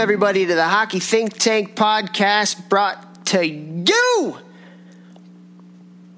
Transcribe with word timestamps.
Everybody, 0.00 0.46
to 0.46 0.54
the 0.54 0.64
Hockey 0.64 0.98
Think 0.98 1.36
Tank 1.36 1.76
podcast 1.76 2.70
brought 2.70 3.26
to 3.26 3.46
you 3.46 4.38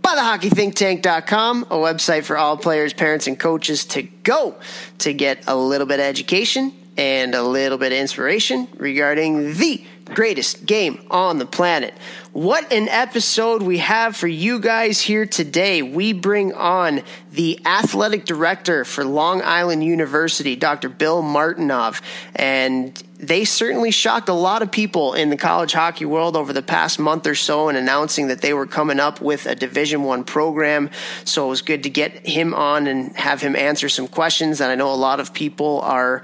by 0.01 0.15
the 0.15 0.21
thehockeythinktank.com, 0.21 1.65
a 1.65 1.75
website 1.75 2.23
for 2.23 2.39
all 2.39 2.57
players, 2.57 2.93
parents, 2.93 3.27
and 3.27 3.37
coaches 3.37 3.85
to 3.87 4.03
go 4.03 4.55
to 4.99 5.13
get 5.13 5.43
a 5.49 5.57
little 5.57 5.89
bit 5.89 5.99
of 5.99 6.07
education 6.07 6.73
and 6.97 7.35
a 7.35 7.43
little 7.43 7.77
bit 7.77 7.91
of 7.91 7.99
inspiration 7.99 8.69
regarding 8.77 9.55
the 9.55 9.85
greatest 10.05 10.65
game 10.65 11.05
on 11.11 11.39
the 11.39 11.47
planet. 11.47 11.93
What 12.33 12.73
an 12.73 12.89
episode 12.89 13.61
we 13.61 13.77
have 13.77 14.17
for 14.17 14.27
you 14.27 14.59
guys 14.59 15.03
here 15.03 15.27
today. 15.27 15.83
We 15.83 16.15
bring 16.15 16.55
on 16.55 17.03
the 17.31 17.61
athletic 17.67 18.25
director 18.25 18.87
for 18.87 19.05
Long 19.05 19.43
Island 19.43 19.85
University, 19.85 20.57
Dr. 20.57 20.89
Bill 20.89 21.23
Martinov, 21.23 22.01
and 22.35 23.03
they 23.23 23.45
certainly 23.45 23.93
shocked 23.93 24.29
a 24.29 24.35
lot 24.35 24.63
of 24.63 24.73
people 24.73 25.15
in 25.15 25.31
the 25.31 25.37
college 25.37 25.73
hockey 25.73 26.05
world 26.05 26.37
over 26.37 26.53
the 26.53 26.63
past 26.63 26.99
month 26.99 27.25
or 27.25 27.37
so 27.37 27.69
in 27.69 27.77
announcing 27.77 28.27
that 28.27 28.41
they 28.41 28.53
were 28.53 28.67
coming 28.67 28.99
up 28.99 29.21
with 29.21 29.47
a 29.47 29.55
division 29.55 30.03
one 30.03 30.25
program 30.25 30.91
so 31.25 31.47
it 31.47 31.49
was 31.49 31.63
good 31.63 31.85
to 31.85 31.91
get 31.91 32.27
him 32.27 32.53
on 32.53 32.89
and 32.89 33.17
have 33.17 33.41
him 33.41 33.55
answer 33.55 33.89
some 33.89 34.09
questions 34.09 34.59
that 34.59 34.71
i 34.71 34.75
know 34.75 34.93
a 34.93 34.97
lot 34.97 35.21
of 35.21 35.33
people 35.33 35.81
are 35.83 36.21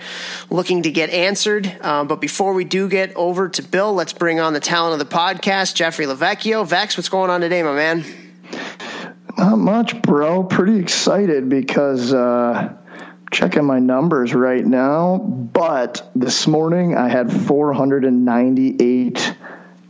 looking 0.51 0.83
to 0.83 0.91
get 0.91 1.09
answered 1.11 1.79
uh, 1.83 2.03
but 2.03 2.21
before 2.21 2.53
we 2.53 2.65
do 2.65 2.89
get 2.89 3.15
over 3.15 3.49
to 3.49 3.63
bill 3.63 3.95
let's 3.95 4.13
bring 4.13 4.41
on 4.41 4.53
the 4.53 4.61
talent 4.61 4.93
of 4.93 4.99
the 4.99 5.15
podcast 5.15 5.75
jeffrey 5.99 6.15
lavecchio 6.15 6.65
vex 6.65 6.97
what's 6.97 7.09
going 7.09 7.29
on 7.29 7.41
today 7.41 7.61
my 7.65 7.73
man? 7.73 8.05
Not 9.37 9.59
much 9.59 10.01
bro. 10.01 10.45
Pretty 10.45 10.79
excited 10.79 11.49
because 11.49 12.15
uh 12.15 12.75
checking 13.33 13.65
my 13.65 13.81
numbers 13.81 14.33
right 14.33 14.65
now, 14.65 15.19
but 15.19 16.09
this 16.15 16.47
morning 16.47 16.97
I 16.97 17.09
had 17.09 17.33
498 17.33 19.35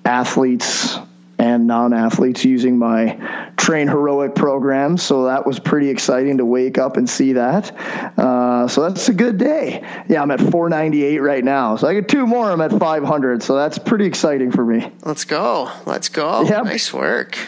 athletes 0.04 0.98
and 1.38 1.66
non 1.66 1.92
athletes 1.92 2.44
using 2.44 2.78
my 2.78 3.50
Train 3.56 3.88
Heroic 3.88 4.34
program. 4.34 4.96
So 4.96 5.24
that 5.24 5.46
was 5.46 5.58
pretty 5.58 5.88
exciting 5.90 6.38
to 6.38 6.44
wake 6.44 6.78
up 6.78 6.96
and 6.96 7.08
see 7.08 7.34
that. 7.34 7.70
Uh, 8.18 8.66
so 8.68 8.88
that's 8.88 9.08
a 9.08 9.14
good 9.14 9.38
day. 9.38 9.84
Yeah, 10.08 10.22
I'm 10.22 10.30
at 10.30 10.40
498 10.40 11.18
right 11.18 11.44
now. 11.44 11.76
So 11.76 11.86
I 11.86 11.94
get 11.94 12.08
two 12.08 12.26
more, 12.26 12.50
I'm 12.50 12.60
at 12.60 12.72
500. 12.72 13.42
So 13.42 13.56
that's 13.56 13.78
pretty 13.78 14.06
exciting 14.06 14.50
for 14.50 14.64
me. 14.64 14.90
Let's 15.04 15.24
go. 15.24 15.70
Let's 15.86 16.08
go. 16.08 16.42
Yep. 16.42 16.64
Nice 16.64 16.92
work. 16.92 17.38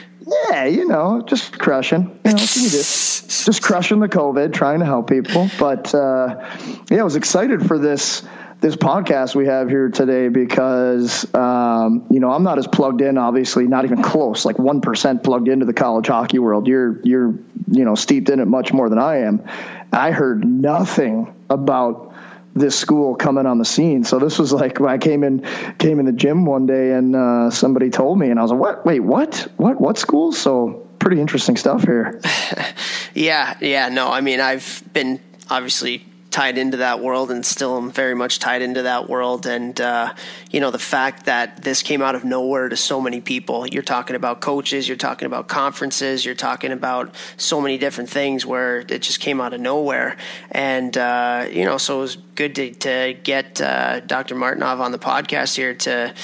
Yeah, 0.51 0.67
you 0.67 0.87
know, 0.87 1.23
just 1.27 1.59
crushing. 1.59 2.21
You 2.25 2.33
know, 2.33 2.37
just, 2.39 3.45
just 3.47 3.63
crushing 3.63 3.99
the 3.99 4.09
COVID, 4.09 4.53
trying 4.53 4.79
to 4.81 4.85
help 4.85 5.09
people. 5.09 5.51
But 5.59 5.93
uh, 5.95 6.49
yeah, 6.91 7.01
I 7.01 7.03
was 7.03 7.17
excited 7.17 7.67
for 7.67 7.79
this 7.79 8.23
this 8.61 8.77
podcast 8.77 9.34
we 9.34 9.47
have 9.47 9.69
here 9.69 9.89
today 9.89 10.28
because 10.28 11.33
um, 11.34 12.06
you 12.11 12.20
know 12.20 12.30
I'm 12.30 12.42
not 12.42 12.58
as 12.58 12.66
plugged 12.66 13.00
in, 13.00 13.16
obviously, 13.19 13.66
not 13.66 13.84
even 13.84 14.03
close, 14.03 14.44
like 14.44 14.58
one 14.58 14.80
percent 14.80 15.25
plugged 15.25 15.48
into 15.48 15.66
the 15.66 15.72
college 15.72 16.06
hockey 16.06 16.39
world. 16.39 16.66
You're 16.66 17.00
you're 17.03 17.34
you 17.70 17.84
know 17.84 17.94
steeped 17.94 18.28
in 18.28 18.41
it 18.41 18.47
much 18.47 18.72
more 18.72 18.88
than 18.88 18.98
I 18.98 19.19
am. 19.22 19.44
I 19.92 20.11
heard 20.11 20.44
nothing 20.44 21.34
about 21.48 22.14
this 22.55 22.78
school 22.78 23.14
coming 23.14 23.47
on 23.47 23.58
the 23.58 23.64
scene. 23.64 24.05
So 24.05 24.19
this 24.19 24.38
was 24.38 24.53
like 24.53 24.78
when 24.78 24.91
I 24.91 24.98
came 24.98 25.25
in 25.25 25.47
came 25.78 25.98
in 25.98 26.06
the 26.06 26.12
gym 26.12 26.44
one 26.44 26.66
day 26.66 26.92
and 26.92 27.16
uh, 27.16 27.50
somebody 27.50 27.91
told 27.91 28.19
me, 28.19 28.31
and 28.31 28.38
I 28.38 28.42
was 28.42 28.50
like, 28.50 28.61
"What? 28.61 28.86
Wait, 28.86 29.00
what? 29.00 29.48
What? 29.56 29.81
What 29.81 29.98
school?" 29.98 30.33
So 30.33 30.86
pretty 30.98 31.20
interesting 31.20 31.56
stuff 31.56 31.82
here. 31.82 32.20
yeah, 33.15 33.56
yeah. 33.60 33.88
No, 33.88 34.09
I 34.09 34.20
mean, 34.20 34.41
I've 34.41 34.82
been 34.93 35.20
obviously 35.49 36.04
tied 36.31 36.59
into 36.59 36.79
that 36.79 37.01
world 37.01 37.31
and 37.31 37.45
still 37.45 37.77
am 37.77 37.91
very 37.91 38.15
much 38.15 38.39
tied 38.39 38.63
into 38.63 38.83
that 38.83 39.09
world. 39.09 39.47
And, 39.47 39.81
uh, 39.81 40.15
you 40.51 40.61
know, 40.61 40.71
the 40.71 40.79
fact 40.79 41.27
that 41.27 41.63
this 41.63 41.83
came 41.83 42.03
out 42.03 42.15
of 42.15 42.25
nowhere 42.25 42.69
to 42.69 42.77
so 42.77 43.01
many 43.01 43.21
people, 43.21 43.67
you're 43.67 43.83
talking 43.83 44.17
about 44.17 44.41
coaches, 44.41 44.87
you're 44.87 44.97
talking 44.97 45.27
about 45.27 45.49
conferences, 45.49 46.25
you're 46.25 46.35
talking 46.35 46.73
about 46.73 47.15
so 47.37 47.61
many 47.61 47.79
different 47.79 48.11
things 48.11 48.47
where 48.47 48.79
it 48.79 49.03
just 49.03 49.21
came 49.21 49.41
out 49.41 49.53
of 49.53 49.61
nowhere. 49.61 50.17
And, 50.53 50.97
uh, 50.97 51.47
you 51.51 51.65
know, 51.65 51.79
so 51.79 51.99
it 51.99 52.01
was 52.03 52.19
good 52.35 52.55
to, 52.57 52.71
to 52.73 53.17
get 53.23 53.61
uh, 53.61 54.01
Dr. 54.01 54.35
Martinov 54.35 54.81
on 54.81 54.93
the 54.93 54.99
podcast 54.99 55.57
here 55.57 55.75
to, 55.75 56.15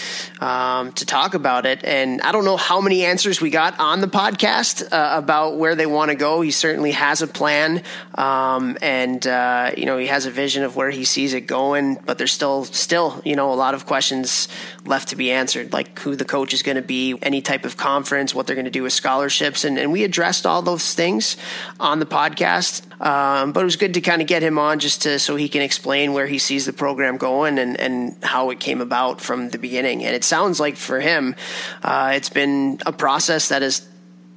um, 0.40 0.92
to 0.92 1.06
talk 1.06 1.34
about 1.34 1.66
it. 1.66 1.84
And 1.84 2.20
I 2.22 2.32
don't 2.32 2.44
know 2.44 2.56
how 2.56 2.80
many 2.80 3.04
answers 3.04 3.40
we 3.40 3.50
got 3.50 3.78
on 3.78 4.00
the 4.00 4.06
podcast 4.06 4.92
uh, 4.92 5.18
about 5.18 5.56
where 5.56 5.74
they 5.74 5.86
want 5.86 6.10
to 6.10 6.14
go. 6.14 6.40
He 6.40 6.50
certainly 6.50 6.92
has 6.92 7.22
a 7.22 7.26
plan. 7.26 7.82
Um, 8.14 8.78
and, 8.80 9.26
uh, 9.26 9.72
you 9.76 9.86
know, 9.86 9.98
he 9.98 10.06
has 10.06 10.26
a 10.26 10.30
vision 10.30 10.62
of 10.62 10.76
where 10.76 10.90
he 10.90 11.04
sees 11.04 11.34
it 11.34 11.42
going, 11.42 11.96
but 12.04 12.18
there's 12.18 12.32
still 12.32 12.64
still 12.64 13.20
you 13.24 13.36
know 13.36 13.52
a 13.52 13.54
lot 13.54 13.74
of 13.74 13.86
questions 13.86 14.48
left 14.84 15.08
to 15.08 15.16
be 15.16 15.30
answered, 15.30 15.72
like 15.72 15.98
who 16.00 16.14
the 16.14 16.24
coach 16.24 16.54
is 16.54 16.62
going 16.62 16.76
to 16.76 16.82
be, 16.82 17.18
any 17.22 17.40
type 17.40 17.64
of 17.64 17.76
conference, 17.76 18.34
what 18.34 18.46
they're 18.46 18.56
going 18.56 18.66
to 18.66 18.70
do 18.70 18.82
with 18.82 18.92
scholarships, 18.92 19.64
and, 19.64 19.78
and 19.78 19.90
we 19.92 20.04
addressed 20.04 20.46
all 20.46 20.62
those 20.62 20.94
things 20.94 21.36
on 21.80 21.98
the 21.98 22.06
podcast. 22.06 22.82
Um, 23.00 23.52
but 23.52 23.60
it 23.60 23.64
was 23.64 23.76
good 23.76 23.94
to 23.94 24.00
kind 24.00 24.22
of 24.22 24.28
get 24.28 24.42
him 24.42 24.58
on 24.58 24.78
just 24.78 25.02
to 25.02 25.18
so 25.18 25.36
he 25.36 25.48
can 25.48 25.62
explain 25.62 26.12
where 26.12 26.26
he 26.26 26.38
sees 26.38 26.64
the 26.64 26.72
program 26.72 27.18
going 27.18 27.58
and 27.58 27.78
and 27.78 28.16
how 28.22 28.50
it 28.50 28.60
came 28.60 28.80
about 28.80 29.20
from 29.20 29.50
the 29.50 29.58
beginning. 29.58 30.04
And 30.04 30.14
it 30.14 30.24
sounds 30.24 30.58
like 30.60 30.76
for 30.76 31.00
him, 31.00 31.34
uh, 31.82 32.12
it's 32.14 32.30
been 32.30 32.78
a 32.86 32.92
process 32.92 33.48
that 33.48 33.62
has 33.62 33.86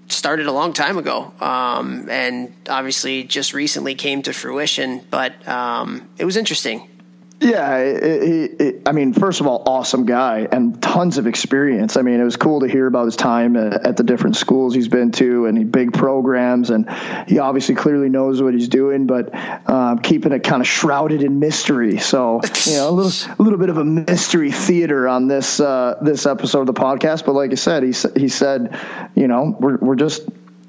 started 0.10 0.48
a 0.48 0.52
long 0.52 0.74
time 0.74 0.98
ago, 0.98 1.32
um, 1.40 2.10
and 2.10 2.54
obviously 2.68 3.24
just 3.24 3.54
recently 3.54 3.96
came 3.96 4.22
to 4.24 4.34
fruition. 4.34 5.02
But 5.10 5.48
um, 5.48 6.10
it 6.18 6.26
was 6.26 6.36
interesting. 6.36 6.88
Yeah, 7.42 8.82
I 8.86 8.92
mean, 8.92 9.14
first 9.14 9.40
of 9.40 9.48
all, 9.48 9.64
awesome 9.66 10.06
guy 10.06 10.46
and 10.52 10.82
tons 10.82 11.18
of 11.18 11.26
experience. 11.26 11.96
I 11.96 12.02
mean, 12.02 12.20
it 12.20 12.24
was 12.24 12.36
cool 12.36 12.60
to 12.62 12.68
hear 12.68 12.86
about 12.86 13.06
his 13.06 13.16
time 13.16 13.56
at, 13.56 13.86
at 13.86 13.98
the 13.98 14.04
different 14.04 14.36
schools 14.36 14.76
he's 14.76 14.90
been 14.90 15.12
to 15.14 15.46
and 15.46 15.72
big 15.72 15.94
programs, 15.94 16.70
and 16.70 16.90
he 17.28 17.40
obviously 17.40 17.76
clearly 17.76 18.10
knows 18.10 18.42
what 18.42 18.54
he's 18.54 18.68
doing, 18.68 19.08
but 19.08 19.34
um, 19.70 20.00
keeping 20.00 20.34
it 20.34 20.44
kind 20.44 20.62
of 20.62 20.68
shrouded 20.68 21.24
in 21.24 21.40
mystery. 21.40 21.98
So, 21.98 22.42
you 22.66 22.74
know, 22.74 22.90
a 22.90 22.92
little, 22.92 23.34
a 23.40 23.42
little 23.42 23.60
bit 23.60 23.70
of 23.70 23.78
a 23.78 23.86
mystery 23.86 24.52
theater 24.52 25.08
on 25.08 25.28
this 25.28 25.62
uh, 25.62 25.98
this 26.02 26.26
episode 26.26 26.62
of 26.62 26.68
the 26.68 26.74
podcast. 26.74 27.26
But 27.26 27.36
like 27.36 27.52
I 27.52 27.56
said, 27.56 27.84
he 27.84 27.94
he 28.20 28.28
said, 28.28 28.78
you 29.16 29.30
know, 29.30 29.56
we're 29.58 29.78
we're 29.78 29.96
just 29.96 30.24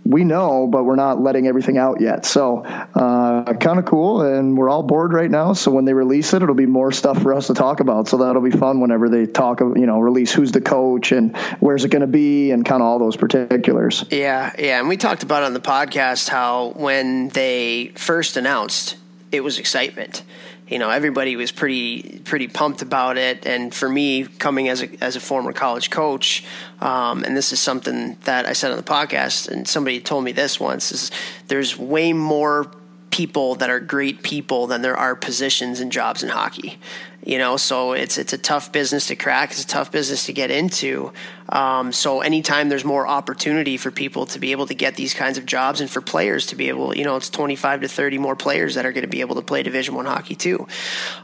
we 0.04 0.24
know, 0.24 0.66
but 0.66 0.84
we're 0.84 0.96
not 0.96 1.20
letting 1.20 1.46
everything 1.46 1.78
out 1.78 2.00
yet. 2.00 2.24
So, 2.24 2.62
uh, 2.64 3.54
kind 3.54 3.78
of 3.78 3.84
cool. 3.84 4.22
And 4.22 4.56
we're 4.56 4.68
all 4.68 4.82
bored 4.82 5.12
right 5.12 5.30
now. 5.30 5.52
So 5.52 5.70
when 5.70 5.84
they 5.84 5.92
release 5.92 6.32
it, 6.32 6.42
it'll 6.42 6.54
be 6.54 6.66
more 6.66 6.90
stuff 6.90 7.22
for 7.22 7.34
us 7.34 7.48
to 7.48 7.54
talk 7.54 7.80
about. 7.80 8.08
So 8.08 8.18
that'll 8.18 8.42
be 8.42 8.50
fun 8.50 8.80
whenever 8.80 9.08
they 9.08 9.26
talk 9.26 9.60
of, 9.60 9.76
you 9.76 9.86
know, 9.86 10.00
release 10.00 10.32
who's 10.32 10.52
the 10.52 10.60
coach 10.60 11.12
and 11.12 11.36
where's 11.60 11.84
it 11.84 11.90
going 11.90 12.00
to 12.00 12.08
be 12.08 12.50
and 12.50 12.64
kind 12.64 12.82
of 12.82 12.88
all 12.88 12.98
those 12.98 13.16
particulars. 13.16 14.04
Yeah. 14.10 14.52
Yeah. 14.58 14.80
And 14.80 14.88
we 14.88 14.96
talked 14.96 15.22
about 15.22 15.42
on 15.42 15.54
the 15.54 15.60
podcast 15.60 16.28
how 16.28 16.70
when 16.76 17.28
they 17.28 17.92
first 17.94 18.36
announced, 18.36 18.96
it 19.30 19.44
was 19.44 19.58
excitement 19.58 20.22
you 20.70 20.78
know 20.78 20.88
everybody 20.88 21.34
was 21.36 21.50
pretty 21.50 22.20
pretty 22.24 22.46
pumped 22.46 22.80
about 22.80 23.18
it. 23.18 23.44
And 23.44 23.74
for 23.74 23.88
me 23.88 24.24
coming 24.24 24.68
as 24.68 24.82
a 24.82 25.04
as 25.04 25.16
a 25.16 25.20
former 25.20 25.52
college 25.52 25.90
coach 25.90 26.44
um, 26.80 27.24
and 27.24 27.36
this 27.36 27.52
is 27.52 27.60
something 27.60 28.16
that 28.24 28.46
I 28.46 28.52
said 28.52 28.70
on 28.70 28.76
the 28.76 28.82
podcast 28.82 29.48
and 29.48 29.66
somebody 29.66 30.00
told 30.00 30.24
me 30.24 30.32
this 30.32 30.60
once 30.60 30.92
is 30.92 31.10
there's 31.48 31.76
way 31.76 32.12
more 32.12 32.70
people 33.10 33.56
that 33.56 33.68
are 33.68 33.80
great 33.80 34.22
people 34.22 34.68
than 34.68 34.82
there 34.82 34.96
are 34.96 35.16
positions 35.16 35.80
and 35.80 35.90
jobs 35.90 36.22
in 36.22 36.28
hockey. 36.28 36.78
You 37.26 37.38
know 37.38 37.56
so 37.56 37.92
it's 37.92 38.16
it's 38.16 38.32
a 38.32 38.38
tough 38.38 38.70
business 38.70 39.08
to 39.08 39.16
crack. 39.16 39.50
It's 39.50 39.64
a 39.64 39.66
tough 39.66 39.90
business 39.90 40.24
to 40.26 40.32
get 40.32 40.52
into 40.52 41.12
um, 41.50 41.92
so 41.92 42.20
anytime 42.20 42.68
there's 42.68 42.84
more 42.84 43.06
opportunity 43.06 43.76
for 43.76 43.90
people 43.90 44.26
to 44.26 44.38
be 44.38 44.52
able 44.52 44.66
to 44.66 44.74
get 44.74 44.96
these 44.96 45.14
kinds 45.14 45.36
of 45.36 45.46
jobs 45.46 45.80
and 45.80 45.90
for 45.90 46.00
players 46.00 46.46
to 46.46 46.56
be 46.56 46.68
able 46.68 46.96
you 46.96 47.04
know 47.04 47.16
it's 47.16 47.30
25 47.30 47.82
to 47.82 47.88
30 47.88 48.18
more 48.18 48.36
players 48.36 48.76
that 48.76 48.86
are 48.86 48.92
going 48.92 49.02
to 49.02 49.08
be 49.08 49.20
able 49.20 49.34
to 49.34 49.42
play 49.42 49.62
division 49.62 49.94
one 49.94 50.06
hockey 50.06 50.34
too. 50.34 50.60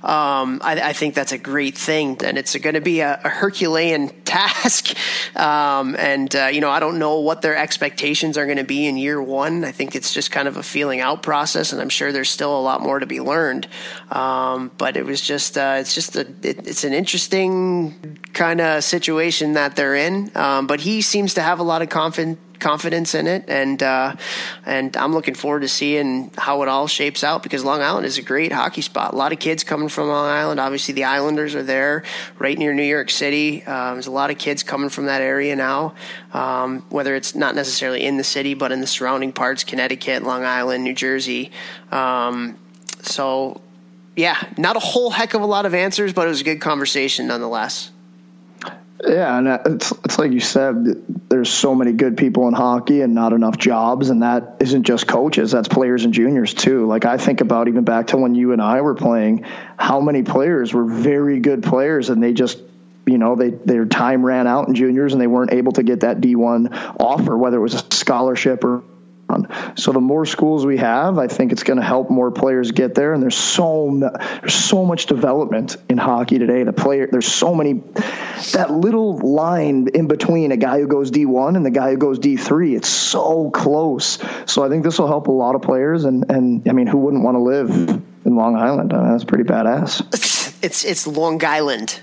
Um, 0.03 0.61
I, 0.63 0.81
I, 0.83 0.93
think 0.93 1.15
that's 1.15 1.33
a 1.33 1.39
great 1.39 1.77
thing 1.77 2.17
and 2.25 2.39
it's 2.39 2.57
going 2.57 2.75
to 2.75 2.81
be 2.81 3.01
a, 3.01 3.21
a, 3.23 3.29
herculean 3.29 4.09
task. 4.25 4.97
Um, 5.37 5.97
and 5.97 6.35
uh, 6.35 6.47
you 6.47 6.61
know 6.61 6.71
i 6.71 6.81
don't 6.81 6.99
know 6.99 7.21
what 7.21 7.43
their 7.43 7.57
expectations 7.57 8.37
are 8.37 8.47
going 8.47 8.59
to 8.59 8.65
be 8.65 8.87
in 8.87 8.97
year 8.97 9.23
one. 9.23 9.65
I 9.65 9.73
think 9.73 9.95
it's 9.95 10.13
just 10.13 10.31
kind 10.31 10.49
of 10.49 10.57
a 10.57 10.63
feeling 10.63 11.01
out 11.01 11.23
process 11.23 11.73
and 11.73 11.81
i'm 11.81 11.89
sure 11.89 12.13
there's 12.13 12.31
still 12.31 12.59
a 12.59 12.61
lot 12.61 12.81
more 12.81 12.99
to 12.99 13.07
be 13.07 13.21
learned. 13.21 13.69
Um, 14.11 14.71
but 14.79 14.97
it 14.97 15.05
was 15.05 15.21
just 15.21 15.59
uh, 15.59 15.77
it's 15.81 15.95
just 15.95 16.17
a 16.17 16.21
it, 16.43 16.67
it's 16.67 16.85
an 16.85 16.93
interesting 16.93 18.19
kind 18.33 18.61
of 18.61 18.85
situation 18.85 19.55
that 19.55 19.77
they're 19.77 19.95
in. 19.95 20.16
Um, 20.35 20.67
but 20.67 20.81
he 20.81 21.03
seems 21.03 21.35
to 21.35 21.43
have 21.43 21.59
a 21.59 21.63
lot 21.63 21.83
of 21.83 21.89
confidence 21.89 22.39
confidence 22.59 23.15
in 23.15 23.27
it, 23.27 23.45
and 23.49 23.83
uh, 23.83 24.17
and 24.65 24.97
I'm 24.97 25.13
looking 25.13 25.35
forward 25.35 25.61
to 25.61 25.69
seeing 25.69 26.31
how 26.37 26.63
it 26.63 26.69
all 26.69 26.87
shapes 26.87 27.23
out 27.23 27.43
because 27.43 27.65
Long 27.65 27.81
Island 27.83 28.07
is 28.07 28.19
a 28.19 28.23
great 28.23 28.53
hockey 28.53 28.83
spot. 28.83 29.15
A 29.15 29.17
lot 29.17 29.33
of 29.33 29.39
kids 29.39 29.65
coming 29.65 29.89
from 29.89 30.09
Long 30.09 30.27
Island. 30.27 30.61
Obviously, 30.61 30.95
the 30.95 31.05
Islanders 31.05 31.55
are 31.55 31.63
there, 31.63 32.03
right 32.39 32.59
near 32.59 32.75
New 32.75 32.83
York 32.83 33.11
City. 33.11 33.65
Um, 33.65 33.95
there's 33.95 34.07
a 34.07 34.13
lot 34.13 34.31
of 34.31 34.39
kids 34.39 34.63
coming 34.63 34.89
from 34.89 35.07
that 35.07 35.23
area 35.23 35.57
now, 35.57 35.95
um, 36.33 36.83
whether 36.89 37.15
it's 37.15 37.35
not 37.35 37.55
necessarily 37.55 38.03
in 38.05 38.17
the 38.17 38.25
city, 38.25 38.55
but 38.55 38.73
in 38.73 38.81
the 38.81 38.87
surrounding 38.87 39.33
parts, 39.33 39.65
Connecticut, 39.65 40.23
Long 40.23 40.45
Island, 40.45 40.85
New 40.85 40.95
Jersey. 40.95 41.51
Um, 41.93 42.59
so 43.03 43.61
yeah, 44.17 44.37
not 44.57 44.77
a 44.77 44.81
whole 44.81 45.11
heck 45.11 45.35
of 45.35 45.43
a 45.43 45.47
lot 45.47 45.67
of 45.67 45.75
answers, 45.75 46.13
but 46.13 46.27
it 46.27 46.31
was 46.31 46.41
a 46.41 46.45
good 46.45 46.61
conversation 46.61 47.27
nonetheless. 47.27 47.91
Yeah, 49.05 49.37
and 49.37 49.49
uh, 49.49 49.59
it's 49.67 49.93
it's 50.05 50.19
like 50.19 50.33
you 50.33 50.41
said. 50.41 51.05
There's 51.29 51.51
so 51.51 51.75
many 51.75 51.93
good 51.93 52.17
people 52.17 52.49
in 52.49 52.55
hockey, 52.55 53.03
and 53.03 53.15
not 53.15 53.33
enough 53.33 53.59
jobs, 53.59 54.11
and 54.11 54.23
that 54.23 54.57
isn't 54.61 54.85
just 54.85 55.07
coaches. 55.07 55.53
That's 55.53 55.69
players 55.69 56.05
and 56.05 56.15
juniors 56.15 56.55
too. 56.55 56.87
Like 56.87 57.05
I 57.05 57.19
think 57.19 57.41
about 57.41 57.69
even 57.69 57.85
back 57.85 58.09
to 58.09 58.17
when 58.17 58.35
you 58.35 58.53
and 58.53 58.63
I 58.63 58.81
were 58.81 58.95
playing, 58.95 59.45
how 59.77 60.01
many 60.01 60.23
players 60.23 60.73
were 60.73 60.85
very 60.85 61.41
good 61.41 61.63
players, 61.63 62.09
and 62.09 62.23
they 62.23 62.33
just 62.33 62.59
you 63.07 63.19
know 63.19 63.37
they 63.37 63.51
their 63.51 63.85
time 63.85 64.25
ran 64.25 64.47
out 64.47 64.69
in 64.69 64.75
juniors 64.75 65.13
and 65.13 65.21
they 65.21 65.27
weren't 65.27 65.53
able 65.53 65.73
to 65.73 65.83
get 65.83 66.01
that 66.01 66.21
D1 66.21 66.97
offer 66.99 67.37
whether 67.37 67.57
it 67.57 67.61
was 67.61 67.75
a 67.75 67.95
scholarship 67.95 68.65
or 68.65 68.83
so 69.77 69.93
the 69.93 70.01
more 70.01 70.25
schools 70.25 70.65
we 70.65 70.77
have, 70.79 71.19
I 71.19 71.27
think 71.27 71.53
it's 71.53 71.65
going 71.65 71.79
to 71.79 71.85
help 71.85 72.11
more 72.11 72.31
players 72.31 72.71
get 72.71 72.95
there. 72.95 73.13
And 73.13 73.23
there's 73.23 73.37
so 73.37 73.99
there's 74.41 74.55
so 74.55 74.85
much 74.85 75.07
development 75.07 75.77
in 75.89 75.99
hockey 75.99 76.39
today. 76.39 76.63
The 76.63 76.73
player 76.73 77.09
there's 77.11 77.27
so 77.27 77.55
many 77.55 77.83
that 78.53 78.71
little 78.71 79.19
line 79.19 79.89
in 79.95 80.07
between 80.07 80.53
a 80.53 80.57
guy 80.57 80.79
who 80.81 80.87
goes 80.87 81.11
D1 81.11 81.57
and 81.57 81.67
the 81.67 81.71
guy 81.71 81.91
who 81.91 81.97
goes 81.97 82.19
D3. 82.19 82.77
It's 82.77 82.89
so 82.89 83.51
close. 83.51 84.19
So 84.47 84.65
I 84.65 84.69
think 84.69 84.85
this 84.85 84.99
will 84.99 85.09
help 85.09 85.27
a 85.27 85.33
lot 85.33 85.55
of 85.55 85.63
players. 85.63 86.05
And 86.05 86.31
and 86.31 86.69
I 86.69 86.73
mean, 86.73 86.87
who 86.87 86.99
wouldn't 86.99 87.25
want 87.25 87.35
to 87.35 87.43
live 87.43 87.71
in 87.71 88.37
Long 88.37 88.57
Island? 88.57 88.93
I 88.93 89.01
mean, 89.01 89.11
that's 89.11 89.25
pretty 89.25 89.45
badass. 89.45 90.45
It's 90.63 90.85
it's 90.85 91.07
Long 91.07 91.45
Island. 91.45 92.01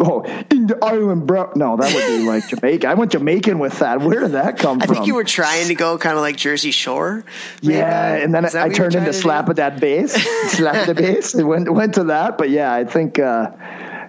Oh, 0.00 0.24
in 0.50 0.66
the 0.66 0.78
island, 0.82 1.26
bro. 1.26 1.52
No, 1.54 1.76
that 1.76 1.94
would 1.94 2.06
be 2.06 2.26
like 2.26 2.48
Jamaica. 2.48 2.88
I 2.88 2.94
went 2.94 3.12
Jamaican 3.12 3.58
with 3.58 3.78
that. 3.78 4.00
Where 4.00 4.20
did 4.20 4.32
that 4.32 4.58
come 4.58 4.82
I 4.82 4.86
from? 4.86 4.92
I 4.92 4.98
think 4.98 5.06
you 5.06 5.14
were 5.14 5.24
trying 5.24 5.68
to 5.68 5.74
go 5.74 5.98
kind 5.98 6.16
of 6.16 6.20
like 6.20 6.36
Jersey 6.36 6.72
Shore. 6.72 7.24
Maybe? 7.62 7.74
Yeah, 7.74 8.14
and 8.16 8.34
then 8.34 8.44
I, 8.44 8.64
I 8.64 8.68
turned 8.70 8.94
into 8.96 9.12
slap 9.12 9.48
at 9.48 9.56
that 9.56 9.80
bass, 9.80 10.12
slap 10.52 10.86
the 10.86 10.94
bass. 10.94 11.34
It 11.34 11.44
went 11.44 11.72
went 11.72 11.94
to 11.94 12.04
that, 12.04 12.38
but 12.38 12.50
yeah, 12.50 12.72
I 12.72 12.84
think 12.84 13.18
uh, 13.18 13.50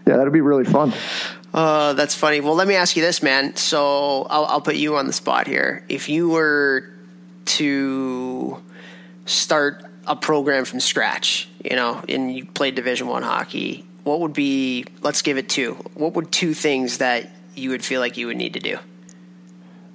yeah, 0.08 0.18
that'd 0.18 0.34
be 0.34 0.42
really 0.42 0.66
fun. 0.66 0.92
Uh, 1.54 1.94
that's 1.94 2.16
funny. 2.16 2.42
Well, 2.42 2.56
let 2.56 2.68
me 2.68 2.76
ask 2.76 2.98
you 2.98 3.02
this, 3.02 3.24
man. 3.24 3.56
So 3.56 4.24
I'll, 4.24 4.46
I'll 4.46 4.62
put 4.62 4.76
you 4.76 4.98
on 4.98 5.08
the 5.08 5.14
spot 5.14 5.48
here. 5.48 5.86
If 5.88 6.10
you 6.10 6.30
were 6.30 6.90
to 7.46 8.62
start 9.26 9.86
a 10.06 10.16
program 10.16 10.66
from 10.66 10.80
scratch, 10.80 11.48
you 11.64 11.76
know, 11.76 12.04
and 12.10 12.36
you 12.36 12.46
played 12.46 12.76
Division 12.76 13.08
One 13.08 13.24
hockey, 13.24 13.85
what 14.06 14.22
would 14.22 14.34
be 14.34 14.86
let's 15.02 15.22
give 15.22 15.38
it 15.38 15.50
two. 15.50 15.74
What 15.96 16.14
would 16.14 16.32
two 16.32 16.54
things 16.54 17.00
that 17.00 17.30
you 17.56 17.72
would 17.72 17.84
feel 17.84 18.00
like 18.00 18.16
you 18.16 18.28
would 18.28 18.38
need 18.38 18.54
to 18.54 18.60
do? 18.60 18.78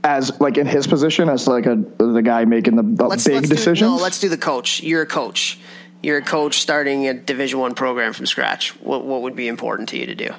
As 0.05 0.39
like 0.41 0.59
in 0.59 0.67
his 0.67 0.87
position 0.87 1.29
as 1.29 1.49
like 1.49 1.65
a 1.65 1.77
the 1.99 2.21
guy 2.23 2.45
making 2.45 2.77
the, 2.77 2.83
the 2.83 3.07
let's, 3.07 3.25
big 3.25 3.37
let's 3.37 3.49
decisions? 3.49 3.79
do, 3.79 3.97
no 3.97 3.97
let's 3.97 4.21
do 4.21 4.29
the 4.29 4.39
coach. 4.39 4.83
You're 4.83 5.03
a 5.03 5.07
coach. 5.07 5.59
You're 6.03 6.19
a 6.19 6.23
coach 6.23 6.61
starting 6.61 7.09
a 7.09 7.15
division 7.15 7.59
one 7.61 7.75
program 7.75 8.12
from 8.12 8.27
scratch. 8.27 8.71
What, 8.81 9.05
what 9.05 9.23
would 9.23 9.37
be 9.37 9.49
important 9.49 9.91
to 9.91 9.99
you 9.99 10.07
to 10.07 10.15
do 10.15 10.35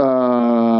uh, 0.00 0.79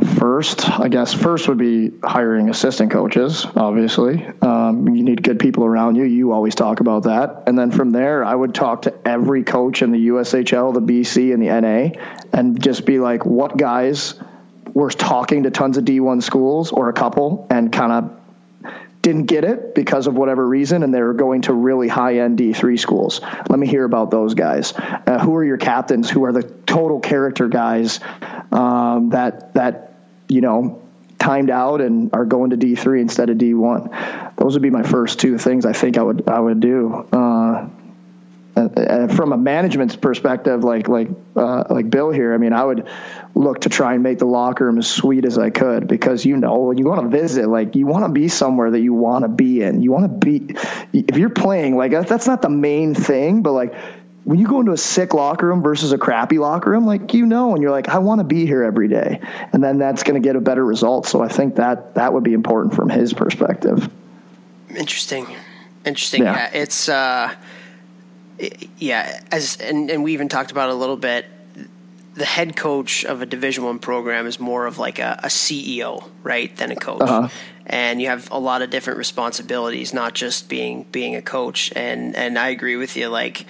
first, 0.00 0.68
I 0.68 0.88
guess 0.88 1.12
first 1.12 1.48
would 1.48 1.58
be 1.58 1.92
hiring 2.02 2.48
assistant 2.48 2.90
coaches. 2.90 3.46
Obviously, 3.56 4.26
um, 4.42 4.88
you 4.88 5.02
need 5.02 5.22
good 5.22 5.38
people 5.38 5.64
around 5.64 5.96
you. 5.96 6.04
You 6.04 6.32
always 6.32 6.54
talk 6.54 6.80
about 6.80 7.04
that, 7.04 7.44
and 7.46 7.58
then 7.58 7.70
from 7.70 7.90
there, 7.90 8.24
I 8.24 8.34
would 8.34 8.54
talk 8.54 8.82
to 8.82 8.94
every 9.04 9.44
coach 9.44 9.82
in 9.82 9.92
the 9.92 10.08
USHL, 10.08 10.74
the 10.74 10.80
BC, 10.80 11.32
and 11.32 11.42
the 11.42 11.60
NA, 11.60 12.00
and 12.32 12.62
just 12.62 12.86
be 12.86 12.98
like, 12.98 13.24
what 13.24 13.56
guys 13.56 14.14
were 14.72 14.90
talking 14.90 15.42
to 15.44 15.50
tons 15.50 15.76
of 15.76 15.84
D1 15.84 16.22
schools 16.22 16.72
or 16.72 16.88
a 16.88 16.92
couple, 16.92 17.46
and 17.50 17.72
kind 17.72 17.92
of 17.92 18.20
didn't 19.02 19.24
get 19.24 19.44
it 19.44 19.74
because 19.74 20.06
of 20.06 20.14
whatever 20.14 20.46
reason, 20.46 20.82
and 20.82 20.92
they're 20.92 21.14
going 21.14 21.42
to 21.42 21.54
really 21.54 21.88
high 21.88 22.18
end 22.18 22.38
D3 22.38 22.78
schools. 22.78 23.20
Let 23.22 23.58
me 23.58 23.66
hear 23.66 23.84
about 23.84 24.10
those 24.10 24.34
guys. 24.34 24.74
Uh, 24.76 25.18
who 25.18 25.34
are 25.36 25.44
your 25.44 25.56
captains? 25.56 26.10
Who 26.10 26.24
are 26.24 26.32
the 26.32 26.42
total 26.42 27.00
character 27.00 27.48
guys 27.48 28.00
um, 28.52 29.10
that 29.10 29.54
that 29.54 29.89
you 30.30 30.40
know, 30.40 30.82
timed 31.18 31.50
out 31.50 31.80
and 31.80 32.10
are 32.14 32.24
going 32.24 32.50
to 32.50 32.56
D3 32.56 33.00
instead 33.00 33.30
of 33.30 33.36
D1. 33.36 34.36
Those 34.36 34.54
would 34.54 34.62
be 34.62 34.70
my 34.70 34.82
first 34.82 35.20
two 35.20 35.38
things 35.38 35.66
I 35.66 35.72
think 35.72 35.98
I 35.98 36.02
would 36.02 36.28
I 36.28 36.40
would 36.40 36.60
do. 36.60 37.06
Uh, 37.12 37.68
from 39.08 39.32
a 39.32 39.36
management 39.36 40.00
perspective, 40.00 40.64
like 40.64 40.88
like 40.88 41.08
uh, 41.36 41.64
like 41.70 41.88
Bill 41.88 42.10
here, 42.10 42.34
I 42.34 42.38
mean, 42.38 42.52
I 42.52 42.64
would 42.64 42.88
look 43.34 43.60
to 43.62 43.68
try 43.68 43.94
and 43.94 44.02
make 44.02 44.18
the 44.18 44.26
locker 44.26 44.64
room 44.64 44.78
as 44.78 44.88
sweet 44.88 45.24
as 45.24 45.38
I 45.38 45.50
could 45.50 45.86
because 45.86 46.24
you 46.24 46.36
know 46.36 46.58
when 46.60 46.78
you 46.78 46.84
want 46.84 47.02
to 47.02 47.08
visit, 47.08 47.48
like 47.48 47.76
you 47.76 47.86
want 47.86 48.04
to 48.06 48.10
be 48.10 48.28
somewhere 48.28 48.70
that 48.70 48.80
you 48.80 48.92
want 48.92 49.22
to 49.22 49.28
be 49.28 49.62
in. 49.62 49.82
You 49.82 49.92
want 49.92 50.04
to 50.04 50.26
be 50.26 50.56
if 50.92 51.16
you're 51.16 51.30
playing 51.30 51.76
like 51.76 51.92
that's 51.92 52.26
not 52.26 52.42
the 52.42 52.50
main 52.50 52.94
thing, 52.94 53.42
but 53.42 53.52
like 53.52 53.74
when 54.24 54.38
you 54.38 54.46
go 54.46 54.60
into 54.60 54.72
a 54.72 54.76
sick 54.76 55.14
locker 55.14 55.46
room 55.46 55.62
versus 55.62 55.92
a 55.92 55.98
crappy 55.98 56.38
locker 56.38 56.70
room, 56.70 56.86
like 56.86 57.14
you 57.14 57.26
know, 57.26 57.54
and 57.54 57.62
you're 57.62 57.70
like, 57.70 57.88
I 57.88 57.98
want 57.98 58.20
to 58.20 58.24
be 58.24 58.46
here 58.46 58.62
every 58.62 58.88
day, 58.88 59.20
and 59.52 59.62
then 59.62 59.78
that's 59.78 60.02
going 60.02 60.20
to 60.20 60.26
get 60.26 60.36
a 60.36 60.40
better 60.40 60.64
result. 60.64 61.06
So 61.06 61.22
I 61.22 61.28
think 61.28 61.56
that 61.56 61.94
that 61.94 62.12
would 62.12 62.24
be 62.24 62.34
important 62.34 62.74
from 62.74 62.90
his 62.90 63.12
perspective. 63.12 63.88
Interesting, 64.76 65.26
interesting. 65.84 66.22
Yeah, 66.22 66.34
yeah 66.34 66.60
it's 66.60 66.88
uh, 66.88 67.34
yeah, 68.78 69.22
as 69.30 69.56
and 69.56 69.90
and 69.90 70.04
we 70.04 70.12
even 70.12 70.28
talked 70.28 70.50
about 70.50 70.68
it 70.68 70.72
a 70.72 70.78
little 70.78 70.98
bit. 70.98 71.26
The 72.14 72.24
head 72.26 72.56
coach 72.56 73.04
of 73.04 73.22
a 73.22 73.26
Division 73.26 73.64
One 73.64 73.78
program 73.78 74.26
is 74.26 74.38
more 74.38 74.66
of 74.66 74.78
like 74.78 74.98
a, 74.98 75.20
a 75.22 75.28
CEO, 75.28 76.08
right, 76.22 76.54
than 76.56 76.70
a 76.70 76.76
coach. 76.76 77.02
Uh-huh 77.02 77.28
and 77.66 78.02
you 78.02 78.08
have 78.08 78.28
a 78.32 78.38
lot 78.38 78.62
of 78.62 78.70
different 78.70 78.98
responsibilities, 78.98 79.94
not 79.94 80.12
just 80.12 80.48
being 80.48 80.82
being 80.90 81.14
a 81.14 81.22
coach. 81.22 81.72
And 81.76 82.16
and 82.16 82.36
I 82.36 82.48
agree 82.48 82.74
with 82.74 82.96
you. 82.96 83.08
Like 83.08 83.46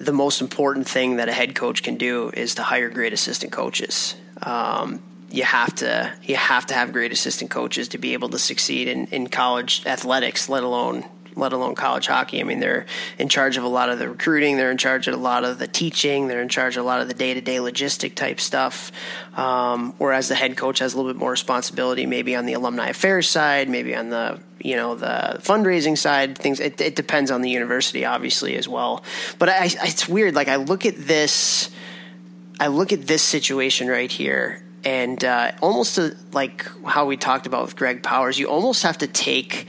the 0.00 0.12
most 0.12 0.40
important 0.40 0.88
thing 0.88 1.16
that 1.16 1.28
a 1.28 1.32
head 1.32 1.54
coach 1.54 1.82
can 1.82 1.96
do 1.96 2.30
is 2.30 2.54
to 2.54 2.62
hire 2.62 2.88
great 2.88 3.12
assistant 3.12 3.52
coaches. 3.52 4.16
Um, 4.42 5.02
you 5.30 5.44
have 5.44 5.74
to 5.76 6.12
you 6.24 6.36
have 6.36 6.66
to 6.66 6.74
have 6.74 6.92
great 6.92 7.12
assistant 7.12 7.50
coaches 7.50 7.88
to 7.88 7.98
be 7.98 8.14
able 8.14 8.30
to 8.30 8.38
succeed 8.38 8.88
in, 8.88 9.06
in 9.06 9.28
college 9.28 9.82
athletics, 9.86 10.48
let 10.48 10.64
alone 10.64 11.04
let 11.36 11.52
alone 11.52 11.74
college 11.74 12.06
hockey. 12.06 12.40
I 12.40 12.44
mean, 12.44 12.60
they're 12.60 12.86
in 13.18 13.28
charge 13.28 13.56
of 13.56 13.64
a 13.64 13.68
lot 13.68 13.88
of 13.90 13.98
the 13.98 14.08
recruiting, 14.08 14.56
they're 14.56 14.70
in 14.70 14.78
charge 14.78 15.08
of 15.08 15.14
a 15.14 15.16
lot 15.16 15.44
of 15.44 15.58
the 15.58 15.66
teaching, 15.66 16.28
they're 16.28 16.42
in 16.42 16.48
charge 16.48 16.76
of 16.76 16.84
a 16.84 16.86
lot 16.86 17.00
of 17.00 17.08
the 17.08 17.14
day 17.14 17.34
to 17.34 17.40
day 17.40 17.56
logistic 17.56 18.14
type 18.14 18.40
stuff. 18.40 18.92
Um, 19.36 19.94
whereas 19.98 20.28
the 20.28 20.34
head 20.34 20.56
coach 20.56 20.80
has 20.80 20.94
a 20.94 20.96
little 20.96 21.12
bit 21.12 21.18
more 21.18 21.30
responsibility, 21.30 22.06
maybe 22.06 22.36
on 22.36 22.46
the 22.46 22.54
alumni 22.54 22.88
affairs 22.88 23.28
side, 23.28 23.68
maybe 23.68 23.94
on 23.94 24.10
the 24.10 24.40
you 24.62 24.76
know 24.76 24.94
the 24.94 25.38
fundraising 25.40 25.96
side. 25.96 26.36
Things 26.36 26.60
it, 26.60 26.80
it 26.80 26.96
depends 26.96 27.30
on 27.30 27.42
the 27.42 27.50
university, 27.50 28.04
obviously, 28.04 28.56
as 28.56 28.68
well. 28.68 29.02
But 29.38 29.48
I, 29.48 29.64
I, 29.64 29.68
it's 29.82 30.08
weird. 30.08 30.34
Like 30.34 30.48
I 30.48 30.56
look 30.56 30.86
at 30.86 30.96
this, 30.96 31.70
I 32.58 32.68
look 32.68 32.92
at 32.92 33.06
this 33.06 33.22
situation 33.22 33.88
right 33.88 34.10
here 34.10 34.62
and 34.84 35.22
uh, 35.24 35.52
almost 35.60 35.96
to, 35.96 36.16
like 36.32 36.66
how 36.86 37.06
we 37.06 37.16
talked 37.16 37.46
about 37.46 37.64
with 37.64 37.76
Greg 37.76 38.02
Powers, 38.02 38.38
you 38.38 38.48
almost 38.48 38.82
have 38.82 38.98
to 38.98 39.06
take 39.06 39.66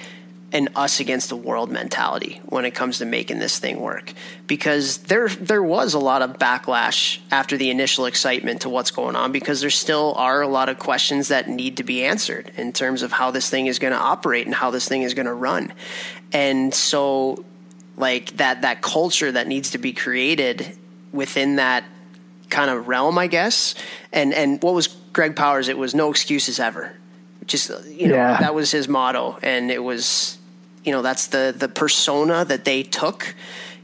an 0.53 0.67
us 0.75 1.00
against 1.00 1.29
the 1.29 1.36
world 1.36 1.72
mentality 1.72 2.41
when 2.46 2.65
it 2.65 2.72
comes 2.72 2.98
to 2.98 3.05
making 3.05 3.39
this 3.39 3.58
thing 3.58 3.79
work. 3.79 4.13
Because 4.48 4.98
there 5.00 5.29
there 5.29 5.63
was 5.63 5.93
a 5.93 6.00
lot 6.00 6.22
of 6.22 6.38
backlash 6.38 7.20
after 7.31 7.55
the 7.55 7.70
initial 7.70 8.05
excitement 8.05 8.62
to 8.62 8.70
what's 8.70 8.91
going 8.91 9.15
on 9.15 9.31
because 9.31 9.62
there 9.62 9.70
still 9.70 10.13
are 10.17 10.41
a 10.41 10.48
lot 10.48 10.67
of 10.67 10.77
questions 10.77 11.29
that 11.29 11.48
need 11.48 11.77
to 11.77 11.84
be 11.84 12.03
answered 12.03 12.51
in 12.58 12.74
terms 12.74 13.01
of 13.01 13.13
how 13.13 13.31
this 13.31 13.50
thing 13.50 13.67
is 13.67 13.79
going 13.79 13.93
to 13.93 14.00
operate 14.00 14.46
and 14.46 14.55
how 14.55 14.72
this 14.72 14.88
thing 14.88 15.03
is 15.03 15.13
going 15.13 15.25
to 15.25 15.34
run. 15.34 15.72
And 16.34 16.74
so 16.74 17.46
like 17.96 18.38
that 18.38 18.63
that 18.63 18.81
culture 18.81 19.31
that 19.31 19.48
needs 19.48 19.72
to 19.72 19.77
be 19.77 19.93
created 19.93 20.77
within 21.13 21.58
that 21.58 21.86
kind 22.50 22.70
of 22.70 22.89
realm 22.89 23.17
I 23.17 23.27
guess. 23.27 23.74
And 24.12 24.34
and 24.34 24.62
what 24.62 24.74
was 24.74 24.88
Greg 25.13 25.38
Powers 25.38 25.70
it 25.70 25.77
was 25.77 25.96
no 25.96 26.10
excuses 26.10 26.60
ever. 26.60 26.93
Just 27.46 27.70
you 27.86 28.10
know 28.10 28.15
yeah. 28.15 28.38
that 28.38 28.53
was 28.53 28.72
his 28.72 28.89
motto 28.89 29.39
and 29.41 29.72
it 29.72 29.81
was 29.81 30.38
you 30.83 30.91
know 30.91 31.01
that's 31.01 31.27
the 31.27 31.53
the 31.55 31.67
persona 31.67 32.45
that 32.45 32.65
they 32.65 32.83
took 32.83 33.35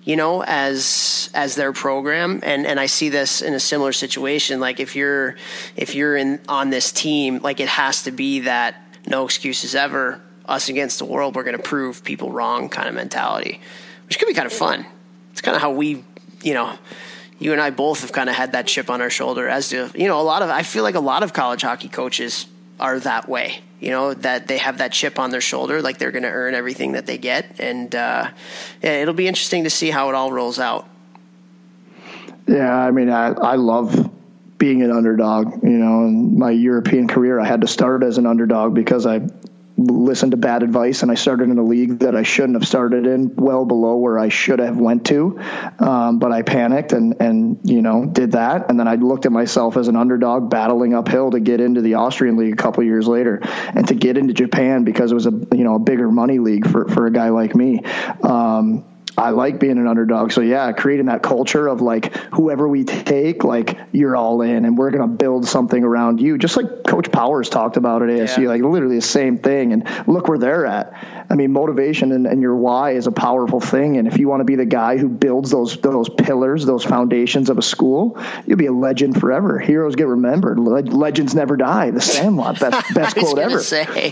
you 0.08 0.16
know 0.16 0.42
as 0.44 1.30
as 1.34 1.56
their 1.56 1.74
program. 1.74 2.40
And 2.44 2.66
and 2.66 2.80
I 2.80 2.86
see 2.86 3.10
this 3.10 3.42
in 3.42 3.54
a 3.54 3.60
similar 3.60 3.92
situation. 3.92 4.60
Like 4.60 4.80
if 4.80 4.96
you're 4.96 5.36
if 5.76 5.96
you're 5.96 6.16
in 6.16 6.40
on 6.48 6.70
this 6.70 6.92
team 6.92 7.40
like 7.44 7.60
it 7.60 7.68
has 7.68 8.04
to 8.04 8.12
be 8.12 8.42
that 8.42 8.82
no 9.06 9.26
excuses 9.26 9.76
ever 9.76 10.22
us 10.46 10.70
against 10.70 11.00
the 11.00 11.06
world 11.06 11.36
we're 11.36 11.44
going 11.44 11.58
to 11.58 11.62
prove 11.64 12.06
people 12.06 12.32
wrong 12.32 12.70
kind 12.70 12.88
of 12.88 12.96
mentality 12.96 13.60
which 14.06 14.18
could 14.18 14.28
be 14.28 14.34
kind 14.34 14.46
of 14.46 14.54
fun. 14.54 14.86
It's 15.34 15.42
kind 15.42 15.56
of 15.56 15.62
how 15.62 15.72
we 15.72 16.06
you 16.42 16.54
know 16.54 16.78
you 17.38 17.52
and 17.52 17.62
I 17.62 17.70
both 17.70 18.02
have 18.02 18.14
kind 18.14 18.30
of 18.30 18.36
had 18.36 18.54
that 18.54 18.66
chip 18.66 18.90
on 18.90 19.02
our 19.02 19.10
shoulder 19.10 19.48
as 19.48 19.68
do 19.70 19.92
you 19.94 20.08
know 20.08 20.22
a 20.22 20.24
lot 20.24 20.42
of 20.42 20.50
I 20.50 20.64
feel 20.64 20.84
like 20.84 20.96
a 20.96 21.02
lot 21.02 21.22
of 21.22 21.34
college 21.34 21.64
hockey 21.64 21.90
coaches 21.90 22.48
are 22.80 22.98
that 23.02 23.28
way 23.28 23.62
you 23.80 23.90
know 23.90 24.14
that 24.14 24.48
they 24.48 24.58
have 24.58 24.80
that 24.80 24.92
chip 24.92 25.20
on 25.20 25.30
their 25.30 25.42
shoulder 25.42 25.82
like 25.82 25.98
they're 25.98 26.12
going 26.12 26.24
to 26.24 26.30
earn 26.30 26.56
everything 26.56 26.94
that 26.94 27.06
they 27.06 27.18
get. 27.18 27.60
And 27.60 27.94
uh, 27.94 28.30
yeah, 28.82 29.02
it'll 29.02 29.14
be 29.14 29.28
interesting 29.28 29.64
to 29.66 29.70
see 29.70 29.90
how 29.92 30.10
it 30.10 30.16
all 30.16 30.32
rolls 30.32 30.60
out. 30.60 30.88
Yeah 32.48 32.74
i 32.74 32.92
mean 32.92 33.10
i, 33.10 33.28
I 33.34 33.56
love 33.56 34.10
being 34.58 34.82
an 34.82 34.92
underdog 34.92 35.64
you 35.64 35.70
know 35.70 36.06
in 36.06 36.40
my 36.40 36.52
european 36.52 37.08
career. 37.08 37.40
I 37.40 37.46
had 37.46 37.62
to 37.62 37.68
start 37.68 38.04
as 38.04 38.18
an 38.18 38.26
underdog 38.26 38.74
because 38.74 39.06
i 39.06 39.22
listened 39.78 40.32
to 40.32 40.38
bad 40.38 40.64
advice 40.64 41.04
and 41.04 41.12
I 41.12 41.16
started 41.16 41.50
in 41.50 41.58
a 41.58 41.64
league 41.64 42.00
that 42.00 42.16
I 42.16 42.24
shouldn't 42.24 42.56
have 42.56 42.68
started 42.68 43.06
in, 43.06 43.36
well 43.36 43.64
below 43.64 43.98
where 43.98 44.18
I 44.18 44.30
should 44.30 44.60
have 44.60 44.78
went 44.78 45.06
to. 45.08 45.40
Um, 45.80 46.20
but 46.20 46.32
I 46.32 46.42
panicked 46.42 46.94
and 46.94 47.16
and 47.22 47.60
you 47.64 47.82
know 47.82 48.06
did 48.06 48.32
that, 48.32 48.70
and 48.70 48.80
then 48.80 48.88
I 48.88 48.96
looked 48.96 49.26
at 49.26 49.32
myself 49.32 49.78
as 49.78 49.88
an 49.88 49.96
underdog 49.96 50.50
battling 50.50 50.96
uphill 50.96 51.32
to 51.32 51.40
get 51.40 51.62
into 51.62 51.82
the 51.82 51.96
Austrian 51.96 52.38
league 52.38 52.54
a 52.54 52.56
couple 52.56 52.84
years 52.84 53.08
later, 53.08 53.40
and 53.44 53.88
to 53.88 53.94
get 53.94 54.18
into 54.18 54.34
Japan 54.34 54.84
because 54.84 55.12
it 55.12 55.16
was 55.16 55.28
a 55.28 55.32
you 55.56 55.64
know 55.64 55.76
a 55.76 55.80
bigger 55.80 56.12
money 56.12 56.40
league 56.40 56.68
for 56.68 56.88
for 56.88 57.06
a 57.06 57.12
guy 57.12 57.30
like 57.30 57.56
me. 57.56 57.82
Um, 58.24 58.86
I 59.18 59.32
like 59.32 59.60
being 59.60 59.80
an 59.80 59.88
underdog. 59.88 60.32
So 60.32 60.42
yeah, 60.42 60.72
creating 60.74 61.08
that 61.08 61.24
culture 61.24 61.68
of 61.68 61.82
like 61.82 62.16
whoever 62.34 62.68
we 62.68 62.84
take, 62.84 63.44
like 63.44 63.78
you're 63.92 64.16
all 64.16 64.44
in, 64.44 64.64
and 64.64 64.78
we're 64.78 64.92
gonna 64.92 65.08
build 65.08 65.48
something 65.48 65.84
around 65.84 66.22
you. 66.22 66.38
Just 66.38 66.56
like 66.56 66.84
Coach 66.84 67.12
Powers 67.12 67.50
talked 67.50 67.78
about 67.78 68.04
at 68.04 68.10
ASU, 68.10 68.44
yeah. 68.44 68.50
like 68.50 68.62
literally 68.62 68.98
the 68.98 69.02
same 69.02 69.40
thing. 69.40 69.74
And 69.74 69.90
look 70.08 70.28
where 70.28 70.38
they're 70.38 70.68
at. 70.68 71.17
I 71.30 71.36
mean, 71.36 71.52
motivation 71.52 72.12
and, 72.12 72.26
and 72.26 72.42
your 72.42 72.56
why 72.56 72.92
is 72.92 73.08
a 73.08 73.12
powerful 73.12 73.60
thing. 73.60 73.98
And 73.98 74.08
if 74.08 74.18
you 74.18 74.28
want 74.30 74.40
to 74.42 74.46
be 74.46 74.56
the 74.56 74.66
guy 74.66 74.98
who 74.98 75.10
builds 75.10 75.52
those 75.52 75.78
those 75.78 76.10
pillars, 76.10 76.66
those 76.66 76.84
foundations 76.84 77.50
of 77.50 77.58
a 77.58 77.62
school, 77.62 78.18
you'll 78.46 78.58
be 78.58 78.68
a 78.68 78.74
legend 78.74 79.20
forever. 79.20 79.60
Heroes 79.60 79.96
get 79.96 80.08
remembered. 80.08 80.60
Le- 80.60 80.82
legends 80.82 81.36
never 81.36 81.58
die. 81.58 81.92
The 81.92 82.02
Sandlot, 82.02 82.60
best 82.60 82.94
best 82.94 83.18
quote 83.18 83.40
ever. 83.40 83.60
Say, 83.60 83.86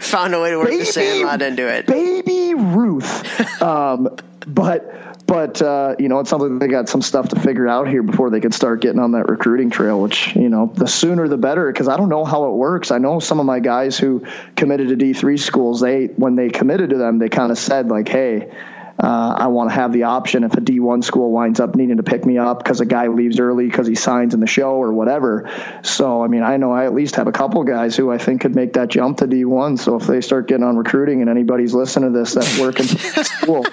found 0.00 0.34
a 0.34 0.40
way 0.40 0.50
to 0.50 0.58
work 0.58 0.68
baby, 0.68 0.78
the 0.78 0.86
Sandlot 0.86 1.42
into 1.42 1.68
it. 1.68 1.86
Baby 1.86 2.54
Ruth, 2.54 3.62
um, 3.62 4.16
but 4.46 5.05
but 5.26 5.60
uh, 5.60 5.96
you 5.98 6.08
know 6.08 6.20
it's 6.20 6.30
something 6.30 6.58
they 6.58 6.68
got 6.68 6.88
some 6.88 7.02
stuff 7.02 7.30
to 7.30 7.40
figure 7.40 7.66
out 7.66 7.88
here 7.88 8.02
before 8.02 8.30
they 8.30 8.40
can 8.40 8.52
start 8.52 8.80
getting 8.80 9.00
on 9.00 9.12
that 9.12 9.28
recruiting 9.28 9.70
trail 9.70 10.00
which 10.00 10.34
you 10.36 10.48
know 10.48 10.70
the 10.74 10.86
sooner 10.86 11.28
the 11.28 11.36
better 11.36 11.70
because 11.70 11.88
i 11.88 11.96
don't 11.96 12.08
know 12.08 12.24
how 12.24 12.46
it 12.46 12.52
works 12.52 12.90
i 12.90 12.98
know 12.98 13.18
some 13.18 13.40
of 13.40 13.46
my 13.46 13.60
guys 13.60 13.98
who 13.98 14.24
committed 14.54 14.88
to 14.88 14.96
d3 14.96 15.38
schools 15.38 15.80
they 15.80 16.06
when 16.06 16.34
they 16.36 16.48
committed 16.48 16.90
to 16.90 16.96
them 16.96 17.18
they 17.18 17.28
kind 17.28 17.50
of 17.50 17.58
said 17.58 17.88
like 17.88 18.08
hey 18.08 18.50
uh, 18.98 19.34
I 19.38 19.46
want 19.48 19.68
to 19.68 19.74
have 19.74 19.92
the 19.92 20.04
option 20.04 20.42
if 20.42 20.54
a 20.54 20.60
D1 20.60 21.04
school 21.04 21.30
winds 21.30 21.60
up 21.60 21.74
needing 21.74 21.98
to 21.98 22.02
pick 22.02 22.24
me 22.24 22.38
up 22.38 22.58
because 22.58 22.80
a 22.80 22.86
guy 22.86 23.08
leaves 23.08 23.38
early 23.38 23.66
because 23.66 23.86
he 23.86 23.94
signs 23.94 24.32
in 24.32 24.40
the 24.40 24.46
show 24.46 24.70
or 24.70 24.90
whatever. 24.90 25.50
So, 25.82 26.24
I 26.24 26.28
mean, 26.28 26.42
I 26.42 26.56
know 26.56 26.72
I 26.72 26.86
at 26.86 26.94
least 26.94 27.16
have 27.16 27.26
a 27.26 27.32
couple 27.32 27.62
guys 27.64 27.94
who 27.94 28.10
I 28.10 28.16
think 28.16 28.40
could 28.40 28.54
make 28.54 28.72
that 28.74 28.88
jump 28.88 29.18
to 29.18 29.26
D1. 29.26 29.78
So, 29.78 29.96
if 29.96 30.06
they 30.06 30.22
start 30.22 30.48
getting 30.48 30.64
on 30.64 30.78
recruiting 30.78 31.20
and 31.20 31.28
anybody's 31.28 31.74
listening 31.74 32.14
to 32.14 32.18
this 32.18 32.32
that's 32.32 32.58
working 32.58 32.86
school, 33.24 33.66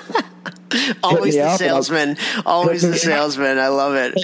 always 1.03 1.35
the 1.35 1.57
salesman. 1.57 2.17
Always 2.45 2.81
the 2.81 2.97
salesman. 2.97 3.57
I 3.59 3.67
love 3.69 3.95
it. 3.95 4.15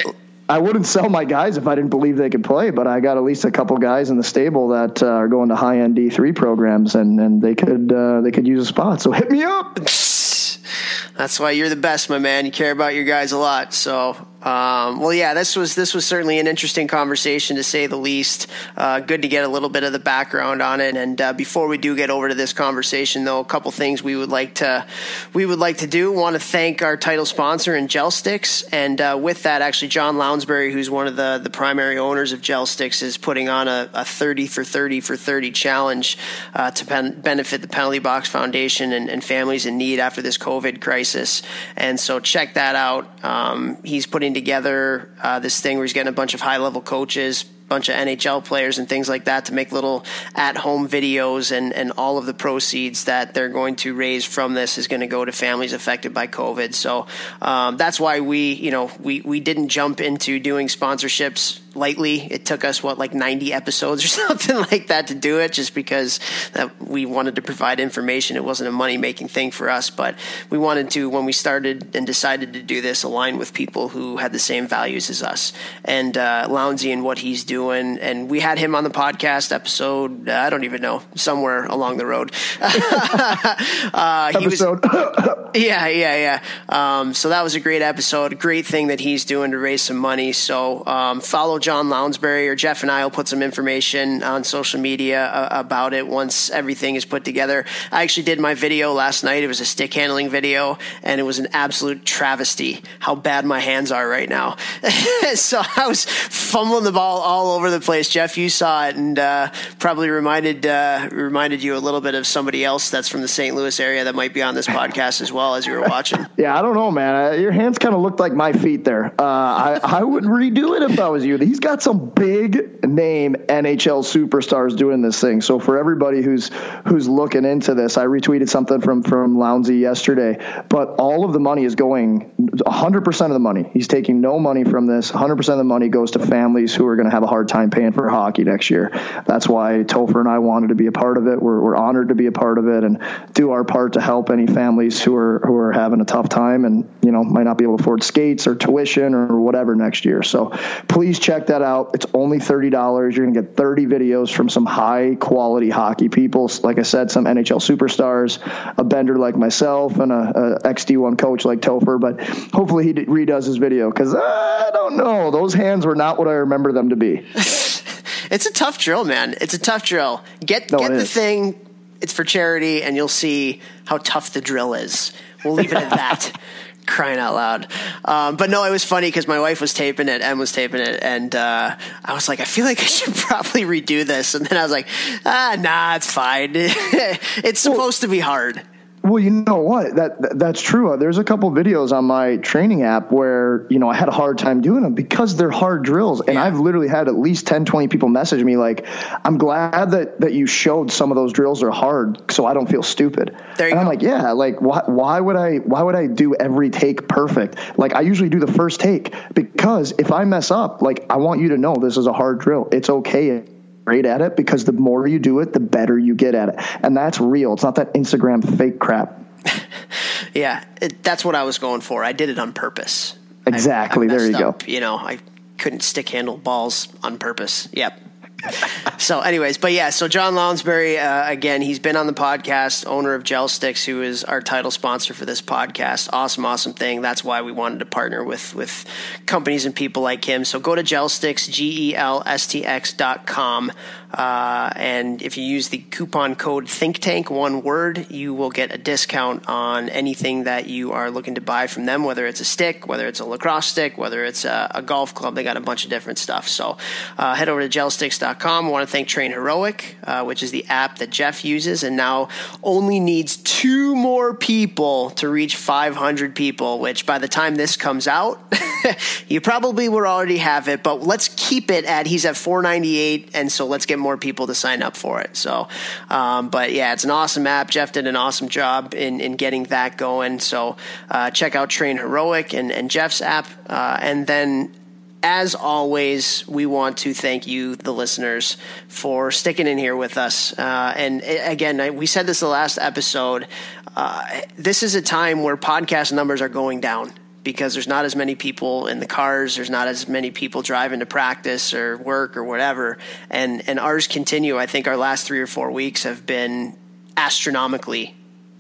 I 0.50 0.58
wouldn't 0.58 0.88
sell 0.88 1.10
my 1.10 1.26
guys 1.26 1.58
if 1.58 1.68
I 1.68 1.76
didn't 1.76 1.92
believe 1.92 2.18
they 2.18 2.32
could 2.32 2.44
play, 2.44 2.72
but 2.72 2.88
I 2.88 3.02
got 3.02 3.18
at 3.18 3.24
least 3.24 3.46
a 3.46 3.52
couple 3.52 3.78
guys 3.78 4.10
in 4.10 4.18
the 4.18 4.24
stable 4.24 4.70
that 4.70 5.04
uh, 5.04 5.06
are 5.06 5.28
going 5.28 5.50
to 5.50 5.56
high 5.56 5.82
end 5.82 5.96
D 5.96 6.10
three 6.10 6.32
programs, 6.32 6.96
and 6.96 7.20
and 7.20 7.40
they 7.40 7.54
could 7.54 7.92
uh, 7.92 8.22
they 8.22 8.32
could 8.32 8.48
use 8.48 8.64
a 8.64 8.66
spot. 8.66 9.00
So 9.00 9.12
hit 9.12 9.30
me 9.30 9.44
up. 9.44 9.76
That's 9.76 11.40
why 11.40 11.52
you're 11.52 11.70
the 11.70 11.76
best, 11.76 12.10
my 12.10 12.18
man. 12.18 12.46
You 12.46 12.52
care 12.52 12.72
about 12.72 12.96
your 12.96 13.04
guys 13.04 13.32
a 13.32 13.38
lot. 13.38 13.74
So 13.74 14.16
um, 14.42 15.02
well, 15.02 15.14
yeah, 15.14 15.34
this 15.34 15.58
was 15.58 15.76
this 15.76 15.94
was 15.94 16.06
certainly 16.06 16.40
an 16.40 16.48
interesting 16.48 16.88
conversation 16.88 17.58
to 17.58 17.64
say 17.64 17.88
the 17.88 17.98
least. 17.98 18.48
Uh, 18.78 19.02
good 19.02 19.22
to 19.24 19.28
get 19.28 19.44
a 19.44 19.50
little 19.50 19.68
bit 19.68 19.84
of 19.84 19.92
the 19.92 20.00
background 20.00 20.62
on 20.62 20.80
it. 20.80 20.96
And 20.96 21.20
uh, 21.20 21.34
before 21.34 21.68
we 21.68 21.78
do 21.78 21.94
get 21.94 22.10
over 22.10 22.30
to 22.30 22.36
this 22.36 22.54
conversation, 22.54 23.26
though, 23.26 23.42
a 23.42 23.46
couple 23.46 23.70
things 23.72 24.02
we 24.02 24.16
would 24.16 24.30
like 24.30 24.56
to 24.56 24.86
we 25.34 25.46
would 25.46 25.60
like 25.60 25.80
to 25.80 25.88
do. 25.88 26.14
Want 26.14 26.36
to 26.36 26.40
thank 26.40 26.82
our 26.82 26.96
title 26.96 27.26
sponsor 27.26 27.76
in 27.76 27.90
GELSTX, 27.90 28.64
and 28.72 29.02
uh, 29.02 29.20
with 29.22 29.44
that, 29.44 29.62
actually, 29.62 29.90
John 29.90 30.18
Lounsbury, 30.18 30.72
who's 30.72 30.90
one 30.90 31.08
of 31.08 31.18
the 31.18 31.42
the 31.44 31.50
primary 31.50 31.98
owners 31.98 32.32
of 32.32 32.40
GELSTX, 32.40 33.04
is 33.04 33.18
putting 33.18 33.50
on 33.50 33.68
a, 33.68 33.90
a 33.94 34.06
thirty 34.06 34.48
for 34.48 34.64
thirty 34.64 35.02
for 35.02 35.18
thirty 35.18 35.52
challenge 35.52 36.18
uh, 36.54 36.72
to 36.72 36.86
pen- 36.86 37.20
benefit 37.20 37.62
the 37.62 37.68
Penalty 37.68 38.00
Box 38.00 38.30
Foundation 38.30 38.94
and, 38.94 39.10
and, 39.10 39.22
families 39.22 39.66
in 39.66 39.78
need 39.78 40.00
after 40.00 40.22
this 40.22 40.38
COVID 40.38 40.80
crisis. 40.80 41.42
And 41.76 42.00
so, 42.00 42.22
check 42.22 42.54
that 42.54 42.78
out. 42.78 43.10
Um, 43.22 43.78
he's 43.84 44.06
putting 44.06 44.29
putting 44.30 44.44
together 44.44 45.10
uh, 45.24 45.40
this 45.40 45.60
thing 45.60 45.78
where 45.78 45.86
he's 45.86 45.94
getting 45.94 46.10
a 46.10 46.12
bunch 46.16 46.36
of 46.36 46.42
high 46.42 46.58
level 46.58 46.82
coaches, 46.82 47.44
bunch 47.68 47.90
of 47.90 47.96
NHL 47.96 48.44
players 48.44 48.78
and 48.78 48.88
things 48.88 49.10
like 49.10 49.26
that 49.26 49.46
to 49.46 49.54
make 49.54 49.72
little 49.72 50.06
at 50.36 50.56
home 50.56 50.88
videos 50.88 51.52
and, 51.52 51.74
and 51.74 51.92
all 51.98 52.20
of 52.20 52.28
the 52.28 52.34
proceeds 52.34 53.06
that 53.06 53.34
they're 53.34 53.50
going 53.50 53.76
to 53.76 53.96
raise 53.96 54.26
from 54.26 54.54
this 54.54 54.78
is 54.78 54.88
going 54.88 55.00
to 55.02 55.08
go 55.08 55.26
to 55.26 55.32
families 55.32 55.74
affected 55.74 56.14
by 56.14 56.28
COVID. 56.28 56.76
So 56.76 57.08
um, 57.42 57.78
that's 57.78 58.00
why 58.00 58.20
we, 58.20 58.54
you 58.54 58.70
know, 58.70 58.92
we, 59.00 59.22
we 59.22 59.40
didn't 59.40 59.70
jump 59.70 60.00
into 60.00 60.40
doing 60.40 60.68
sponsorships 60.68 61.60
lightly. 61.80 62.32
It 62.32 62.46
took 62.46 62.64
us 62.64 62.84
what 62.84 62.98
like 62.98 63.14
90 63.14 63.54
episodes 63.54 64.04
or 64.04 64.08
something 64.28 64.58
like 64.58 64.88
that 64.88 65.08
to 65.08 65.16
do 65.16 65.40
it, 65.40 65.54
just 65.54 65.74
because 65.74 66.20
that 66.54 66.82
we 66.82 67.06
wanted 67.06 67.36
to 67.36 67.42
provide 67.42 67.80
information. 67.80 68.38
It 68.38 68.44
wasn't 68.44 68.70
a 68.70 68.72
money 68.72 68.98
making 68.98 69.30
thing 69.30 69.52
for 69.52 69.70
us, 69.70 69.90
but 69.90 70.16
we 70.50 70.58
wanted 70.58 70.92
to 70.92 71.10
when 71.10 71.26
we 71.26 71.32
started 71.32 71.96
and 71.96 72.06
decided 72.06 72.54
to 72.54 72.62
do 72.62 72.82
this 72.82 73.04
align 73.04 73.38
with 73.38 73.54
people 73.54 73.90
who 73.90 74.18
had 74.18 74.32
the 74.34 74.40
same 74.40 74.68
values 74.68 75.10
as 75.10 75.24
us. 75.24 75.54
And 75.86 76.18
uh, 76.18 76.48
Lounsey 76.50 76.92
and 76.92 77.04
what 77.04 77.20
he's 77.20 77.44
doing, 77.44 77.98
and 78.00 78.30
we 78.30 78.40
had 78.40 78.60
him 78.60 78.76
on 78.76 78.84
the 78.84 78.90
podcast 78.90 79.52
episode. 79.52 80.28
Uh, 80.28 80.34
I 80.34 80.50
don't 80.50 80.64
even 80.64 80.82
know 80.82 81.02
somewhere 81.16 81.66
along 81.66 81.98
the 81.98 82.06
road. 82.06 82.32
uh, 82.62 84.32
episode. 84.36 84.84
Was, 84.84 85.52
yeah, 85.56 85.88
yeah, 85.88 86.16
yeah. 86.16 86.42
Um, 86.68 87.14
so 87.14 87.30
that 87.30 87.44
was 87.44 87.56
a 87.56 87.60
great 87.60 87.82
episode. 87.82 88.34
A 88.34 88.36
great 88.36 88.66
thing 88.66 88.88
that 88.88 89.00
he's 89.00 89.26
doing 89.26 89.52
to 89.52 89.58
raise 89.58 89.82
some 89.82 89.98
money. 89.98 90.34
So 90.34 90.86
um, 90.86 91.22
follow 91.22 91.60
John 91.60 91.69
Lounsbury 91.70 92.48
or 92.48 92.56
Jeff 92.56 92.82
and 92.82 92.92
I 92.92 93.04
will 93.04 93.12
put 93.12 93.28
some 93.28 93.42
information 93.42 94.24
on 94.24 94.44
social 94.44 94.80
media 94.80 95.26
uh, 95.28 95.48
about 95.52 95.94
it 95.94 96.08
once 96.08 96.50
everything 96.50 96.96
is 96.96 97.06
put 97.06 97.24
together. 97.24 97.66
I 97.92 98.04
actually 98.04 98.24
did 98.24 98.40
my 98.40 98.56
video 98.56 98.94
last 98.94 99.24
night. 99.24 99.44
It 99.44 99.48
was 99.48 99.60
a 99.60 99.66
stick 99.66 99.94
handling 99.94 100.30
video, 100.30 100.78
and 101.04 101.22
it 101.22 101.24
was 101.24 101.40
an 101.40 101.48
absolute 101.54 102.06
travesty 102.06 102.82
how 103.00 103.16
bad 103.16 103.46
my 103.46 103.60
hands 103.60 103.92
are 103.92 104.08
right 104.08 104.28
now. 104.28 104.58
so 105.36 105.62
I 105.78 105.88
was 105.88 106.06
fumbling 106.06 106.84
the 106.84 106.92
ball 106.92 107.20
all 107.20 107.56
over 107.56 107.70
the 107.70 107.80
place. 107.80 108.10
Jeff, 108.10 108.38
you 108.38 108.50
saw 108.50 108.88
it, 108.88 108.96
and 108.96 109.18
uh, 109.20 109.52
probably 109.78 110.10
reminded 110.10 110.66
uh, 110.66 111.10
reminded 111.12 111.62
you 111.64 111.76
a 111.76 111.80
little 111.80 112.02
bit 112.02 112.16
of 112.16 112.26
somebody 112.26 112.66
else 112.66 112.90
that's 112.90 113.08
from 113.08 113.22
the 113.22 113.28
St. 113.28 113.56
Louis 113.56 113.80
area 113.80 114.04
that 114.06 114.16
might 114.16 114.34
be 114.34 114.42
on 114.42 114.56
this 114.56 114.68
podcast 114.80 115.22
as 115.22 115.32
well 115.32 115.56
as 115.56 115.66
you 115.66 115.74
were 115.74 115.82
watching. 115.82 116.26
Yeah, 116.38 116.58
I 116.58 116.62
don't 116.62 116.74
know, 116.74 116.90
man. 116.90 117.42
Your 117.42 117.52
hands 117.52 117.78
kind 117.78 117.94
of 117.94 118.00
looked 118.00 118.20
like 118.20 118.32
my 118.32 118.54
feet 118.54 118.86
there. 118.86 119.08
Uh, 119.20 119.24
I, 119.24 119.80
I 119.84 120.04
would 120.04 120.24
redo 120.24 120.78
it 120.78 120.90
if 120.90 120.98
I 120.98 121.10
was 121.10 121.26
you 121.26 121.38
he's 121.60 121.68
got 121.68 121.82
some 121.82 122.10
big 122.10 122.86
name 122.88 123.36
NHL 123.36 124.06
superstars 124.06 124.78
doing 124.78 125.02
this 125.02 125.20
thing. 125.20 125.42
So 125.42 125.60
for 125.60 125.78
everybody 125.78 126.22
who's 126.22 126.50
who's 126.88 127.10
looking 127.10 127.44
into 127.44 127.74
this, 127.74 127.98
I 127.98 128.06
retweeted 128.06 128.48
something 128.48 128.80
from 128.80 129.04
from 129.04 129.36
Lounsey 129.36 129.82
yesterday. 129.82 130.38
But 130.70 130.96
all 131.00 131.26
of 131.26 131.34
the 131.34 131.40
money 131.40 131.66
is 131.66 131.76
going 131.76 132.32
100 132.38 133.04
percent 133.04 133.32
of 133.32 133.34
the 133.34 133.42
money. 133.42 133.70
He's 133.74 133.90
taking 133.90 134.22
no 134.22 134.40
money 134.40 134.64
from 134.64 134.86
this. 134.86 135.12
100 135.12 135.36
percent 135.36 135.56
of 135.56 135.58
the 135.60 135.64
money 135.66 135.90
goes 135.90 136.12
to 136.12 136.20
families 136.20 136.74
who 136.74 136.88
are 136.88 136.96
going 136.96 137.10
to 137.10 137.12
have 137.12 137.24
a 137.24 137.28
hard 137.28 137.50
time 137.50 137.72
paying 137.72 137.92
for 137.92 138.08
hockey 138.08 138.46
next 138.46 138.70
year. 138.70 138.92
That's 139.26 139.48
why 139.48 139.84
Topher 139.86 140.22
and 140.22 140.30
I 140.30 140.40
wanted 140.40 140.70
to 140.70 140.76
be 140.76 140.88
a 140.88 140.94
part 140.94 141.18
of 141.18 141.28
it. 141.28 141.42
We're, 141.42 141.60
we're 141.60 141.76
honored 141.76 142.10
to 142.10 142.16
be 142.16 142.28
a 142.28 142.32
part 142.32 142.58
of 142.58 142.70
it 142.70 142.86
and 142.86 143.04
do 143.34 143.52
our 143.52 143.66
part 143.66 143.94
to 143.94 144.02
help 144.02 144.30
any 144.30 144.48
families 144.48 145.02
who 145.02 145.14
are 145.18 145.42
who 145.46 145.58
are 145.58 145.74
having 145.74 146.00
a 146.00 146.06
tough 146.06 146.30
time 146.30 146.64
and 146.64 146.90
you 147.04 147.12
know 147.12 147.26
might 147.26 147.44
not 147.44 147.58
be 147.58 147.66
able 147.66 147.78
to 147.78 147.84
afford 147.84 148.04
skates 148.04 148.48
or 148.48 148.56
tuition 148.56 149.14
or 149.14 149.42
whatever 149.42 149.76
next 149.76 150.06
year. 150.06 150.24
So 150.24 150.52
please 150.88 151.20
check 151.20 151.39
check 151.40 151.48
that 151.48 151.62
out. 151.62 151.92
It's 151.94 152.06
only 152.14 152.40
$30. 152.40 152.72
You're 152.72 153.26
going 153.26 153.34
to 153.34 153.42
get 153.42 153.56
30 153.56 153.86
videos 153.86 154.32
from 154.32 154.50
some 154.50 154.66
high 154.66 155.16
quality 155.20 155.70
hockey 155.70 156.10
people. 156.10 156.52
Like 156.64 156.80
I 156.80 156.84
said, 156.84 157.12
some 157.12 157.26
NHL 157.26 157.60
superstars, 157.60 158.40
a 158.78 158.84
bender 158.84 159.18
like 159.18 159.36
myself, 159.36 159.98
and 160.00 160.12
a, 160.12 160.60
a 160.66 160.74
XD1 160.74 161.18
coach 161.18 161.46
like 161.46 161.60
Topher. 161.60 162.00
But 162.00 162.22
hopefully 162.54 162.86
he 162.86 162.94
redoes 162.94 163.46
his 163.46 163.58
video 163.58 163.90
because 163.90 164.16
I 164.16 164.70
don't 164.74 164.98
know. 164.98 165.32
Those 165.32 165.54
hands 165.54 165.86
were 165.86 165.96
not 165.96 166.18
what 166.18 166.28
I 166.28 166.34
remember 166.34 166.72
them 166.72 166.90
to 166.90 166.96
be. 166.96 167.26
it's 167.36 168.46
a 168.46 168.54
tough 168.54 168.78
drill, 168.78 169.06
man. 169.06 169.36
It's 169.40 169.54
a 169.54 169.60
tough 169.60 169.86
drill. 169.86 170.24
Get, 170.46 170.72
no, 170.72 170.80
get 170.80 170.90
the 170.90 170.96
is. 170.98 171.14
thing. 171.14 171.66
It's 172.02 172.14
for 172.14 172.24
charity, 172.24 172.82
and 172.82 172.96
you'll 172.96 173.10
see 173.10 173.62
how 173.86 173.98
tough 173.98 174.32
the 174.32 174.40
drill 174.40 174.74
is. 174.74 175.12
We'll 175.44 175.54
leave 175.54 175.72
it 175.72 175.78
at 175.78 175.90
that. 175.90 176.42
crying 176.90 177.20
out 177.20 177.34
loud. 177.34 177.68
Um, 178.04 178.36
but 178.36 178.50
no, 178.50 178.64
it 178.64 178.72
was 178.72 178.84
funny 178.84 179.08
because 179.08 179.28
my 179.28 179.40
wife 179.40 179.62
was 179.62 179.74
taping 179.74 180.10
it, 180.10 180.22
and 180.22 180.40
was 180.40 180.52
taping 180.52 180.82
it, 180.82 181.00
and 181.02 181.34
uh, 181.36 181.76
I 182.04 182.14
was 182.14 182.28
like, 182.28 182.40
I 182.40 182.46
feel 182.46 182.66
like 182.66 182.80
I 182.80 182.86
should 182.86 183.16
probably 183.16 183.64
redo 183.64 184.06
this. 184.06 184.36
And 184.36 184.46
then 184.46 184.58
I 184.58 184.64
was 184.64 184.72
like, 184.72 184.88
ah, 185.26 185.56
nah, 185.60 185.96
it's 185.96 186.12
fine. 186.12 186.52
it's 186.56 187.60
supposed 187.60 188.02
to 188.02 188.08
be 188.08 188.20
hard. 188.20 188.62
Well, 189.02 189.20
you 189.20 189.30
know 189.30 189.58
what? 189.58 189.96
That 189.96 190.38
that's 190.38 190.62
true. 190.62 190.94
Uh, 190.94 190.98
there's 190.98 191.18
a 191.18 191.24
couple 191.24 191.50
videos 191.52 191.92
on 191.92 192.06
my 192.06 192.38
training 192.38 192.84
app 192.84 193.12
where, 193.12 193.66
you 193.70 193.80
know, 193.80 193.90
I 193.90 193.96
had 193.96 194.10
a 194.10 194.12
hard 194.12 194.38
time 194.38 194.62
doing 194.62 194.84
them 194.84 194.94
because 194.94 195.38
they're 195.38 195.50
hard 195.50 195.84
drills. 195.84 196.22
And 196.22 196.34
yeah. 196.36 196.44
I've 196.44 196.60
literally 196.60 196.90
had 196.90 197.08
at 197.08 197.16
least 197.16 197.48
10, 197.48 197.66
20 197.66 197.88
people 197.88 198.10
message 198.10 198.44
me 198.44 198.58
like, 198.58 198.86
I'm 199.24 199.38
glad 199.38 199.92
that, 199.92 200.20
that 200.20 200.34
you 200.34 200.48
showed 200.48 200.92
some 200.92 201.12
of 201.12 201.16
those 201.16 201.32
drills 201.32 201.64
are 201.64 201.72
hard 201.72 202.32
so 202.32 202.46
I 202.46 202.54
don't 202.54 202.68
feel 202.68 202.84
stupid. 202.84 203.36
There 203.58 203.68
you 203.68 203.74
and 203.74 203.78
go. 203.78 203.82
I'm 203.82 203.88
like, 203.88 204.02
yeah, 204.02 204.32
like 204.34 204.62
why, 204.62 204.84
why 204.86 205.20
would 205.20 205.36
I 205.36 205.58
why 205.58 205.82
would 205.82 205.96
I 205.96 206.08
do 206.08 206.36
every 206.36 206.70
take 206.70 207.08
perfect? 207.08 207.58
Like 207.78 207.94
I 207.94 208.02
usually 208.02 208.30
do 208.30 208.40
the 208.40 208.52
first 208.52 208.80
take 208.80 209.14
because 209.34 209.94
if 209.98 210.12
I 210.12 210.26
mess 210.26 210.52
up, 210.52 210.82
like 210.82 211.06
I 211.10 211.18
want 211.18 211.42
you 211.42 211.50
to 211.50 211.58
know 211.58 211.76
this 211.76 211.98
is 211.98 212.08
a 212.08 212.14
hard 212.14 212.40
drill. 212.40 212.68
It's 212.72 212.90
okay 212.90 213.46
great 213.90 214.06
at 214.06 214.22
it 214.22 214.36
because 214.36 214.66
the 214.66 214.72
more 214.72 215.08
you 215.08 215.18
do 215.18 215.40
it, 215.40 215.52
the 215.52 215.60
better 215.60 215.98
you 215.98 216.14
get 216.14 216.36
at 216.36 216.50
it. 216.50 216.56
And 216.84 216.96
that's 216.96 217.20
real. 217.20 217.54
It's 217.54 217.64
not 217.64 217.76
that 217.76 217.94
Instagram 217.96 218.58
fake 218.58 218.80
crap. 218.80 219.20
yeah, 220.34 220.64
it, 220.80 221.02
that's 221.02 221.26
what 221.26 221.34
I 221.34 221.44
was 221.44 221.58
going 221.58 221.82
for. 221.82 222.04
I 222.04 222.12
did 222.12 222.30
it 222.30 222.38
on 222.38 222.54
purpose. 222.54 223.18
Exactly. 223.48 224.08
I, 224.08 224.14
I 224.14 224.18
there 224.18 224.30
you 224.30 224.38
up, 224.38 224.66
go. 224.66 224.72
You 224.72 224.80
know, 224.80 224.96
I 224.96 225.18
couldn't 225.58 225.82
stick 225.82 226.10
handle 226.10 226.38
balls 226.38 226.88
on 227.04 227.18
purpose. 227.18 227.68
Yep 227.74 228.00
so, 229.00 229.22
anyways, 229.22 229.58
but 229.58 229.72
yeah, 229.72 229.90
so 229.90 230.08
John 230.08 230.36
Lounsbury, 230.36 230.98
uh, 230.98 231.32
again, 231.32 231.62
he's 231.62 231.80
been 231.80 231.96
on 231.96 232.06
the 232.06 232.14
podcast, 232.14 232.86
owner 232.86 233.14
of 233.14 233.24
GELSTX, 233.24 233.86
who 233.86 234.02
is 234.02 234.24
our 234.24 234.42
title 234.42 234.72
sponsor 234.72 235.14
for 235.14 235.26
this 235.26 235.42
podcast. 235.42 236.10
Awesome, 236.14 236.46
awesome 236.46 236.74
thing. 236.74 237.02
That's 237.02 237.24
why 237.24 237.42
we 237.42 237.52
wanted 237.52 237.80
to 237.80 237.86
partner 237.86 238.24
with 238.24 238.54
with 238.54 238.86
companies 239.26 239.66
and 239.66 239.76
people 239.76 240.04
like 240.04 240.26
him. 240.26 240.46
So 240.46 240.60
go 240.60 240.76
to 240.76 240.84
GELSTX, 240.84 241.50
G 241.50 241.90
E 241.90 241.96
L 241.96 242.22
S 242.26 242.46
T 242.46 242.66
X 242.66 242.94
dot 242.94 243.26
com. 243.26 243.72
Uh, 244.14 244.72
and 244.76 245.22
if 245.22 245.38
you 245.38 245.44
use 245.44 245.70
the 245.70 245.78
coupon 245.78 246.36
code 246.36 246.68
Think 246.68 246.98
Tank, 246.98 247.30
one 247.30 247.62
word, 247.62 248.10
you 248.10 248.34
will 248.34 248.50
get 248.50 248.74
a 248.74 248.78
discount 248.78 249.48
on 249.48 249.88
anything 249.90 250.46
that 250.46 250.68
you 250.68 250.94
are 250.94 251.12
looking 251.12 251.36
to 251.36 251.42
buy 251.42 251.68
from 251.68 251.86
them, 251.86 252.04
whether 252.04 252.26
it's 252.26 252.40
a 252.40 252.46
stick, 252.46 252.88
whether 252.88 253.08
it's 253.08 253.20
a 253.20 253.26
lacrosse 253.26 253.68
stick, 253.68 253.98
whether 253.98 254.26
it's 254.26 254.46
a, 254.46 254.72
a 254.74 254.82
golf 254.82 255.14
club. 255.14 255.36
They 255.36 255.44
got 255.44 255.58
a 255.58 255.62
bunch 255.62 255.84
of 255.84 255.92
different 255.92 256.18
stuff. 256.18 256.48
So 256.48 256.78
uh, 257.18 257.36
head 257.36 257.50
over 257.50 257.68
to 257.68 257.70
gelstx.com. 257.70 258.70
Want 258.70 258.88
to 258.88 258.89
thank 258.90 259.08
Train 259.08 259.32
Heroic, 259.32 259.96
uh, 260.04 260.24
which 260.24 260.44
is 260.44 260.52
the 260.52 260.66
app 260.68 260.98
that 260.98 261.10
Jeff 261.10 261.46
uses 261.46 261.84
and 261.84 261.96
now 261.96 262.30
only 262.64 263.00
needs 263.00 263.38
two 263.38 263.96
more 263.96 264.34
people 264.34 265.12
to 265.12 265.30
reach 265.30 265.56
500 265.56 266.36
people, 266.36 266.80
which 266.80 267.06
by 267.06 267.20
the 267.20 267.28
time 267.28 267.56
this 267.56 267.78
comes 267.78 268.08
out, 268.08 268.42
you 269.28 269.42
probably 269.42 269.90
will 269.90 270.06
already 270.06 270.38
have 270.38 270.68
it, 270.68 270.84
but 270.84 271.02
let's 271.02 271.30
keep 271.36 271.72
it 271.72 271.86
at, 271.86 272.08
he's 272.08 272.26
at 272.26 272.36
498. 272.36 273.32
And 273.34 273.52
so 273.52 273.66
let's 273.68 273.86
get 273.86 274.00
more 274.00 274.18
people 274.18 274.48
to 274.48 274.56
sign 274.56 274.82
up 274.82 274.98
for 274.98 275.22
it. 275.22 275.36
So, 275.36 275.68
um, 276.10 276.50
but 276.50 276.72
yeah, 276.72 276.94
it's 276.94 277.04
an 277.04 277.12
awesome 277.12 277.48
app. 277.48 277.70
Jeff 277.70 277.92
did 277.92 278.08
an 278.08 278.16
awesome 278.16 278.50
job 278.50 278.94
in, 278.94 279.22
in 279.22 279.36
getting 279.36 279.64
that 279.66 279.98
going. 279.98 280.40
So, 280.40 280.78
uh, 281.10 281.32
check 281.32 281.56
out 281.56 281.70
Train 281.70 281.98
Heroic 281.98 282.54
and, 282.54 282.72
and 282.72 282.90
Jeff's 282.90 283.22
app. 283.22 283.48
Uh, 283.68 283.98
and 284.02 284.26
then 284.26 284.72
as 285.22 285.54
always, 285.56 286.48
we 286.48 286.66
want 286.66 286.98
to 287.00 287.14
thank 287.14 287.46
you, 287.46 287.76
the 287.76 287.92
listeners, 287.92 288.58
for 288.88 289.32
sticking 289.32 289.68
in 289.68 289.78
here 289.78 289.96
with 289.96 290.18
us. 290.18 290.58
Uh, 290.58 290.94
and 290.96 291.22
again, 291.24 291.96
we 291.96 292.06
said 292.06 292.26
this 292.26 292.40
the 292.40 292.48
last 292.48 292.78
episode. 292.78 293.48
Uh, 293.96 294.42
this 294.56 294.82
is 294.82 294.96
a 294.96 295.02
time 295.02 295.44
where 295.44 295.58
podcast 295.58 296.14
numbers 296.14 296.42
are 296.42 296.50
going 296.50 296.80
down 296.80 297.12
because 297.44 297.74
there's 297.74 297.88
not 297.88 298.06
as 298.06 298.16
many 298.16 298.36
people 298.36 298.88
in 298.88 299.00
the 299.00 299.06
cars, 299.06 299.56
there's 299.56 299.70
not 299.70 299.88
as 299.88 300.08
many 300.08 300.32
people 300.32 300.62
driving 300.62 301.00
to 301.00 301.06
practice 301.06 301.74
or 301.74 301.98
work 301.98 302.38
or 302.38 302.44
whatever. 302.44 302.98
And 303.30 303.68
and 303.68 303.80
ours 303.80 304.08
continue. 304.08 304.58
I 304.58 304.68
think 304.68 304.88
our 304.88 304.98
last 304.98 305.26
3 305.26 305.40
or 305.40 305.48
4 305.48 305.72
weeks 305.72 306.04
have 306.04 306.26
been 306.26 306.78
astronomically 307.18 308.16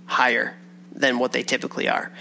higher 0.06 0.56
than 1.00 1.18
what 1.18 1.32
they 1.32 1.44
typically 1.44 1.88
are. 1.88 2.12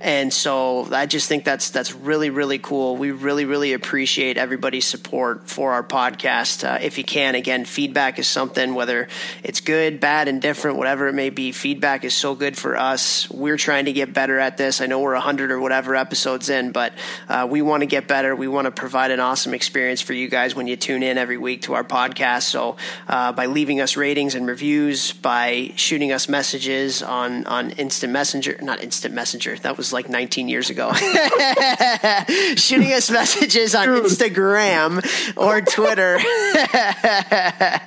And 0.00 0.32
so 0.32 0.88
I 0.92 1.06
just 1.06 1.28
think 1.28 1.44
that's 1.44 1.70
that's 1.70 1.92
really 1.92 2.30
really 2.30 2.58
cool. 2.58 2.96
We 2.96 3.10
really 3.10 3.44
really 3.44 3.72
appreciate 3.72 4.38
everybody's 4.38 4.86
support 4.86 5.48
for 5.50 5.72
our 5.72 5.82
podcast. 5.82 6.66
Uh, 6.66 6.78
if 6.80 6.98
you 6.98 7.04
can, 7.04 7.34
again, 7.34 7.64
feedback 7.64 8.18
is 8.18 8.28
something 8.28 8.74
whether 8.74 9.08
it's 9.42 9.60
good, 9.60 9.98
bad, 9.98 10.28
indifferent, 10.28 10.78
whatever 10.78 11.08
it 11.08 11.14
may 11.14 11.30
be. 11.30 11.50
Feedback 11.50 12.04
is 12.04 12.14
so 12.14 12.36
good 12.36 12.56
for 12.56 12.76
us. 12.76 13.28
We're 13.28 13.56
trying 13.56 13.86
to 13.86 13.92
get 13.92 14.14
better 14.14 14.38
at 14.38 14.56
this. 14.56 14.80
I 14.80 14.86
know 14.86 15.00
we're 15.00 15.14
100 15.14 15.50
or 15.50 15.58
whatever 15.58 15.96
episodes 15.96 16.48
in, 16.48 16.70
but 16.70 16.92
uh, 17.28 17.48
we 17.50 17.60
want 17.60 17.80
to 17.80 17.86
get 17.86 18.06
better. 18.06 18.36
We 18.36 18.46
want 18.46 18.66
to 18.66 18.70
provide 18.70 19.10
an 19.10 19.18
awesome 19.18 19.52
experience 19.52 20.00
for 20.00 20.12
you 20.12 20.28
guys 20.28 20.54
when 20.54 20.68
you 20.68 20.76
tune 20.76 21.02
in 21.02 21.18
every 21.18 21.38
week 21.38 21.62
to 21.62 21.74
our 21.74 21.84
podcast. 21.84 22.42
So 22.42 22.76
uh, 23.08 23.32
by 23.32 23.46
leaving 23.46 23.80
us 23.80 23.96
ratings 23.96 24.36
and 24.36 24.46
reviews, 24.46 25.12
by 25.12 25.72
shooting 25.74 26.12
us 26.12 26.28
messages 26.28 27.02
on 27.02 27.44
on 27.46 27.70
instant 27.72 28.12
message 28.12 28.27
Messenger, 28.28 28.58
not 28.60 28.82
Instant 28.82 29.14
Messenger. 29.14 29.56
That 29.56 29.78
was 29.78 29.90
like 29.90 30.10
19 30.10 30.48
years 30.48 30.68
ago. 30.68 30.92
Shooting 32.56 32.92
us 32.92 33.10
messages 33.10 33.74
on 33.74 33.88
Instagram 33.88 35.02
or 35.34 35.62
Twitter. 35.62 36.18
I 36.20 37.80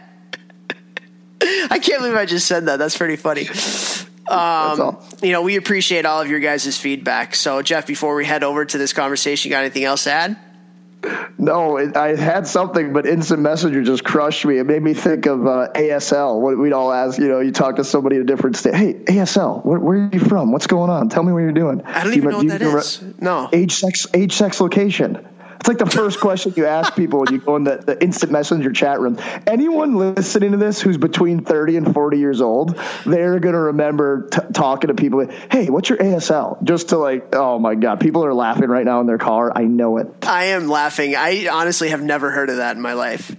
can't 1.80 2.02
believe 2.02 2.16
I 2.16 2.26
just 2.26 2.48
said 2.48 2.66
that. 2.66 2.78
That's 2.78 2.98
pretty 2.98 3.18
funny. 3.18 3.48
Um, 4.28 4.98
you 5.22 5.32
know, 5.32 5.44
we 5.44 5.58
appreciate 5.58 6.08
all 6.08 6.22
of 6.22 6.28
your 6.28 6.40
guys' 6.40 6.76
feedback. 6.76 7.36
So, 7.36 7.62
Jeff, 7.62 7.86
before 7.86 8.16
we 8.16 8.26
head 8.26 8.44
over 8.44 8.66
to 8.66 8.78
this 8.80 8.94
conversation, 8.94 9.50
you 9.50 9.56
got 9.56 9.62
anything 9.62 9.84
else 9.84 10.06
to 10.06 10.12
add? 10.12 10.38
No, 11.38 11.78
it, 11.78 11.98
I 11.98 12.16
had 12.16 12.46
something, 12.46 12.94
but 12.94 13.06
instant 13.06 13.42
messenger 13.42 13.82
just 13.82 14.04
crushed 14.04 14.46
me. 14.46 14.60
It 14.60 14.66
made 14.66 14.82
me 14.82 14.94
think 14.94 15.26
of 15.26 15.46
uh, 15.48 15.70
ASL. 15.74 16.40
What 16.40 16.58
we'd 16.58 16.74
all 16.74 16.92
ask, 16.92 17.18
you 17.18 17.28
know, 17.28 17.40
you 17.40 17.52
talk 17.52 17.78
to 17.78 17.84
somebody 17.84 18.18
in 18.18 18.22
a 18.22 18.26
different 18.26 18.56
state. 18.56 18.76
Hey, 18.76 18.94
ASL, 18.94 19.66
where, 19.66 19.80
where, 19.80 19.98
are 19.98 20.10
you 20.12 20.20
from? 20.20 20.52
What's 20.52 20.68
going 20.68 20.90
on? 20.90 21.10
Tell 21.10 21.24
me 21.24 21.32
what 21.34 21.40
you're 21.40 21.52
doing. 21.52 21.82
I 21.84 22.04
don't 22.04 22.14
do 22.14 22.18
even 22.18 22.24
you, 22.24 22.32
know 22.32 22.38
what 22.38 22.48
that 22.48 22.62
is. 22.62 23.04
No. 23.20 23.50
Age, 23.52 23.74
sex, 23.74 24.08
age, 24.14 24.34
sex, 24.34 24.62
location. 24.62 25.28
It's 25.62 25.68
like 25.68 25.78
the 25.78 25.86
first 25.86 26.20
question 26.20 26.54
you 26.56 26.66
ask 26.66 26.96
people 26.96 27.20
when 27.20 27.32
you 27.32 27.40
go 27.40 27.56
in 27.56 27.66
the, 27.66 27.78
the 27.78 28.02
instant 28.04 28.32
messenger 28.32 28.72
chat 28.72 29.00
room. 29.00 29.20
Anyone 29.46 29.94
listening 29.94 30.54
to 30.54 30.58
this 30.58 30.82
who's 30.82 30.98
between 30.98 31.46
30 31.46 31.78
and 31.78 31.94
40 31.94 32.18
years 32.18 32.42
old, 32.42 32.76
they're 33.06 33.38
going 33.40 33.54
to 33.54 33.60
remember 33.60 34.28
t- 34.28 34.42
talking 34.54 34.88
to 34.88 34.96
people. 34.96 35.28
Hey, 35.52 35.70
what's 35.70 35.88
your 35.88 36.00
ASL? 36.00 36.64
Just 36.64 36.90
to 36.90 36.98
like, 36.98 37.36
oh 37.36 37.60
my 37.60 37.76
God, 37.76 38.00
people 38.00 38.26
are 38.26 38.34
laughing 38.34 38.70
right 38.70 38.84
now 38.84 39.02
in 39.02 39.06
their 39.06 39.20
car. 39.20 39.56
I 39.56 39.66
know 39.66 39.98
it. 39.98 40.08
I 40.24 40.46
am 40.46 40.68
laughing. 40.68 41.16
I 41.16 41.48
honestly 41.48 41.90
have 41.90 42.02
never 42.02 42.32
heard 42.32 42.50
of 42.50 42.58
that 42.58 42.76
in 42.76 42.82
my 42.82 42.94
life. 42.94 43.36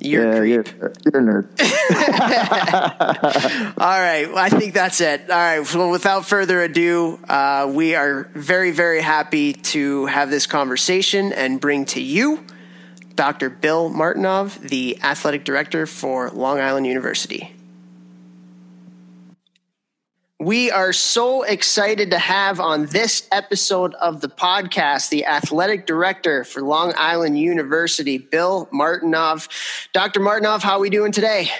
You're 0.00 0.32
yeah, 0.32 0.38
creep. 0.38 0.68
You're, 0.78 0.92
you're 1.04 1.20
a 1.20 1.44
nerd. 1.44 1.60
All 3.78 4.00
right. 4.00 4.26
Well, 4.28 4.38
I 4.38 4.48
think 4.48 4.72
that's 4.72 5.00
it. 5.00 5.30
All 5.30 5.36
right. 5.36 5.74
Well, 5.74 5.90
without 5.90 6.26
further 6.26 6.62
ado, 6.62 7.18
uh, 7.28 7.70
we 7.72 7.94
are 7.94 8.30
very, 8.34 8.70
very 8.70 9.02
happy 9.02 9.52
to 9.52 10.06
have 10.06 10.30
this 10.30 10.46
conversation 10.46 11.32
and 11.32 11.60
bring 11.60 11.84
to 11.86 12.00
you 12.00 12.44
Dr. 13.14 13.50
Bill 13.50 13.90
Martinov, 13.90 14.58
the 14.60 14.98
athletic 15.02 15.44
director 15.44 15.86
for 15.86 16.30
Long 16.30 16.58
Island 16.58 16.86
University. 16.86 17.52
We 20.40 20.70
are 20.70 20.94
so 20.94 21.42
excited 21.42 22.12
to 22.12 22.18
have 22.18 22.60
on 22.60 22.86
this 22.86 23.28
episode 23.30 23.92
of 23.96 24.22
the 24.22 24.28
podcast 24.28 25.10
the 25.10 25.26
athletic 25.26 25.84
director 25.84 26.44
for 26.44 26.62
Long 26.62 26.94
Island 26.96 27.38
University, 27.38 28.16
Bill 28.16 28.66
Martinov. 28.72 29.50
Dr. 29.92 30.18
Martinov, 30.20 30.62
how 30.62 30.78
are 30.78 30.80
we 30.80 30.88
doing 30.88 31.12
today? 31.12 31.50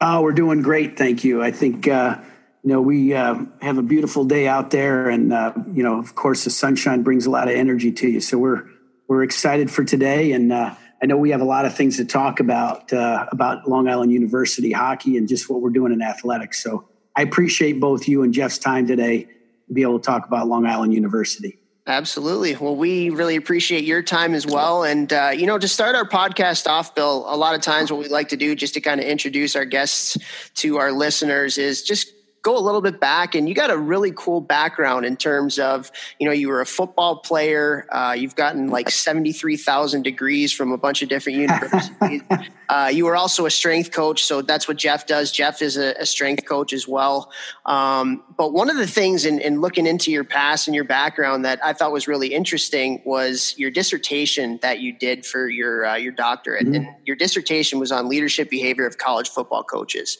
Oh, 0.00 0.22
we're 0.22 0.32
doing 0.32 0.62
great, 0.62 0.96
thank 0.96 1.22
you. 1.22 1.42
I 1.42 1.50
think 1.50 1.86
uh, 1.86 2.16
you 2.64 2.70
know 2.70 2.80
we 2.80 3.12
uh, 3.12 3.44
have 3.60 3.76
a 3.76 3.82
beautiful 3.82 4.24
day 4.24 4.48
out 4.48 4.70
there, 4.70 5.10
and 5.10 5.30
uh, 5.30 5.52
you 5.74 5.82
know, 5.82 5.98
of 5.98 6.14
course, 6.14 6.44
the 6.44 6.50
sunshine 6.50 7.02
brings 7.02 7.26
a 7.26 7.30
lot 7.30 7.46
of 7.46 7.54
energy 7.56 7.92
to 7.92 8.08
you. 8.08 8.20
So 8.22 8.38
we're 8.38 8.64
we're 9.06 9.22
excited 9.22 9.70
for 9.70 9.84
today, 9.84 10.32
and 10.32 10.50
uh, 10.50 10.74
I 11.02 11.04
know 11.04 11.18
we 11.18 11.28
have 11.28 11.42
a 11.42 11.44
lot 11.44 11.66
of 11.66 11.76
things 11.76 11.98
to 11.98 12.06
talk 12.06 12.40
about 12.40 12.90
uh, 12.90 13.26
about 13.30 13.68
Long 13.68 13.86
Island 13.86 14.12
University 14.12 14.72
hockey 14.72 15.18
and 15.18 15.28
just 15.28 15.50
what 15.50 15.60
we're 15.60 15.68
doing 15.68 15.92
in 15.92 16.00
athletics. 16.00 16.62
So 16.62 16.88
I 17.18 17.22
appreciate 17.22 17.80
both 17.80 18.06
you 18.06 18.22
and 18.22 18.32
Jeff's 18.32 18.58
time 18.58 18.86
today 18.86 19.24
to 19.66 19.74
be 19.74 19.82
able 19.82 19.98
to 19.98 20.06
talk 20.06 20.24
about 20.28 20.46
Long 20.46 20.66
Island 20.66 20.94
University. 20.94 21.58
Absolutely. 21.84 22.54
Well, 22.54 22.76
we 22.76 23.10
really 23.10 23.34
appreciate 23.34 23.82
your 23.82 24.02
time 24.02 24.34
as 24.34 24.46
well. 24.46 24.84
And, 24.84 25.12
uh, 25.12 25.32
you 25.34 25.44
know, 25.44 25.58
to 25.58 25.66
start 25.66 25.96
our 25.96 26.08
podcast 26.08 26.68
off, 26.68 26.94
Bill, 26.94 27.24
a 27.26 27.34
lot 27.36 27.56
of 27.56 27.60
times 27.60 27.90
what 27.90 28.00
we 28.00 28.08
like 28.08 28.28
to 28.28 28.36
do 28.36 28.54
just 28.54 28.74
to 28.74 28.80
kind 28.80 29.00
of 29.00 29.06
introduce 29.06 29.56
our 29.56 29.64
guests 29.64 30.16
to 30.54 30.78
our 30.78 30.92
listeners 30.92 31.58
is 31.58 31.82
just 31.82 32.12
go 32.42 32.56
a 32.56 32.60
little 32.60 32.80
bit 32.80 33.00
back 33.00 33.34
and 33.34 33.48
you 33.48 33.54
got 33.54 33.70
a 33.70 33.76
really 33.76 34.12
cool 34.14 34.40
background 34.40 35.04
in 35.04 35.16
terms 35.16 35.58
of 35.58 35.90
you 36.18 36.26
know 36.26 36.32
you 36.32 36.48
were 36.48 36.60
a 36.60 36.66
football 36.66 37.16
player 37.16 37.86
uh, 37.90 38.14
you've 38.16 38.36
gotten 38.36 38.68
like 38.68 38.90
73000 38.90 40.02
degrees 40.02 40.52
from 40.52 40.72
a 40.72 40.78
bunch 40.78 41.02
of 41.02 41.08
different 41.08 41.38
universities. 41.38 42.22
Uh, 42.70 42.90
you 42.92 43.06
were 43.06 43.16
also 43.16 43.46
a 43.46 43.50
strength 43.50 43.92
coach 43.92 44.22
so 44.22 44.42
that's 44.42 44.68
what 44.68 44.76
jeff 44.76 45.06
does. 45.06 45.32
Jeff 45.32 45.62
is 45.62 45.78
a, 45.78 45.94
a 45.98 46.04
strength 46.04 46.44
coach 46.44 46.74
as 46.74 46.86
well. 46.86 47.32
Um, 47.64 48.22
but 48.36 48.52
one 48.52 48.68
of 48.68 48.76
the 48.76 48.86
things 48.86 49.24
in, 49.24 49.40
in, 49.40 49.62
looking 49.62 49.86
into 49.86 50.12
your 50.12 50.22
past 50.22 50.68
and 50.68 50.74
your 50.74 50.84
background 50.84 51.46
that 51.46 51.64
i 51.64 51.72
thought 51.72 51.92
was 51.92 52.06
really 52.06 52.28
interesting 52.28 53.00
was 53.06 53.54
your 53.56 53.70
dissertation 53.70 54.58
that 54.60 54.80
you 54.80 54.92
did 54.92 55.24
for 55.24 55.48
your 55.48 55.86
uh, 55.86 55.96
your 55.96 56.12
doctorate. 56.12 56.66
Mm-hmm. 56.66 56.74
and 56.74 56.88
your 57.06 57.16
dissertation 57.16 57.78
was 57.78 57.90
on 57.90 58.06
leadership 58.06 58.50
behavior 58.50 58.86
of 58.86 58.98
college 58.98 59.30
football 59.30 59.64
coaches. 59.64 60.18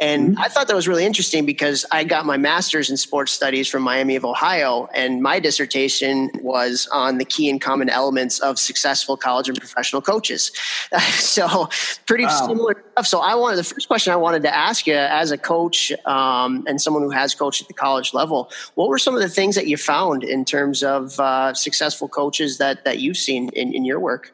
And 0.00 0.30
mm-hmm. 0.30 0.40
i 0.40 0.46
thought 0.46 0.68
that 0.68 0.76
was 0.76 0.86
really 0.86 1.04
interesting 1.04 1.44
because 1.44 1.57
because 1.58 1.84
I 1.90 2.04
got 2.04 2.24
my 2.24 2.36
master's 2.36 2.88
in 2.88 2.96
sports 2.96 3.32
studies 3.32 3.66
from 3.66 3.82
Miami 3.82 4.14
of 4.14 4.24
Ohio, 4.24 4.88
and 4.94 5.20
my 5.20 5.40
dissertation 5.40 6.30
was 6.40 6.88
on 6.92 7.18
the 7.18 7.24
key 7.24 7.50
and 7.50 7.60
common 7.60 7.88
elements 7.88 8.38
of 8.38 8.60
successful 8.60 9.16
college 9.16 9.48
and 9.48 9.58
professional 9.58 10.00
coaches. 10.00 10.52
so, 11.14 11.68
pretty 12.06 12.24
wow. 12.24 12.46
similar 12.46 12.84
stuff. 12.92 13.06
So, 13.08 13.18
I 13.18 13.34
wanted 13.34 13.56
the 13.56 13.64
first 13.64 13.88
question 13.88 14.12
I 14.12 14.16
wanted 14.16 14.42
to 14.42 14.54
ask 14.54 14.86
you 14.86 14.94
as 14.94 15.32
a 15.32 15.38
coach 15.38 15.90
um, 16.06 16.64
and 16.68 16.80
someone 16.80 17.02
who 17.02 17.10
has 17.10 17.34
coached 17.34 17.60
at 17.60 17.66
the 17.66 17.74
college 17.74 18.14
level, 18.14 18.50
what 18.76 18.88
were 18.88 18.98
some 18.98 19.16
of 19.16 19.20
the 19.20 19.28
things 19.28 19.56
that 19.56 19.66
you 19.66 19.76
found 19.76 20.22
in 20.22 20.44
terms 20.44 20.84
of 20.84 21.18
uh, 21.18 21.52
successful 21.54 22.08
coaches 22.08 22.58
that 22.58 22.84
that 22.84 23.00
you've 23.00 23.16
seen 23.16 23.48
in, 23.48 23.74
in 23.74 23.84
your 23.84 23.98
work? 23.98 24.32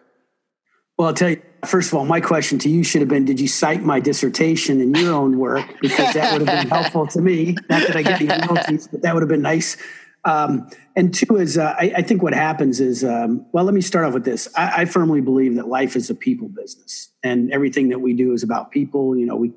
Well, 0.97 1.09
I'll 1.09 1.15
tell 1.15 1.31
you, 1.31 1.43
first 1.67 1.89
of 1.89 1.99
all, 1.99 2.05
my 2.05 2.21
question 2.21 2.59
to 2.61 2.69
you 2.69 2.85
should 2.85 3.01
have 3.01 3.09
been 3.09 3.25
Did 3.25 3.41
you 3.41 3.49
cite 3.49 3.83
my 3.83 4.01
dissertation 4.01 4.81
in 4.81 4.95
your 4.95 5.13
own 5.13 5.39
work? 5.39 5.67
Because 5.81 6.15
that 6.15 6.33
would 6.33 6.47
have 6.47 6.63
been 6.63 6.71
helpful 6.83 7.07
to 7.09 7.21
me. 7.21 7.57
Not 7.69 7.87
that 7.87 7.97
I 7.97 8.03
get 8.03 8.21
any 8.21 8.47
royalties, 8.47 8.87
but 8.89 9.03
that 9.03 9.15
would 9.15 9.23
have 9.23 9.29
been 9.29 9.43
nice. 9.43 9.77
Um, 10.25 10.69
and 10.97 11.13
two 11.13 11.37
is, 11.37 11.59
uh, 11.59 11.75
I, 11.79 11.93
I, 11.97 12.03
think 12.03 12.23
what 12.23 12.33
happens 12.33 12.81
is, 12.81 13.05
um, 13.05 13.45
well, 13.53 13.65
let 13.65 13.75
me 13.75 13.83
start 13.83 14.07
off 14.07 14.15
with 14.15 14.25
this. 14.25 14.49
I, 14.57 14.83
I, 14.83 14.85
firmly 14.87 15.21
believe 15.21 15.57
that 15.57 15.69
life 15.69 15.97
is 15.97 16.09
a 16.09 16.15
people 16.15 16.49
business, 16.49 17.11
and 17.23 17.53
everything 17.53 17.91
that 17.91 17.99
we 17.99 18.15
do 18.15 18.33
is 18.33 18.43
about 18.43 18.71
people. 18.71 19.15
You 19.19 19.27
know, 19.27 19.37
we 19.37 19.53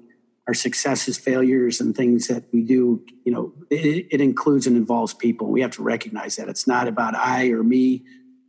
our 0.45 0.53
successes, 0.53 1.17
failures, 1.17 1.79
and 1.79 1.95
things 1.95 2.27
that 2.27 2.43
we 2.51 2.63
do. 2.63 3.01
You 3.23 3.31
know, 3.31 3.53
it, 3.69 4.07
it 4.11 4.21
includes 4.21 4.67
and 4.67 4.75
involves 4.75 5.13
people. 5.13 5.47
We 5.47 5.61
have 5.61 5.71
to 5.71 5.83
recognize 5.83 6.35
that 6.35 6.49
it's 6.49 6.67
not 6.67 6.87
about 6.87 7.15
I 7.15 7.47
or 7.47 7.63
me 7.63 8.03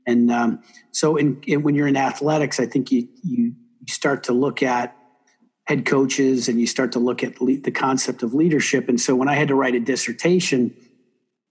and 0.08 0.30
um, 0.30 0.62
so, 0.90 1.16
in, 1.16 1.42
in, 1.46 1.62
when 1.62 1.74
you're 1.74 1.86
in 1.86 1.96
athletics, 1.96 2.58
I 2.58 2.64
think 2.64 2.90
you, 2.90 3.06
you 3.22 3.52
start 3.86 4.24
to 4.24 4.32
look 4.32 4.62
at 4.62 4.96
head 5.66 5.84
coaches 5.84 6.48
and 6.48 6.58
you 6.58 6.66
start 6.66 6.92
to 6.92 6.98
look 6.98 7.22
at 7.22 7.42
le- 7.42 7.58
the 7.58 7.70
concept 7.70 8.22
of 8.22 8.32
leadership. 8.32 8.88
And 8.88 8.98
so, 8.98 9.14
when 9.14 9.28
I 9.28 9.34
had 9.34 9.48
to 9.48 9.54
write 9.54 9.74
a 9.74 9.80
dissertation, 9.80 10.74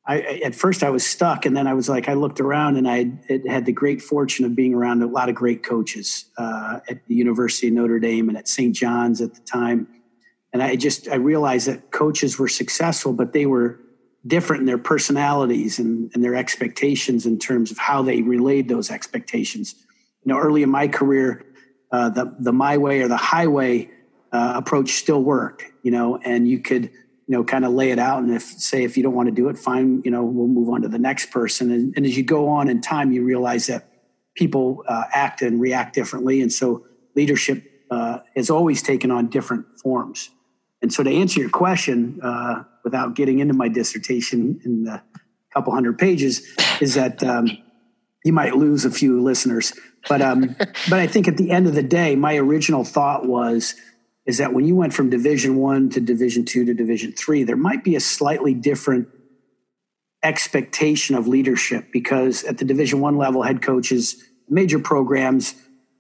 I, 0.08 0.22
at 0.44 0.56
first 0.56 0.82
I 0.82 0.90
was 0.90 1.06
stuck, 1.06 1.46
and 1.46 1.56
then 1.56 1.68
I 1.68 1.76
was 1.76 1.88
like, 1.88 2.10
I 2.10 2.16
looked 2.16 2.40
around, 2.40 2.78
and 2.78 2.90
I 2.90 3.12
had 3.48 3.66
the 3.66 3.74
great 3.74 4.02
fortune 4.02 4.44
of 4.44 4.56
being 4.56 4.74
around 4.74 5.04
a 5.04 5.08
lot 5.08 5.30
of 5.30 5.36
great 5.36 5.64
coaches 5.64 6.26
uh, 6.40 6.80
at 6.90 7.06
the 7.06 7.14
University 7.14 7.68
of 7.68 7.76
Notre 7.76 8.00
Dame 8.00 8.28
and 8.28 8.38
at 8.40 8.48
St. 8.48 8.76
John's 8.76 9.22
at 9.22 9.36
the 9.36 9.42
time. 9.42 9.88
And 10.52 10.64
I 10.64 10.78
just 10.78 11.08
I 11.10 11.16
realized 11.16 11.68
that 11.68 11.92
coaches 11.92 12.40
were 12.40 12.48
successful, 12.48 13.14
but 13.14 13.34
they 13.34 13.46
were 13.46 13.80
different 14.28 14.62
in 14.62 14.66
their 14.66 14.78
personalities 14.78 15.80
and, 15.80 16.12
and 16.14 16.24
their 16.24 16.36
expectations 16.36 17.26
in 17.26 17.40
terms 17.40 17.72
of 17.72 17.78
how 17.78 18.02
they 18.02 18.22
relayed 18.22 18.68
those 18.68 18.92
expectations. 18.92 19.76
You 20.24 20.34
know, 20.34 20.40
early 20.40 20.64
in 20.64 20.70
my 20.70 20.88
career, 20.88 21.46
uh, 21.92 22.10
the 22.10 22.36
the 22.40 22.52
my 22.52 22.78
way 22.78 23.02
or 23.02 23.08
the 23.08 23.18
highway 23.18 23.90
uh, 24.32 24.54
approach 24.56 24.92
still 24.92 25.24
worked. 25.24 25.64
You 25.84 25.92
know, 25.92 26.18
and 26.18 26.48
you 26.48 26.60
could 26.60 26.84
you 26.84 27.36
know 27.36 27.44
kind 27.44 27.66
of 27.66 27.72
lay 27.72 27.92
it 27.92 28.00
out, 28.00 28.24
and 28.24 28.34
if 28.34 28.44
say 28.44 28.84
if 28.84 28.98
you 28.98 29.04
don't 29.04 29.14
want 29.14 29.28
to 29.28 29.36
do 29.36 29.50
it, 29.50 29.58
fine. 29.58 30.02
You 30.04 30.12
know, 30.12 30.24
we'll 30.24 30.48
move 30.48 30.70
on 30.70 30.82
to 30.82 30.88
the 30.88 31.00
next 31.00 31.32
person. 31.32 31.72
And, 31.72 31.94
and 31.96 32.06
as 32.06 32.18
you 32.18 32.24
go 32.24 32.50
on 32.50 32.70
in 32.70 32.82
time, 32.82 33.12
you 33.12 33.24
realize 33.24 33.68
that 33.68 33.90
people 34.36 34.84
uh, 34.88 35.06
act 35.14 35.42
and 35.42 35.62
react 35.62 35.96
differently, 35.96 36.42
and 36.42 36.52
so 36.52 36.86
leadership 37.16 37.64
uh, 37.90 38.20
has 38.36 38.50
always 38.50 38.82
taken 38.82 39.12
on 39.12 39.28
different 39.28 39.66
forms. 39.82 40.30
And 40.82 40.94
so, 40.94 41.04
to 41.04 41.10
answer 41.10 41.40
your 41.40 41.50
question, 41.50 42.20
uh, 42.22 42.64
without 42.88 43.16
getting 43.16 43.40
into 43.40 43.54
my 43.54 43.68
dissertation 43.68 44.62
in 44.64 44.84
the 44.84 45.02
couple 45.54 45.74
hundred 45.74 45.98
pages, 45.98 46.48
is 46.80 46.94
that 46.94 47.22
um, 47.22 47.50
you 48.24 48.32
might 48.32 48.56
lose 48.56 48.86
a 48.86 48.92
few 48.92 49.22
listeners. 49.22 49.74
But 50.08 50.22
um, 50.22 50.56
but 50.90 51.00
I 51.00 51.08
think 51.08 51.28
at 51.28 51.36
the 51.36 51.52
end 51.52 51.68
of 51.68 51.76
the 51.76 51.84
day, 51.84 52.16
my 52.16 52.38
original 52.38 52.86
thought 52.86 53.26
was 53.26 53.76
is 54.26 54.38
that 54.38 54.54
when 54.54 54.66
you 54.66 54.76
went 54.76 54.94
from 54.94 55.10
Division 55.10 55.58
One 55.58 55.90
to 55.90 56.00
Division 56.00 56.46
Two 56.46 56.64
to 56.64 56.74
Division 56.74 57.12
Three, 57.12 57.44
there 57.44 57.58
might 57.58 57.84
be 57.84 57.98
a 57.98 58.00
slightly 58.00 58.54
different 58.54 59.10
expectation 60.24 61.16
of 61.16 61.28
leadership 61.28 61.92
because 61.92 62.46
at 62.46 62.58
the 62.58 62.66
Division 62.66 63.02
One 63.02 63.18
level, 63.18 63.44
head 63.44 63.62
coaches, 63.62 64.24
major 64.48 64.80
programs, 64.80 65.56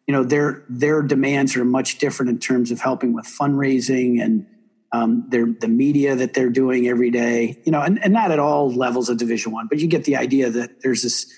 you 0.08 0.14
know, 0.14 0.24
their 0.24 0.64
their 0.70 1.02
demands 1.02 1.58
are 1.58 1.66
much 1.66 1.98
different 1.98 2.30
in 2.30 2.40
terms 2.40 2.72
of 2.72 2.80
helping 2.80 3.14
with 3.14 3.26
fundraising 3.26 4.24
and 4.24 4.46
um, 4.92 5.26
their 5.30 5.46
the 5.46 5.68
media 5.68 6.16
that 6.16 6.34
they're 6.34 6.50
doing 6.50 6.88
every 6.88 7.12
day, 7.12 7.62
you 7.66 7.72
know, 7.72 7.82
and, 7.82 8.02
and 8.04 8.14
not 8.14 8.32
at 8.32 8.40
all 8.40 8.72
levels 8.74 9.10
of 9.10 9.18
Division 9.18 9.52
One, 9.52 9.68
but 9.68 9.80
you 9.80 9.88
get 9.88 10.06
the 10.06 10.16
idea 10.16 10.50
that 10.50 10.82
there's 10.82 11.04
this 11.04 11.32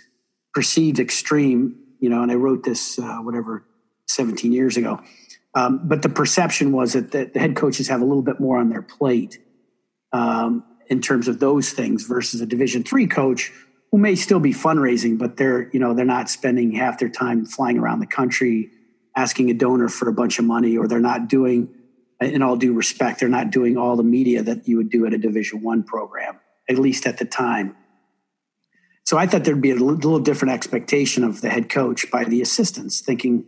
perceived 0.53 0.99
extreme, 0.99 1.77
you 1.99 2.09
know. 2.09 2.21
And 2.21 2.31
I 2.31 2.35
wrote 2.35 2.63
this 2.63 2.99
uh, 2.99 3.17
whatever 3.17 3.65
17 4.07 4.51
years 4.51 4.77
ago, 4.77 5.01
um, 5.55 5.81
but 5.87 6.01
the 6.01 6.09
perception 6.09 6.71
was 6.71 6.93
that 6.93 7.11
the, 7.11 7.29
the, 7.33 7.39
head 7.39 7.55
coaches 7.55 7.87
have 7.87 8.01
a 8.01 8.05
little 8.05 8.21
bit 8.21 8.39
more 8.39 8.57
on 8.57 8.69
their 8.69 8.83
plate 8.83 9.39
um, 10.13 10.63
in 10.87 11.01
terms 11.01 11.27
of 11.27 11.39
those 11.39 11.71
things 11.71 12.03
versus 12.03 12.41
a 12.41 12.45
Division 12.45 12.83
Three 12.83 13.07
coach 13.07 13.51
who 13.91 13.97
may 13.97 14.13
still 14.13 14.39
be 14.39 14.53
fundraising, 14.53 15.17
but 15.17 15.37
they're 15.37 15.69
you 15.73 15.79
know 15.79 15.95
they're 15.95 16.05
not 16.05 16.29
spending 16.29 16.71
half 16.73 16.99
their 16.99 17.09
time 17.09 17.45
flying 17.45 17.79
around 17.79 17.99
the 17.99 18.07
country 18.07 18.69
asking 19.15 19.49
a 19.49 19.53
donor 19.53 19.89
for 19.89 20.07
a 20.07 20.13
bunch 20.13 20.37
of 20.37 20.45
money, 20.45 20.77
or 20.77 20.87
they're 20.87 20.99
not 20.99 21.27
doing 21.27 21.67
in 22.21 22.41
all 22.41 22.55
due 22.55 22.73
respect, 22.73 23.19
they're 23.19 23.29
not 23.29 23.51
doing 23.51 23.77
all 23.77 23.95
the 23.95 24.03
media 24.03 24.43
that 24.43 24.67
you 24.67 24.77
would 24.77 24.89
do 24.89 25.05
at 25.05 25.13
a 25.13 25.17
Division 25.17 25.61
One 25.61 25.83
program, 25.83 26.39
at 26.69 26.77
least 26.77 27.07
at 27.07 27.17
the 27.17 27.25
time. 27.25 27.75
So 29.05 29.17
I 29.17 29.25
thought 29.25 29.43
there'd 29.43 29.61
be 29.61 29.71
a 29.71 29.75
little 29.75 30.19
different 30.19 30.53
expectation 30.53 31.23
of 31.23 31.41
the 31.41 31.49
head 31.49 31.69
coach 31.69 32.11
by 32.11 32.25
the 32.25 32.41
assistants, 32.41 32.99
thinking, 32.99 33.45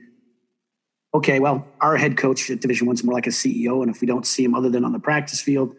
okay, 1.13 1.39
well, 1.39 1.67
our 1.79 1.97
head 1.97 2.17
coach 2.17 2.49
at 2.49 2.61
Division 2.61 2.87
One's 2.87 3.03
more 3.03 3.13
like 3.13 3.27
a 3.27 3.31
CEO, 3.31 3.81
and 3.81 3.93
if 3.93 4.01
we 4.01 4.07
don't 4.07 4.25
see 4.25 4.43
him 4.43 4.55
other 4.55 4.69
than 4.69 4.85
on 4.85 4.91
the 4.91 4.99
practice 4.99 5.41
field, 5.41 5.75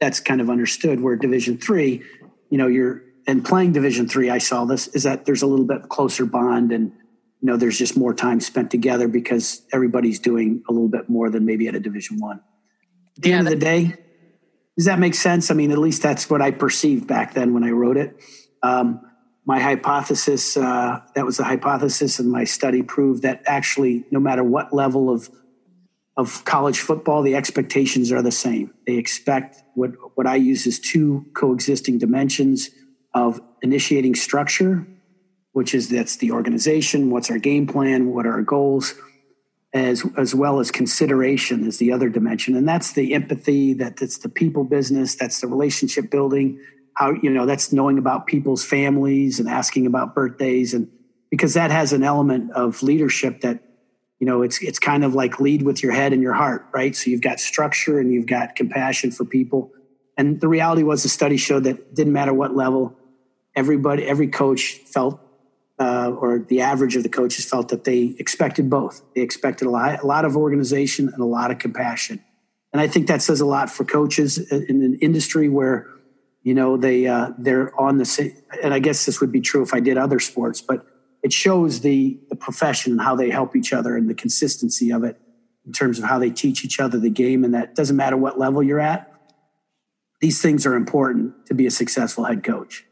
that's 0.00 0.20
kind 0.20 0.40
of 0.40 0.50
understood. 0.50 1.00
Where 1.00 1.16
Division 1.16 1.58
Three, 1.58 2.02
you 2.50 2.58
know, 2.58 2.66
you're 2.66 3.02
and 3.26 3.44
playing 3.44 3.72
Division 3.72 4.08
Three, 4.08 4.30
I 4.30 4.38
saw 4.38 4.64
this 4.64 4.88
is 4.88 5.02
that 5.04 5.24
there's 5.24 5.42
a 5.42 5.46
little 5.46 5.64
bit 5.64 5.88
closer 5.88 6.26
bond 6.26 6.70
and 6.70 6.92
you 7.46 7.52
know 7.52 7.56
there's 7.56 7.78
just 7.78 7.96
more 7.96 8.12
time 8.12 8.40
spent 8.40 8.72
together 8.72 9.06
because 9.06 9.62
everybody's 9.72 10.18
doing 10.18 10.64
a 10.68 10.72
little 10.72 10.88
bit 10.88 11.08
more 11.08 11.30
than 11.30 11.44
maybe 11.44 11.68
at 11.68 11.76
a 11.76 11.80
division 11.80 12.18
one. 12.18 12.40
At 13.16 13.22
the 13.22 13.28
yeah, 13.28 13.36
end 13.36 13.46
of 13.46 13.52
the 13.52 13.60
day 13.60 13.94
does 14.76 14.86
that 14.86 14.98
make 14.98 15.14
sense? 15.14 15.48
I 15.48 15.54
mean 15.54 15.70
at 15.70 15.78
least 15.78 16.02
that's 16.02 16.28
what 16.28 16.42
i 16.42 16.50
perceived 16.50 17.06
back 17.06 17.34
then 17.34 17.54
when 17.54 17.62
i 17.62 17.70
wrote 17.70 17.96
it. 17.96 18.20
Um, 18.64 19.00
my 19.44 19.60
hypothesis 19.60 20.56
uh, 20.56 21.02
that 21.14 21.24
was 21.24 21.36
the 21.36 21.44
hypothesis 21.44 22.18
and 22.18 22.32
my 22.32 22.42
study 22.42 22.82
proved 22.82 23.22
that 23.22 23.42
actually 23.46 24.04
no 24.10 24.18
matter 24.18 24.42
what 24.42 24.72
level 24.72 25.08
of 25.08 25.30
of 26.16 26.44
college 26.44 26.80
football 26.80 27.22
the 27.22 27.36
expectations 27.36 28.10
are 28.10 28.22
the 28.22 28.32
same. 28.32 28.74
They 28.88 28.94
expect 28.94 29.62
what 29.76 29.92
what 30.16 30.26
i 30.26 30.34
use 30.34 30.66
is 30.66 30.80
two 30.80 31.26
coexisting 31.34 31.98
dimensions 31.98 32.70
of 33.14 33.40
initiating 33.62 34.16
structure 34.16 34.84
which 35.56 35.74
is 35.74 35.88
that's 35.88 36.16
the 36.16 36.32
organization, 36.32 37.08
what's 37.08 37.30
our 37.30 37.38
game 37.38 37.66
plan, 37.66 38.12
what 38.12 38.26
are 38.26 38.32
our 38.32 38.42
goals, 38.42 38.94
as 39.72 40.04
as 40.18 40.34
well 40.34 40.60
as 40.60 40.70
consideration 40.70 41.66
is 41.66 41.78
the 41.78 41.90
other 41.90 42.10
dimension, 42.10 42.54
and 42.54 42.68
that's 42.68 42.92
the 42.92 43.14
empathy, 43.14 43.72
that 43.72 43.96
that's 43.96 44.18
the 44.18 44.28
people 44.28 44.64
business, 44.64 45.14
that's 45.14 45.40
the 45.40 45.46
relationship 45.46 46.10
building, 46.10 46.60
how 46.92 47.14
you 47.22 47.30
know 47.30 47.46
that's 47.46 47.72
knowing 47.72 47.96
about 47.96 48.26
people's 48.26 48.66
families 48.66 49.40
and 49.40 49.48
asking 49.48 49.86
about 49.86 50.14
birthdays, 50.14 50.74
and 50.74 50.90
because 51.30 51.54
that 51.54 51.70
has 51.70 51.94
an 51.94 52.02
element 52.02 52.52
of 52.52 52.82
leadership 52.82 53.40
that 53.40 53.62
you 54.18 54.26
know 54.26 54.42
it's 54.42 54.62
it's 54.62 54.78
kind 54.78 55.04
of 55.04 55.14
like 55.14 55.40
lead 55.40 55.62
with 55.62 55.82
your 55.82 55.92
head 55.92 56.12
and 56.12 56.20
your 56.20 56.34
heart, 56.34 56.66
right? 56.74 56.94
So 56.94 57.08
you've 57.08 57.22
got 57.22 57.40
structure 57.40 57.98
and 57.98 58.12
you've 58.12 58.26
got 58.26 58.56
compassion 58.56 59.10
for 59.10 59.24
people, 59.24 59.72
and 60.18 60.38
the 60.38 60.48
reality 60.48 60.82
was 60.82 61.02
the 61.02 61.08
study 61.08 61.38
showed 61.38 61.64
that 61.64 61.94
didn't 61.94 62.12
matter 62.12 62.34
what 62.34 62.54
level 62.54 62.94
everybody 63.54 64.04
every 64.04 64.28
coach 64.28 64.74
felt 64.84 65.22
uh, 66.06 66.10
or 66.10 66.38
the 66.38 66.60
average 66.60 66.96
of 66.96 67.02
the 67.02 67.08
coaches 67.08 67.44
felt 67.44 67.68
that 67.68 67.84
they 67.84 68.14
expected 68.18 68.70
both. 68.70 69.02
They 69.14 69.22
expected 69.22 69.66
a 69.66 69.70
lot, 69.70 70.02
a 70.02 70.06
lot 70.06 70.24
of 70.24 70.36
organization 70.36 71.08
and 71.08 71.20
a 71.20 71.26
lot 71.26 71.50
of 71.50 71.58
compassion. 71.58 72.22
And 72.72 72.80
I 72.80 72.88
think 72.88 73.06
that 73.06 73.22
says 73.22 73.40
a 73.40 73.46
lot 73.46 73.70
for 73.70 73.84
coaches 73.84 74.38
in 74.38 74.82
an 74.82 74.98
industry 75.00 75.48
where, 75.48 75.88
you 76.42 76.54
know, 76.54 76.76
they 76.76 77.06
uh, 77.06 77.30
they're 77.38 77.78
on 77.80 77.98
the 77.98 78.04
same. 78.04 78.36
And 78.62 78.74
I 78.74 78.78
guess 78.78 79.06
this 79.06 79.20
would 79.20 79.32
be 79.32 79.40
true 79.40 79.62
if 79.62 79.72
I 79.72 79.80
did 79.80 79.96
other 79.96 80.18
sports, 80.18 80.60
but 80.60 80.86
it 81.22 81.32
shows 81.32 81.80
the 81.80 82.20
the 82.28 82.36
profession 82.36 82.92
and 82.92 83.00
how 83.00 83.16
they 83.16 83.30
help 83.30 83.56
each 83.56 83.72
other 83.72 83.96
and 83.96 84.10
the 84.10 84.14
consistency 84.14 84.90
of 84.90 85.04
it 85.04 85.18
in 85.66 85.72
terms 85.72 85.98
of 85.98 86.04
how 86.04 86.18
they 86.18 86.30
teach 86.30 86.64
each 86.64 86.78
other 86.78 86.98
the 86.98 87.10
game. 87.10 87.44
And 87.44 87.54
that 87.54 87.74
doesn't 87.74 87.96
matter 87.96 88.16
what 88.16 88.38
level 88.38 88.62
you're 88.62 88.80
at. 88.80 89.12
These 90.20 90.40
things 90.40 90.66
are 90.66 90.74
important 90.74 91.46
to 91.46 91.54
be 91.54 91.66
a 91.66 91.70
successful 91.70 92.24
head 92.24 92.44
coach. 92.44 92.84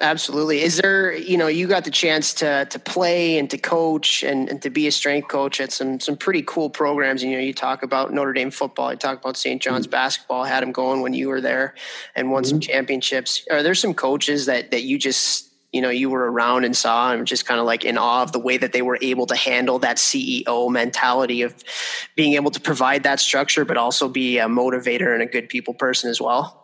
Absolutely. 0.00 0.60
Is 0.60 0.76
there, 0.76 1.12
you 1.12 1.36
know, 1.36 1.48
you 1.48 1.66
got 1.66 1.84
the 1.84 1.90
chance 1.90 2.32
to 2.34 2.66
to 2.66 2.78
play 2.78 3.36
and 3.36 3.50
to 3.50 3.58
coach 3.58 4.22
and, 4.22 4.48
and 4.48 4.62
to 4.62 4.70
be 4.70 4.86
a 4.86 4.92
strength 4.92 5.26
coach 5.26 5.60
at 5.60 5.72
some 5.72 5.98
some 5.98 6.16
pretty 6.16 6.42
cool 6.42 6.70
programs. 6.70 7.24
You 7.24 7.32
know, 7.32 7.42
you 7.42 7.52
talk 7.52 7.82
about 7.82 8.12
Notre 8.12 8.32
Dame 8.32 8.52
football, 8.52 8.92
you 8.92 8.98
talk 8.98 9.18
about 9.18 9.36
St. 9.36 9.60
John's 9.60 9.86
mm-hmm. 9.86 9.92
basketball, 9.92 10.44
had 10.44 10.62
them 10.62 10.70
going 10.70 11.02
when 11.02 11.14
you 11.14 11.28
were 11.28 11.40
there 11.40 11.74
and 12.14 12.30
won 12.30 12.44
mm-hmm. 12.44 12.50
some 12.50 12.60
championships. 12.60 13.44
Are 13.50 13.64
there 13.64 13.74
some 13.74 13.92
coaches 13.92 14.46
that 14.46 14.70
that 14.70 14.82
you 14.82 14.98
just 14.98 15.50
you 15.72 15.82
know 15.82 15.90
you 15.90 16.08
were 16.10 16.30
around 16.30 16.64
and 16.64 16.76
saw 16.76 17.12
and 17.12 17.26
just 17.26 17.44
kind 17.44 17.58
of 17.58 17.66
like 17.66 17.84
in 17.84 17.98
awe 17.98 18.22
of 18.22 18.30
the 18.30 18.38
way 18.38 18.56
that 18.56 18.72
they 18.72 18.82
were 18.82 18.98
able 19.02 19.26
to 19.26 19.34
handle 19.34 19.80
that 19.80 19.96
CEO 19.96 20.70
mentality 20.70 21.42
of 21.42 21.56
being 22.14 22.34
able 22.34 22.52
to 22.52 22.60
provide 22.60 23.02
that 23.02 23.18
structure 23.18 23.64
but 23.64 23.76
also 23.76 24.08
be 24.08 24.38
a 24.38 24.46
motivator 24.46 25.12
and 25.12 25.22
a 25.22 25.26
good 25.26 25.48
people 25.48 25.74
person 25.74 26.08
as 26.08 26.20
well? 26.20 26.57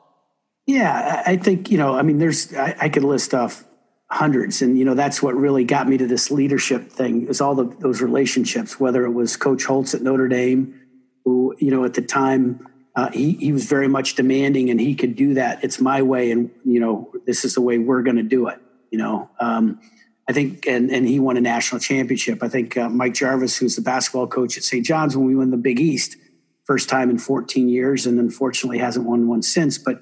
Yeah, 0.66 1.22
I 1.27 1.37
think, 1.37 1.70
you 1.70 1.77
know, 1.77 1.94
I 1.94 2.03
mean, 2.03 2.18
there's, 2.18 2.55
I, 2.55 2.74
I 2.81 2.88
could 2.88 3.05
list 3.05 3.35
off 3.35 3.64
hundreds. 4.11 4.62
And, 4.62 4.79
you 4.79 4.85
know, 4.85 4.94
that's 4.94 5.22
what 5.22 5.35
really 5.35 5.64
got 5.64 5.88
me 5.88 5.98
to 5.98 6.07
this 6.07 6.31
leadership 6.31 6.90
thing 6.90 7.27
is 7.27 7.40
all 7.40 7.55
the, 7.55 7.64
those 7.81 8.00
relationships, 8.00 8.81
whether 8.81 9.05
it 9.05 9.11
was 9.11 9.37
Coach 9.37 9.64
Holtz 9.64 9.94
at 9.94 10.03
Notre 10.03 10.29
Dame, 10.29 10.81
who, 11.24 11.55
you 11.59 11.70
know, 11.70 11.85
at 11.85 11.94
the 11.94 12.03
time, 12.03 12.66
uh, 12.96 13.11
he, 13.11 13.33
he 13.33 13.53
was 13.53 13.66
very 13.66 13.88
much 13.88 14.14
demanding 14.14 14.70
and 14.70 14.81
he 14.81 14.94
could 14.94 15.16
do 15.16 15.35
that. 15.35 15.62
It's 15.64 15.81
my 15.81 16.00
way. 16.00 16.31
And, 16.31 16.50
you 16.64 16.81
know, 16.81 17.12
this 17.27 17.44
is 17.44 17.55
the 17.55 17.61
way 17.61 17.79
we're 17.79 18.03
going 18.03 18.16
to 18.16 18.22
do 18.22 18.46
it, 18.48 18.59
you 18.90 18.98
know. 18.98 19.29
Um, 19.40 19.81
I 20.29 20.33
think, 20.33 20.66
and, 20.66 20.90
and 20.90 21.07
he 21.07 21.20
won 21.20 21.37
a 21.37 21.40
national 21.40 21.81
championship. 21.81 22.42
I 22.42 22.48
think 22.48 22.77
uh, 22.77 22.88
Mike 22.88 23.14
Jarvis, 23.14 23.59
who's 23.59 23.77
the 23.77 23.83
basketball 23.83 24.27
coach 24.27 24.57
at 24.57 24.62
St. 24.62 24.87
John's 24.87 25.16
when 25.16 25.27
we 25.27 25.37
won 25.37 25.50
the 25.50 25.59
Big 25.59 25.81
East, 25.81 26.16
first 26.64 26.88
time 26.88 27.11
in 27.11 27.18
14 27.18 27.68
years, 27.68 28.07
and 28.07 28.18
unfortunately 28.18 28.79
hasn't 28.79 29.07
won 29.07 29.29
one 29.29 29.42
since. 29.42 29.77
But 29.77 30.00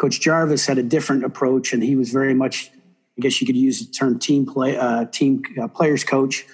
Coach 0.00 0.20
Jarvis 0.20 0.66
had 0.66 0.78
a 0.78 0.82
different 0.82 1.24
approach, 1.24 1.74
and 1.74 1.82
he 1.82 1.94
was 1.94 2.10
very 2.10 2.32
much, 2.32 2.70
I 3.18 3.20
guess 3.20 3.38
you 3.40 3.46
could 3.46 3.56
use 3.56 3.86
the 3.86 3.92
term 3.92 4.18
team 4.18 4.46
play, 4.46 4.76
uh, 4.76 5.04
team 5.04 5.42
uh, 5.60 5.68
players 5.68 6.04
coach. 6.04 6.46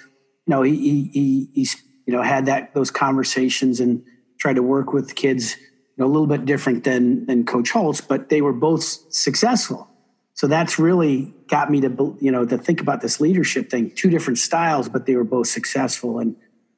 You 0.45 0.51
know, 0.51 0.63
he, 0.63 1.09
he, 1.13 1.49
he 1.53 1.69
you 2.05 2.13
know 2.13 2.21
had 2.21 2.47
that 2.47 2.73
those 2.73 2.91
conversations 2.91 3.79
and 3.79 4.03
tried 4.37 4.57
to 4.57 4.63
work 4.63 4.91
with 4.91 5.15
kids. 5.15 5.55
You 5.55 6.03
know, 6.03 6.07
a 6.07 6.11
little 6.11 6.27
bit 6.27 6.43
different 6.43 6.83
than 6.83 7.25
than 7.25 7.45
Coach 7.45 7.71
Holtz, 7.71 8.01
but 8.01 8.27
they 8.27 8.41
were 8.41 8.51
both 8.51 8.83
successful. 8.83 9.87
So 10.33 10.47
that's 10.47 10.77
really 10.77 11.33
got 11.47 11.71
me 11.71 11.79
to 11.81 12.17
you 12.19 12.31
know 12.31 12.45
to 12.45 12.57
think 12.57 12.81
about 12.81 12.99
this 12.99 13.21
leadership 13.21 13.69
thing. 13.69 13.91
Two 13.91 14.09
different 14.09 14.39
styles, 14.39 14.89
but 14.89 15.05
they 15.05 15.15
were 15.15 15.23
both 15.23 15.47
successful. 15.47 16.19
And 16.19 16.35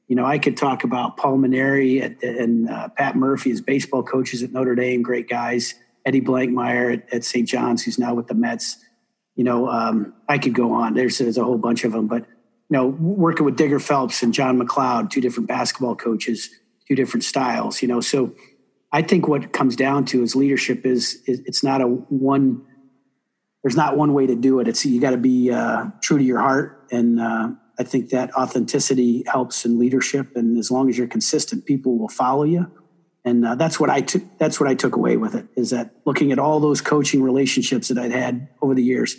you 0.08 0.16
know, 0.16 0.26
I 0.26 0.38
could 0.38 0.56
talk 0.56 0.84
about 0.84 1.18
Paul 1.18 1.40
Mainieri 1.40 2.16
and 2.22 2.70
uh, 2.70 2.90
Pat 2.90 3.16
Murphy 3.16 3.50
as 3.50 3.60
baseball 3.60 4.04
coaches 4.04 4.44
at 4.44 4.52
Notre 4.52 4.76
Dame, 4.76 5.02
great 5.02 5.28
guys. 5.28 5.74
Eddie 6.10 6.22
Blankmeyer 6.22 6.92
at, 6.92 7.14
at 7.14 7.24
St. 7.24 7.48
John's, 7.48 7.84
who's 7.84 8.00
now 8.00 8.16
with 8.16 8.26
the 8.26 8.34
Mets. 8.34 8.78
You 9.36 9.44
know, 9.44 9.70
um, 9.70 10.16
I 10.28 10.40
could 10.40 10.56
go 10.56 10.74
on. 10.74 10.96
There's, 10.96 11.20
there's 11.20 11.38
a 11.38 11.44
whole 11.44 11.60
bunch 11.60 11.84
of 11.84 11.92
them, 11.92 12.08
but 12.08 12.22
you 12.22 12.78
know, 12.78 12.88
working 12.88 13.46
with 13.46 13.56
Digger 13.56 13.80
Phelps 13.80 14.24
and 14.24 14.34
John 14.34 14.58
MacLeod, 14.58 15.12
two 15.12 15.22
different 15.22 15.48
basketball 15.48 15.96
coaches, 15.96 16.50
two 16.88 16.96
different 16.96 17.24
styles. 17.24 17.84
You 17.84 17.88
know, 17.88 18.02
so 18.02 18.34
I 18.92 19.04
think 19.04 19.28
what 19.28 19.54
comes 19.54 19.76
down 19.76 20.06
to 20.06 20.24
is 20.24 20.36
leadership 20.36 20.84
is, 20.84 21.22
is 21.28 21.42
it's 21.46 21.64
not 21.64 21.82
a 21.82 21.86
one 21.86 22.66
there's 23.64 23.76
not 23.76 23.98
one 23.98 24.14
way 24.14 24.26
to 24.26 24.36
do 24.36 24.60
it. 24.62 24.68
It's 24.68 24.86
you 24.86 25.02
got 25.02 25.12
to 25.12 25.18
be 25.18 25.52
uh, 25.52 25.88
true 26.02 26.18
to 26.18 26.24
your 26.24 26.40
heart, 26.40 26.88
and 26.92 27.20
uh, 27.20 27.50
I 27.78 27.84
think 27.84 28.10
that 28.10 28.34
authenticity 28.34 29.24
helps 29.28 29.66
in 29.66 29.78
leadership. 29.78 30.36
And 30.36 30.58
as 30.58 30.72
long 30.72 30.90
as 30.90 30.98
you're 30.98 31.08
consistent, 31.08 31.66
people 31.66 31.98
will 31.98 32.10
follow 32.10 32.44
you. 32.44 32.72
And 33.30 33.46
uh, 33.46 33.54
that's 33.54 33.80
what 33.80 33.92
I 33.92 34.02
took. 34.02 34.24
That's 34.40 34.60
what 34.60 34.68
I 34.68 34.74
took 34.74 34.96
away 34.96 35.16
with 35.16 35.36
it 35.36 35.46
is 35.56 35.70
that 35.70 35.92
looking 36.04 36.32
at 36.32 36.40
all 36.40 36.60
those 36.60 36.82
coaching 36.82 37.22
relationships 37.22 37.90
that 37.90 37.98
I'd 38.00 38.12
had 38.12 38.48
over 38.60 38.74
the 38.74 38.82
years, 38.84 39.18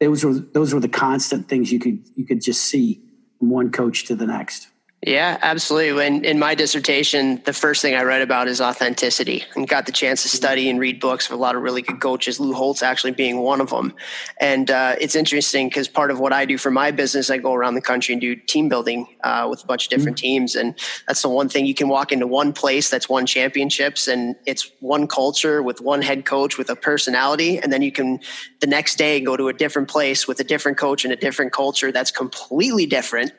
those 0.00 0.24
were 0.24 0.34
those 0.34 0.74
were 0.74 0.80
the 0.80 0.88
constant 0.88 1.48
things 1.48 1.70
you 1.70 1.78
could 1.78 2.00
you 2.16 2.26
could 2.26 2.42
just 2.42 2.62
see 2.62 3.00
from 3.38 3.50
one 3.50 3.70
coach 3.70 4.04
to 4.06 4.16
the 4.16 4.26
next. 4.26 4.66
Yeah, 5.04 5.36
absolutely. 5.42 5.94
When 5.94 6.24
in 6.24 6.38
my 6.38 6.54
dissertation, 6.54 7.42
the 7.44 7.52
first 7.52 7.82
thing 7.82 7.96
I 7.96 8.02
read 8.02 8.22
about 8.22 8.46
is 8.46 8.60
authenticity 8.60 9.42
and 9.56 9.66
got 9.66 9.86
the 9.86 9.90
chance 9.90 10.22
to 10.22 10.28
study 10.28 10.70
and 10.70 10.78
read 10.78 11.00
books 11.00 11.26
of 11.26 11.32
a 11.32 11.36
lot 11.36 11.56
of 11.56 11.62
really 11.62 11.82
good 11.82 12.00
coaches, 12.00 12.38
Lou 12.38 12.52
Holtz 12.52 12.84
actually 12.84 13.10
being 13.10 13.38
one 13.38 13.60
of 13.60 13.70
them. 13.70 13.94
And 14.40 14.70
uh, 14.70 14.94
it's 15.00 15.16
interesting 15.16 15.68
because 15.68 15.88
part 15.88 16.12
of 16.12 16.20
what 16.20 16.32
I 16.32 16.44
do 16.44 16.56
for 16.56 16.70
my 16.70 16.92
business, 16.92 17.30
I 17.30 17.38
go 17.38 17.52
around 17.52 17.74
the 17.74 17.80
country 17.80 18.12
and 18.12 18.20
do 18.20 18.36
team 18.36 18.68
building 18.68 19.08
uh, 19.24 19.48
with 19.50 19.64
a 19.64 19.66
bunch 19.66 19.86
of 19.86 19.90
different 19.90 20.18
mm-hmm. 20.18 20.26
teams. 20.26 20.54
And 20.54 20.78
that's 21.08 21.22
the 21.22 21.28
one 21.28 21.48
thing 21.48 21.66
you 21.66 21.74
can 21.74 21.88
walk 21.88 22.12
into 22.12 22.28
one 22.28 22.52
place 22.52 22.88
that's 22.88 23.08
won 23.08 23.26
championships 23.26 24.06
and 24.06 24.36
it's 24.46 24.70
one 24.78 25.08
culture 25.08 25.64
with 25.64 25.80
one 25.80 26.02
head 26.02 26.26
coach 26.26 26.58
with 26.58 26.70
a 26.70 26.76
personality. 26.76 27.58
And 27.58 27.72
then 27.72 27.82
you 27.82 27.90
can 27.90 28.20
the 28.60 28.68
next 28.68 28.98
day 28.98 29.18
go 29.18 29.36
to 29.36 29.48
a 29.48 29.52
different 29.52 29.88
place 29.88 30.28
with 30.28 30.38
a 30.38 30.44
different 30.44 30.78
coach 30.78 31.02
and 31.02 31.12
a 31.12 31.16
different 31.16 31.52
culture 31.52 31.90
that's 31.90 32.12
completely 32.12 32.86
different 32.86 33.32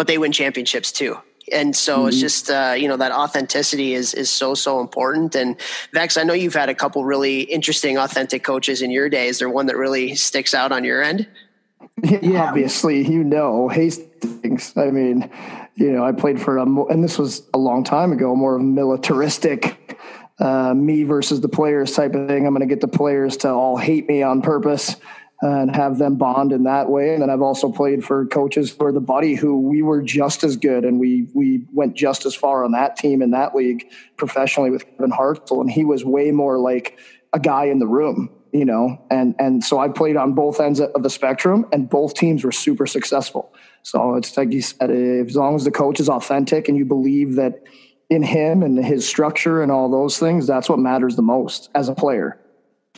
but 0.00 0.06
they 0.06 0.16
win 0.16 0.32
championships 0.32 0.92
too. 0.92 1.18
And 1.52 1.76
so 1.76 1.98
mm-hmm. 1.98 2.08
it's 2.08 2.20
just 2.20 2.48
uh, 2.48 2.74
you 2.74 2.88
know 2.88 2.96
that 2.96 3.12
authenticity 3.12 3.92
is 3.92 4.14
is 4.14 4.30
so 4.30 4.54
so 4.54 4.80
important. 4.80 5.34
And 5.34 5.56
Vex, 5.92 6.16
I 6.16 6.22
know 6.22 6.32
you've 6.32 6.54
had 6.54 6.70
a 6.70 6.74
couple 6.74 7.04
really 7.04 7.42
interesting, 7.42 7.98
authentic 7.98 8.42
coaches 8.42 8.80
in 8.80 8.90
your 8.90 9.10
day. 9.10 9.28
Is 9.28 9.40
there 9.40 9.50
one 9.50 9.66
that 9.66 9.76
really 9.76 10.14
sticks 10.14 10.54
out 10.54 10.72
on 10.72 10.84
your 10.84 11.02
end? 11.02 11.28
Yeah, 12.02 12.44
obviously, 12.44 13.06
you 13.06 13.22
know 13.22 13.68
Hastings. 13.68 14.72
I 14.74 14.90
mean, 14.90 15.30
you 15.74 15.92
know, 15.92 16.02
I 16.02 16.12
played 16.12 16.40
for 16.40 16.56
a, 16.56 16.62
and 16.64 17.04
this 17.04 17.18
was 17.18 17.42
a 17.52 17.58
long 17.58 17.84
time 17.84 18.10
ago, 18.10 18.34
more 18.34 18.56
of 18.56 18.62
militaristic, 18.62 20.00
uh, 20.38 20.72
me 20.72 21.02
versus 21.02 21.42
the 21.42 21.48
players 21.50 21.92
type 21.92 22.14
of 22.14 22.26
thing. 22.26 22.46
I'm 22.46 22.54
going 22.54 22.66
to 22.66 22.74
get 22.74 22.80
the 22.80 22.88
players 22.88 23.36
to 23.38 23.50
all 23.50 23.76
hate 23.76 24.08
me 24.08 24.22
on 24.22 24.40
purpose 24.40 24.96
and 25.42 25.74
have 25.74 25.98
them 25.98 26.16
bond 26.16 26.52
in 26.52 26.64
that 26.64 26.90
way. 26.90 27.14
And 27.14 27.22
then 27.22 27.30
I've 27.30 27.40
also 27.40 27.70
played 27.70 28.04
for 28.04 28.26
coaches 28.26 28.70
for 28.70 28.92
the 28.92 29.00
buddy 29.00 29.34
who 29.34 29.58
we 29.58 29.82
were 29.82 30.02
just 30.02 30.44
as 30.44 30.56
good 30.56 30.84
and 30.84 31.00
we 31.00 31.28
we 31.34 31.66
went 31.72 31.96
just 31.96 32.26
as 32.26 32.34
far 32.34 32.64
on 32.64 32.72
that 32.72 32.96
team 32.96 33.22
in 33.22 33.30
that 33.30 33.54
league 33.54 33.90
professionally 34.16 34.70
with 34.70 34.84
Kevin 34.86 35.10
Hartzell. 35.10 35.60
And 35.60 35.70
he 35.70 35.84
was 35.84 36.04
way 36.04 36.30
more 36.30 36.58
like 36.58 36.98
a 37.32 37.38
guy 37.38 37.64
in 37.64 37.78
the 37.78 37.86
room, 37.86 38.30
you 38.52 38.66
know. 38.66 39.02
And 39.10 39.34
and 39.38 39.64
so 39.64 39.78
I 39.78 39.88
played 39.88 40.16
on 40.16 40.34
both 40.34 40.60
ends 40.60 40.80
of 40.80 41.02
the 41.02 41.10
spectrum 41.10 41.66
and 41.72 41.88
both 41.88 42.14
teams 42.14 42.44
were 42.44 42.52
super 42.52 42.86
successful. 42.86 43.54
So 43.82 44.16
it's 44.16 44.36
like 44.36 44.52
you 44.52 44.60
said, 44.60 44.90
as 44.90 45.36
long 45.36 45.54
as 45.54 45.64
the 45.64 45.70
coach 45.70 46.00
is 46.00 46.10
authentic 46.10 46.68
and 46.68 46.76
you 46.76 46.84
believe 46.84 47.36
that 47.36 47.62
in 48.10 48.22
him 48.22 48.62
and 48.62 48.84
his 48.84 49.08
structure 49.08 49.62
and 49.62 49.72
all 49.72 49.90
those 49.90 50.18
things, 50.18 50.46
that's 50.46 50.68
what 50.68 50.78
matters 50.78 51.16
the 51.16 51.22
most 51.22 51.70
as 51.74 51.88
a 51.88 51.94
player. 51.94 52.38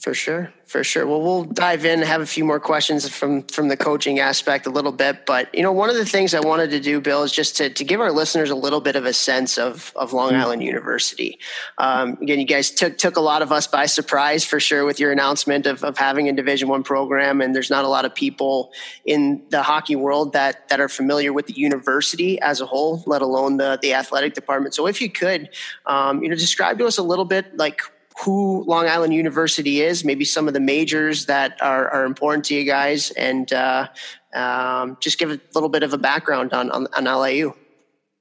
For 0.01 0.15
sure, 0.15 0.53
for 0.65 0.83
sure. 0.83 1.07
Well, 1.07 1.23
we'll 1.23 1.45
dive 1.45 1.85
in, 1.85 2.03
have 2.03 2.23
a 2.23 2.27
few 2.27 2.45
more 2.45 2.59
questions 2.59 3.09
from 3.09 3.43
from 3.45 3.69
the 3.69 3.77
coaching 3.77 4.19
aspect 4.19 4.67
a 4.67 4.71
little 4.71 4.91
bit. 4.91 5.27
But 5.27 5.55
you 5.55 5.63
know, 5.63 5.71
one 5.71 5.91
of 5.91 5.95
the 5.95 6.05
things 6.05 6.35
I 6.35 6.41
wanted 6.41 6.71
to 6.71 6.81
do, 6.81 7.01
Bill, 7.01 7.23
is 7.23 7.31
just 7.31 7.59
to, 7.59 7.71
to 7.71 7.85
give 7.85 8.01
our 8.01 8.11
listeners 8.11 8.51
a 8.51 8.57
little 8.57 8.81
bit 8.81 8.97
of 8.97 9.05
a 9.05 9.13
sense 9.13 9.59
of 9.59 9.93
of 9.95 10.13
Long 10.13 10.33
mm-hmm. 10.33 10.41
Island 10.41 10.65
University. 10.65 11.39
Um, 11.79 12.19
again, 12.21 12.41
you 12.41 12.47
guys 12.47 12.73
took 12.73 12.99
took 12.99 13.17
a 13.17 13.21
lot 13.21 13.43
of 13.43 13.53
us 13.53 13.69
by 13.69 13.87
surprise 13.87 14.45
for 14.45 14.59
sure 14.59 14.85
with 14.85 14.99
your 14.99 15.13
announcement 15.13 15.67
of, 15.67 15.85
of 15.85 15.97
having 15.97 16.29
a 16.29 16.33
Division 16.33 16.69
One 16.69 16.83
program, 16.83 17.41
and 17.41 17.55
there's 17.55 17.71
not 17.71 17.85
a 17.85 17.89
lot 17.89 18.05
of 18.05 18.13
people 18.13 18.73
in 19.05 19.45
the 19.51 19.63
hockey 19.63 19.95
world 19.95 20.33
that 20.33 20.69
that 20.71 20.81
are 20.81 20.89
familiar 20.89 21.33
with 21.33 21.47
the 21.47 21.55
university 21.55 22.41
as 22.41 22.61
a 22.61 22.67
whole, 22.67 23.05
let 23.07 23.23
alone 23.23 23.57
the 23.59 23.79
the 23.81 23.95
athletic 23.95 24.35
department. 24.35 24.75
So, 24.75 24.89
if 24.89 25.01
you 25.01 25.11
could, 25.11 25.51
um, 25.87 26.25
you 26.25 26.29
know, 26.29 26.35
describe 26.35 26.79
to 26.79 26.87
us 26.87 26.99
a 26.99 27.05
little 27.05 27.27
bit 27.27 27.57
like 27.57 27.83
who 28.21 28.65
Long 28.67 28.87
Island 28.87 29.15
University 29.15 29.81
is, 29.81 30.05
maybe 30.05 30.25
some 30.25 30.49
of 30.49 30.55
the 30.55 30.61
majors 30.61 31.27
that 31.27 31.61
are, 31.63 31.89
are 31.89 32.05
important 32.05 32.45
to 32.47 32.55
you 32.55 32.65
guys, 32.65 33.11
and 33.13 33.53
uh, 33.53 33.89
um, 34.35 34.97
just 35.01 35.19
give 35.19 35.31
a 35.31 35.41
little 35.55 35.69
bit 35.69 35.83
of 35.83 35.93
a 35.93 35.99
background 35.99 36.53
on, 36.53 36.71
on, 36.71 36.87
on 36.97 37.05
LIU. 37.05 37.55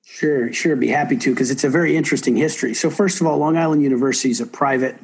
Sure, 0.04 0.52
sure, 0.52 0.76
be 0.76 0.88
happy 0.88 1.16
to 1.18 1.32
because 1.32 1.52
it's 1.52 1.64
a 1.64 1.70
very 1.70 1.96
interesting 1.96 2.36
history. 2.36 2.74
So, 2.74 2.90
first 2.90 3.22
of 3.22 3.28
all, 3.28 3.38
Long 3.38 3.56
Island 3.56 3.84
University 3.84 4.32
is 4.32 4.42
a 4.42 4.48
private 4.48 4.98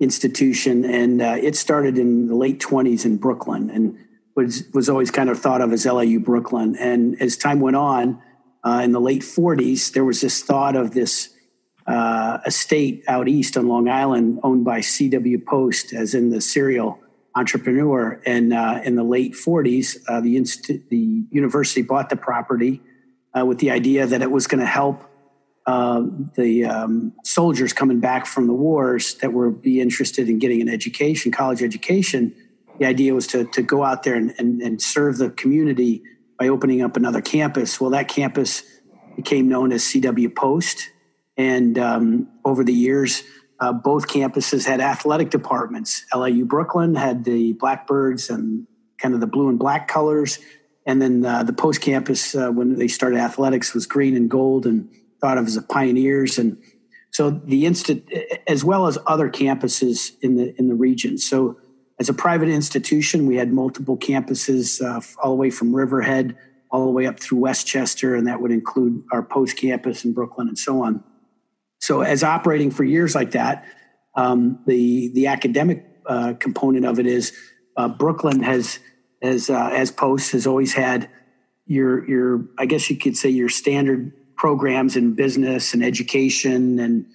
institution, 0.00 0.84
and 0.84 1.22
uh, 1.22 1.36
it 1.40 1.56
started 1.56 1.96
in 1.96 2.26
the 2.26 2.34
late 2.34 2.60
20s 2.60 3.04
in 3.04 3.16
Brooklyn 3.16 3.70
and 3.70 3.96
was, 4.34 4.64
was 4.72 4.88
always 4.88 5.10
kind 5.10 5.30
of 5.30 5.38
thought 5.38 5.60
of 5.60 5.72
as 5.72 5.86
LIU 5.86 6.20
Brooklyn. 6.20 6.76
And 6.76 7.20
as 7.20 7.36
time 7.36 7.60
went 7.60 7.76
on, 7.76 8.20
uh, 8.64 8.80
in 8.84 8.92
the 8.92 9.00
late 9.00 9.22
40s, 9.22 9.92
there 9.92 10.04
was 10.04 10.20
this 10.20 10.42
thought 10.42 10.76
of 10.76 10.92
this 10.92 11.30
uh, 11.86 12.38
estate 12.46 13.04
out 13.08 13.28
east 13.28 13.56
on 13.56 13.68
Long 13.68 13.88
Island 13.88 14.40
owned 14.42 14.64
by 14.64 14.80
C.W. 14.80 15.38
Post, 15.40 15.92
as 15.92 16.14
in 16.14 16.30
the 16.30 16.40
serial 16.40 16.98
entrepreneur. 17.34 18.20
And 18.26 18.52
uh, 18.52 18.80
in 18.84 18.96
the 18.96 19.02
late 19.02 19.32
40s, 19.32 19.96
uh, 20.08 20.20
the, 20.20 20.36
inst- 20.36 20.70
the 20.90 21.24
university 21.30 21.82
bought 21.82 22.10
the 22.10 22.16
property 22.16 22.80
uh, 23.38 23.44
with 23.46 23.58
the 23.58 23.70
idea 23.70 24.06
that 24.06 24.22
it 24.22 24.30
was 24.30 24.46
going 24.46 24.60
to 24.60 24.66
help 24.66 25.02
uh, 25.64 26.02
the 26.34 26.64
um, 26.64 27.12
soldiers 27.24 27.72
coming 27.72 28.00
back 28.00 28.26
from 28.26 28.46
the 28.46 28.52
wars 28.52 29.14
that 29.16 29.32
were 29.32 29.50
be 29.50 29.80
interested 29.80 30.28
in 30.28 30.38
getting 30.38 30.60
an 30.60 30.68
education, 30.68 31.30
college 31.30 31.62
education. 31.62 32.34
The 32.78 32.86
idea 32.86 33.14
was 33.14 33.28
to, 33.28 33.44
to 33.44 33.62
go 33.62 33.84
out 33.84 34.02
there 34.02 34.16
and, 34.16 34.34
and, 34.38 34.60
and 34.60 34.82
serve 34.82 35.18
the 35.18 35.30
community 35.30 36.02
by 36.38 36.48
opening 36.48 36.82
up 36.82 36.96
another 36.96 37.20
campus. 37.20 37.80
Well, 37.80 37.90
that 37.90 38.08
campus 38.08 38.64
became 39.14 39.48
known 39.48 39.72
as 39.72 39.82
CW 39.82 40.34
Post 40.34 40.90
and 41.42 41.76
um, 41.76 42.28
over 42.44 42.62
the 42.62 42.72
years, 42.72 43.24
uh, 43.58 43.72
both 43.72 44.06
campuses 44.06 44.64
had 44.64 44.80
athletic 44.80 45.30
departments. 45.30 46.04
LIU 46.14 46.44
Brooklyn 46.44 46.94
had 46.94 47.24
the 47.24 47.52
Blackbirds 47.54 48.30
and 48.30 48.68
kind 48.98 49.12
of 49.12 49.20
the 49.20 49.26
blue 49.26 49.48
and 49.48 49.58
black 49.58 49.88
colors. 49.88 50.38
And 50.86 51.02
then 51.02 51.24
uh, 51.24 51.42
the 51.42 51.52
post 51.52 51.80
campus, 51.80 52.36
uh, 52.36 52.50
when 52.50 52.76
they 52.76 52.86
started 52.86 53.18
athletics, 53.18 53.74
was 53.74 53.86
green 53.86 54.16
and 54.16 54.30
gold 54.30 54.66
and 54.66 54.88
thought 55.20 55.36
of 55.36 55.46
as 55.46 55.56
the 55.56 55.62
pioneers. 55.62 56.38
And 56.38 56.62
so 57.10 57.30
the 57.30 57.66
instant, 57.66 58.08
as 58.46 58.62
well 58.62 58.86
as 58.86 58.98
other 59.06 59.28
campuses 59.28 60.12
in 60.22 60.36
the 60.36 60.54
in 60.58 60.68
the 60.68 60.74
region. 60.74 61.18
So 61.18 61.58
as 61.98 62.08
a 62.08 62.14
private 62.14 62.48
institution, 62.48 63.26
we 63.26 63.36
had 63.36 63.52
multiple 63.52 63.96
campuses 63.96 64.80
uh, 64.80 65.00
all 65.22 65.30
the 65.30 65.36
way 65.36 65.50
from 65.50 65.74
Riverhead 65.74 66.36
all 66.72 66.86
the 66.86 66.90
way 66.90 67.06
up 67.06 67.20
through 67.20 67.38
Westchester, 67.38 68.14
and 68.14 68.26
that 68.26 68.40
would 68.40 68.50
include 68.50 69.04
our 69.12 69.22
post 69.22 69.58
campus 69.58 70.04
in 70.04 70.14
Brooklyn 70.14 70.48
and 70.48 70.58
so 70.58 70.82
on. 70.82 71.04
So, 71.82 72.02
as 72.02 72.22
operating 72.22 72.70
for 72.70 72.84
years 72.84 73.12
like 73.12 73.32
that, 73.32 73.66
um, 74.14 74.60
the 74.68 75.10
the 75.14 75.26
academic 75.26 75.84
uh, 76.06 76.34
component 76.34 76.86
of 76.86 77.00
it 77.00 77.06
is 77.06 77.32
uh, 77.76 77.88
Brooklyn 77.88 78.40
has 78.44 78.78
as 79.20 79.50
uh, 79.50 79.70
as 79.72 79.90
Post 79.90 80.30
has 80.30 80.46
always 80.46 80.72
had 80.72 81.10
your 81.66 82.08
your 82.08 82.44
I 82.56 82.66
guess 82.66 82.88
you 82.88 82.96
could 82.96 83.16
say 83.16 83.30
your 83.30 83.48
standard 83.48 84.12
programs 84.36 84.94
in 84.94 85.14
business 85.14 85.74
and 85.74 85.82
education 85.82 86.78
and 86.78 87.06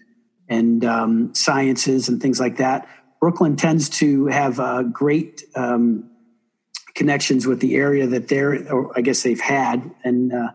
and 0.50 0.84
um, 0.84 1.34
sciences 1.34 2.10
and 2.10 2.22
things 2.22 2.38
like 2.38 2.58
that. 2.58 2.90
Brooklyn 3.22 3.56
tends 3.56 3.88
to 4.02 4.26
have 4.28 4.60
a 4.60 4.84
great 4.84 5.46
um, 5.56 6.10
connections 6.94 7.48
with 7.48 7.62
the 7.62 7.76
area 7.76 8.06
that 8.06 8.28
they're, 8.28 8.70
or 8.70 8.92
I 8.98 9.02
guess 9.02 9.24
they've 9.24 9.40
had 9.40 9.90
and 10.04 10.34
uh, 10.34 10.50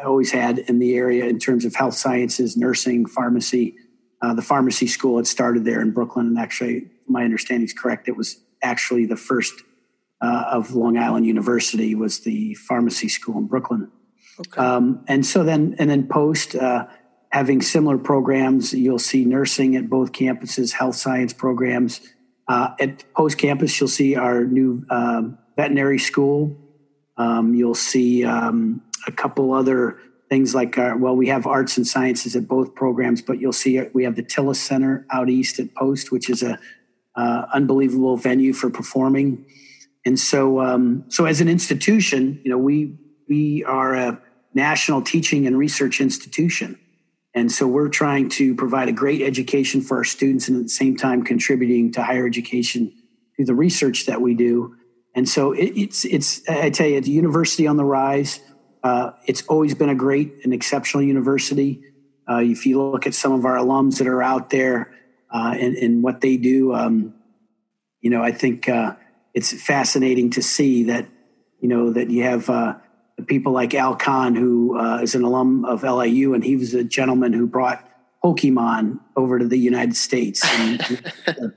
always 0.00 0.32
had 0.32 0.58
in 0.58 0.78
the 0.78 0.94
area 0.94 1.26
in 1.26 1.38
terms 1.38 1.64
of 1.64 1.74
health 1.74 1.94
sciences, 1.94 2.56
nursing, 2.56 3.06
pharmacy. 3.06 3.76
Uh, 4.20 4.34
the 4.34 4.42
pharmacy 4.42 4.86
school 4.86 5.16
had 5.16 5.26
started 5.26 5.64
there 5.64 5.80
in 5.80 5.90
Brooklyn, 5.90 6.26
and 6.26 6.38
actually, 6.38 6.90
my 7.06 7.24
understanding 7.24 7.66
is 7.66 7.72
correct. 7.72 8.08
It 8.08 8.16
was 8.16 8.40
actually 8.62 9.06
the 9.06 9.16
first 9.16 9.54
uh, 10.20 10.44
of 10.52 10.74
Long 10.74 10.96
Island 10.96 11.26
University 11.26 11.94
was 11.94 12.20
the 12.20 12.54
pharmacy 12.54 13.08
school 13.08 13.38
in 13.38 13.46
Brooklyn. 13.46 13.90
Okay. 14.38 14.60
Um, 14.60 15.04
and 15.08 15.26
so 15.26 15.42
then, 15.42 15.74
and 15.78 15.90
then 15.90 16.06
post 16.06 16.54
uh, 16.54 16.86
having 17.30 17.60
similar 17.60 17.98
programs, 17.98 18.72
you'll 18.72 18.98
see 18.98 19.24
nursing 19.24 19.74
at 19.76 19.90
both 19.90 20.12
campuses, 20.12 20.72
health 20.72 20.94
science 20.94 21.32
programs. 21.32 22.00
Uh, 22.48 22.70
at 22.78 23.12
post 23.14 23.38
campus, 23.38 23.78
you'll 23.80 23.88
see 23.88 24.14
our 24.14 24.44
new 24.44 24.84
um, 24.90 25.38
veterinary 25.56 25.98
school. 25.98 26.56
Um, 27.16 27.54
you'll 27.54 27.74
see 27.74 28.24
um, 28.24 28.82
a 29.06 29.12
couple 29.12 29.52
other 29.52 29.98
things 30.28 30.54
like 30.54 30.78
our, 30.78 30.96
well, 30.96 31.14
we 31.14 31.28
have 31.28 31.46
arts 31.46 31.76
and 31.76 31.86
sciences 31.86 32.34
at 32.34 32.48
both 32.48 32.74
programs, 32.74 33.20
but 33.20 33.38
you'll 33.38 33.52
see 33.52 33.80
we 33.92 34.04
have 34.04 34.16
the 34.16 34.22
Tilles 34.22 34.58
Center 34.58 35.06
out 35.10 35.28
east 35.28 35.58
at 35.58 35.74
Post, 35.74 36.10
which 36.10 36.30
is 36.30 36.42
a 36.42 36.58
uh, 37.14 37.46
unbelievable 37.52 38.16
venue 38.16 38.52
for 38.52 38.70
performing. 38.70 39.44
And 40.04 40.18
so, 40.18 40.60
um, 40.60 41.04
so 41.08 41.26
as 41.26 41.40
an 41.40 41.48
institution, 41.48 42.40
you 42.44 42.50
know, 42.50 42.58
we 42.58 42.96
we 43.28 43.64
are 43.64 43.94
a 43.94 44.20
national 44.54 45.02
teaching 45.02 45.46
and 45.46 45.56
research 45.56 46.00
institution, 46.00 46.78
and 47.34 47.52
so 47.52 47.66
we're 47.66 47.88
trying 47.88 48.28
to 48.30 48.54
provide 48.54 48.88
a 48.88 48.92
great 48.92 49.22
education 49.22 49.80
for 49.80 49.98
our 49.98 50.04
students, 50.04 50.48
and 50.48 50.56
at 50.56 50.62
the 50.64 50.68
same 50.68 50.96
time 50.96 51.22
contributing 51.22 51.92
to 51.92 52.02
higher 52.02 52.26
education 52.26 52.92
through 53.36 53.44
the 53.44 53.54
research 53.54 54.06
that 54.06 54.20
we 54.20 54.34
do. 54.34 54.74
And 55.14 55.28
so 55.28 55.52
it, 55.52 55.72
it's 55.76 56.04
it's 56.04 56.48
I 56.48 56.70
tell 56.70 56.86
you, 56.86 56.96
it's 56.96 57.08
a 57.08 57.12
university 57.12 57.66
on 57.66 57.76
the 57.76 57.84
rise. 57.84 58.40
Uh, 58.82 59.12
it's 59.26 59.42
always 59.46 59.74
been 59.74 59.88
a 59.88 59.94
great 59.94 60.32
and 60.44 60.52
exceptional 60.52 61.02
university. 61.02 61.82
Uh, 62.28 62.40
if 62.42 62.66
you 62.66 62.82
look 62.82 63.06
at 63.06 63.14
some 63.14 63.32
of 63.32 63.44
our 63.44 63.56
alums 63.56 63.98
that 63.98 64.06
are 64.06 64.22
out 64.22 64.50
there 64.50 64.92
uh, 65.30 65.54
and, 65.58 65.76
and, 65.76 66.02
what 66.02 66.20
they 66.20 66.36
do, 66.36 66.74
um, 66.74 67.14
you 68.00 68.10
know, 68.10 68.22
I 68.22 68.32
think 68.32 68.68
uh, 68.68 68.96
it's 69.34 69.52
fascinating 69.52 70.30
to 70.30 70.42
see 70.42 70.84
that, 70.84 71.08
you 71.60 71.68
know, 71.68 71.92
that 71.92 72.10
you 72.10 72.24
have 72.24 72.50
uh, 72.50 72.74
people 73.26 73.52
like 73.52 73.74
Al 73.74 73.96
Kahn, 73.96 74.34
who 74.34 74.78
uh, 74.78 75.00
is 75.02 75.14
an 75.14 75.22
alum 75.22 75.64
of 75.64 75.84
LIU, 75.84 76.34
and 76.34 76.44
he 76.44 76.56
was 76.56 76.74
a 76.74 76.84
gentleman 76.84 77.32
who 77.32 77.46
brought 77.46 77.88
Pokemon 78.22 79.00
over 79.16 79.38
to 79.38 79.46
the 79.46 79.58
United 79.58 79.96
States. 79.96 80.44
And, 80.44 81.02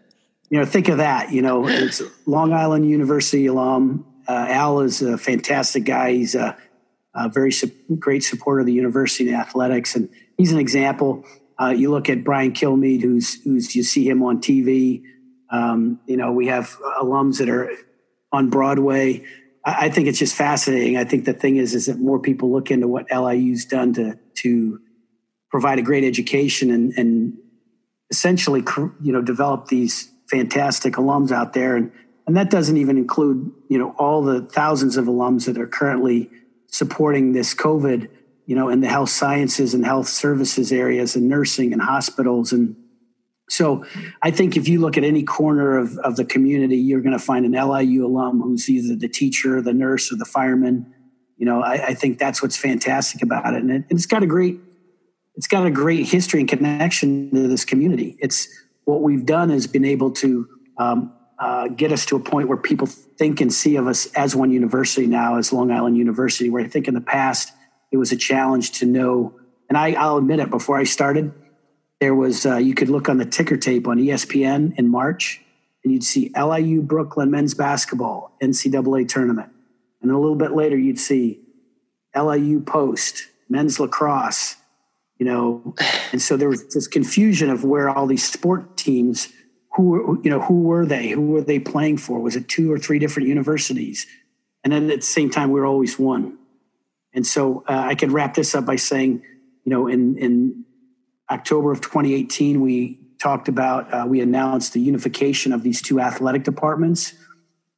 you 0.50 0.60
know, 0.60 0.66
think 0.66 0.90
of 0.90 0.98
that. 0.98 1.32
You 1.32 1.42
know, 1.42 1.68
it's 1.68 2.02
Long 2.28 2.54
Island 2.54 2.90
University 2.90 3.48
alum. 3.48 4.06
Al 4.28 4.82
is 4.82 5.02
a 5.02 5.18
fantastic 5.18 5.86
guy. 5.86 6.14
He's 6.14 6.34
a, 6.34 6.58
a 7.16 7.30
very 7.30 7.52
su- 7.52 7.72
great 7.98 8.24
supporter 8.24 8.60
of 8.60 8.66
the 8.66 8.74
university 8.74 9.28
and 9.30 9.38
athletics, 9.38 9.96
and 9.96 10.10
he's 10.38 10.52
an 10.52 10.60
example. 10.60 11.24
Uh, 11.60 11.70
you 11.70 11.90
look 11.90 12.10
at 12.10 12.24
Brian 12.24 12.52
Kilmeade, 12.52 13.02
who's 13.02 13.42
who's 13.44 13.76
you 13.76 13.84
see 13.84 14.08
him 14.08 14.22
on 14.24 14.42
TV. 14.42 15.04
Um, 15.50 16.00
you 16.06 16.18
know, 16.18 16.32
we 16.32 16.48
have 16.48 16.78
alums 17.00 17.38
that 17.38 17.50
are 17.50 17.72
on 18.32 18.50
Broadway. 18.50 19.24
I, 19.64 19.86
I, 19.86 19.90
think 19.90 20.08
it's 20.08 20.20
just 20.20 20.36
fascinating. 20.36 20.98
I 20.98 21.06
think 21.06 21.26
the 21.26 21.34
thing 21.34 21.56
is, 21.58 21.74
is 21.74 21.86
that 21.86 22.00
more 22.00 22.20
people 22.20 22.52
look 22.52 22.72
into 22.72 22.88
what 22.88 23.06
LIU's 23.12 23.66
done 23.66 23.94
to 23.94 24.20
to 24.40 24.82
provide 25.50 25.80
a 25.80 25.82
great 25.82 26.04
education 26.04 26.72
and, 26.72 26.92
and 26.98 27.38
essentially, 28.10 28.64
you 29.02 29.14
know, 29.14 29.22
develop 29.22 29.68
these 29.68 30.12
fantastic 30.30 30.96
alums 30.96 31.32
out 31.32 31.54
there, 31.54 31.76
and 31.76 31.92
and 32.28 32.36
that 32.36 32.50
doesn't 32.50 32.78
even 32.78 32.98
include 32.98 33.52
you 33.70 33.78
know 33.78 33.96
all 33.98 34.22
the 34.22 34.42
thousands 34.42 34.98
of 34.98 35.06
alums 35.06 35.46
that 35.46 35.58
are 35.58 35.68
currently 35.68 36.30
supporting 36.76 37.32
this 37.32 37.54
COVID, 37.56 38.10
you 38.46 38.56
know, 38.56 38.70
in 38.70 38.82
the 38.82 38.88
health 38.88 39.10
sciences 39.10 39.74
and 39.74 39.86
health 39.86 40.08
services 40.08 40.72
areas, 40.72 41.16
and 41.16 41.30
nursing 41.30 41.74
and 41.74 41.82
hospitals 41.82 42.52
and 42.52 42.76
so 43.50 43.86
I 44.24 44.32
think 44.32 44.58
if 44.58 44.68
you 44.68 44.82
look 44.82 44.98
at 44.98 45.04
any 45.04 45.24
corner 45.24 45.78
of, 45.78 45.98
of 46.00 46.16
the 46.16 46.26
community, 46.26 46.78
you're 46.78 47.02
going 47.02 47.18
to 47.18 47.24
find 47.24 47.46
an 47.46 47.52
LIU 47.52 48.06
alum 48.06 48.42
who's 48.42 48.68
either 48.70 48.96
the 48.96 49.08
teacher, 49.08 49.62
the 49.62 49.74
nurse, 49.74 50.12
or 50.12 50.16
the 50.16 50.26
fireman. 50.26 50.92
You 51.38 51.46
know, 51.46 51.62
I, 51.62 51.74
I 51.74 51.94
think 51.94 52.18
that's 52.18 52.42
what's 52.42 52.58
fantastic 52.58 53.22
about 53.22 53.54
it, 53.54 53.62
and 53.62 53.72
it, 53.72 53.84
it's 53.90 54.06
got 54.06 54.24
a 54.24 54.28
great, 54.28 54.60
it's 55.36 55.48
got 55.48 55.66
a 55.66 55.72
great 55.72 56.08
history 56.08 56.40
and 56.40 56.50
connection 56.50 57.30
to 57.32 57.48
this 57.48 57.66
community. 57.66 58.18
It's 58.20 58.48
what 58.86 59.02
we've 59.02 59.26
done 59.26 59.52
is 59.52 59.68
been 59.68 59.86
able 59.86 60.12
to 60.12 60.48
um, 60.80 61.14
uh, 61.38 61.68
get 61.68 61.92
us 61.92 62.06
to 62.08 62.16
a 62.16 62.20
point 62.20 62.48
where 62.48 62.58
people 62.58 62.88
think 62.88 63.42
and 63.42 63.54
see 63.54 63.76
of 63.76 63.88
us 63.88 64.06
as 64.14 64.36
one 64.36 64.52
university 64.52 65.08
now, 65.08 65.38
as 65.38 65.52
Long 65.52 65.72
Island 65.72 65.98
University. 65.98 66.50
Where 66.50 66.64
I 66.64 66.68
think 66.68 66.88
in 66.88 66.94
the 66.94 67.02
past 67.02 67.52
it 67.92 67.98
was 67.98 68.12
a 68.12 68.18
challenge 68.18 68.72
to 68.80 68.86
know, 68.86 69.34
and 69.70 69.78
I, 69.78 69.94
I'll 69.94 70.18
admit 70.18 70.40
it. 70.40 70.50
Before 70.50 70.78
I 70.78 70.84
started, 70.84 71.34
there 72.00 72.16
was 72.16 72.46
uh, 72.46 72.58
you 72.58 72.74
could 72.74 72.90
look 72.90 73.10
on 73.10 73.18
the 73.18 73.26
ticker 73.26 73.58
tape 73.58 73.88
on 73.88 73.98
ESPN 73.98 74.78
in 74.78 74.88
March, 74.88 75.42
and 75.84 75.94
you'd 75.94 76.04
see 76.04 76.32
LIU 76.36 76.82
Brooklyn 76.82 77.32
men's 77.32 77.54
basketball 77.54 78.36
NCAA 78.42 79.08
tournament, 79.08 79.52
and 80.02 80.12
a 80.12 80.18
little 80.18 80.36
bit 80.36 80.52
later 80.54 80.78
you'd 80.78 81.00
see 81.00 81.40
LIU 82.16 82.62
Post 82.62 83.28
men's 83.50 83.80
lacrosse, 83.80 84.56
you 85.18 85.26
know, 85.26 85.76
and 86.12 86.22
so 86.22 86.38
there 86.38 86.50
was 86.50 86.74
this 86.74 86.88
confusion 86.88 87.50
of 87.50 87.64
where 87.64 87.90
all 87.90 88.08
these 88.08 88.24
sport 88.24 88.78
teams 88.78 89.30
who 89.76 90.22
you 90.24 90.30
know 90.30 90.42
who 90.42 90.62
were 90.62 90.86
they? 90.86 91.10
Who 91.10 91.28
were 91.28 91.42
they 91.42 91.60
playing 91.60 91.98
for? 91.98 92.20
Was 92.20 92.36
it 92.36 92.48
two 92.48 92.72
or 92.72 92.78
three 92.78 93.00
different 93.00 93.30
universities? 93.30 94.08
And 94.64 94.74
then 94.74 94.90
at 94.90 94.98
the 94.98 95.06
same 95.06 95.30
time 95.30 95.52
we 95.52 95.60
were 95.60 95.66
always 95.66 96.00
one. 96.00 96.38
And 97.14 97.26
so 97.26 97.64
uh, 97.68 97.84
i 97.88 97.96
could 97.96 98.12
wrap 98.12 98.34
this 98.34 98.56
up 98.56 98.66
by 98.66 98.76
saying 98.76 99.24
you 99.64 99.72
know 99.72 99.88
in 99.88 100.18
in 100.18 100.66
October 101.30 101.72
of 101.72 101.82
2018, 101.82 102.62
we 102.62 103.00
talked 103.20 103.48
about, 103.48 103.92
uh, 103.94 104.06
we 104.08 104.22
announced 104.22 104.74
the 104.74 104.80
unification 104.80 105.52
of 105.52 105.64
these 105.64 105.82
two 105.82 106.00
athletic 106.00 106.44
departments, 106.44 107.14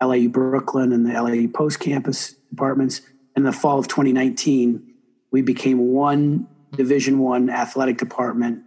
LIU 0.04 0.30
Brooklyn 0.30 0.92
and 0.92 1.06
the 1.06 1.22
LIU 1.22 1.48
Post 1.48 1.80
Campus 1.80 2.34
departments. 2.50 3.02
In 3.36 3.44
the 3.44 3.52
fall 3.52 3.80
of 3.80 3.88
2019, 3.88 4.94
we 5.32 5.42
became 5.42 5.94
one 5.94 6.48
Division 6.72 7.20
One 7.20 7.50
athletic 7.50 7.98
department, 7.98 8.64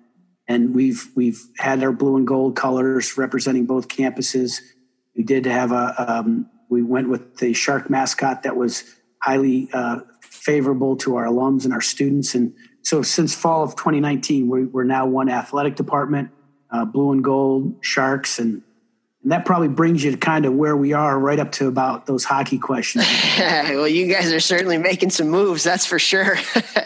and 0.50 0.74
we've 0.74 1.08
we've 1.14 1.40
had 1.58 1.80
our 1.84 1.92
blue 1.92 2.16
and 2.16 2.26
gold 2.26 2.56
colors 2.56 3.16
representing 3.16 3.66
both 3.66 3.86
campuses. 3.86 4.60
We 5.16 5.22
did 5.22 5.46
have 5.46 5.70
a 5.70 5.94
um, 5.96 6.50
we 6.68 6.82
went 6.82 7.08
with 7.08 7.36
the 7.36 7.52
shark 7.52 7.88
mascot 7.88 8.42
that 8.42 8.56
was 8.56 8.82
highly 9.22 9.68
uh, 9.72 10.00
favorable 10.20 10.96
to 10.96 11.14
our 11.14 11.26
alums 11.26 11.64
and 11.64 11.72
our 11.72 11.80
students, 11.80 12.34
and 12.34 12.52
so 12.82 13.00
since 13.00 13.32
fall 13.32 13.62
of 13.62 13.76
2019, 13.76 14.48
we, 14.48 14.80
are 14.80 14.84
now 14.84 15.06
one 15.06 15.28
athletic 15.28 15.76
department, 15.76 16.30
uh, 16.72 16.84
blue 16.84 17.12
and 17.12 17.22
gold, 17.22 17.76
Sharks, 17.82 18.40
and 18.40 18.62
and 19.22 19.32
that 19.32 19.44
probably 19.44 19.68
brings 19.68 20.02
you 20.02 20.10
to 20.10 20.16
kind 20.16 20.46
of 20.46 20.54
where 20.54 20.74
we 20.74 20.94
are 20.94 21.18
right 21.18 21.38
up 21.38 21.52
to 21.52 21.68
about 21.68 22.06
those 22.06 22.24
hockey 22.24 22.56
questions. 22.56 23.04
well, 23.38 23.86
you 23.86 24.06
guys 24.06 24.32
are 24.32 24.40
certainly 24.40 24.78
making 24.78 25.10
some 25.10 25.28
moves, 25.28 25.62
that's 25.62 25.84
for 25.84 25.98
sure. 25.98 26.38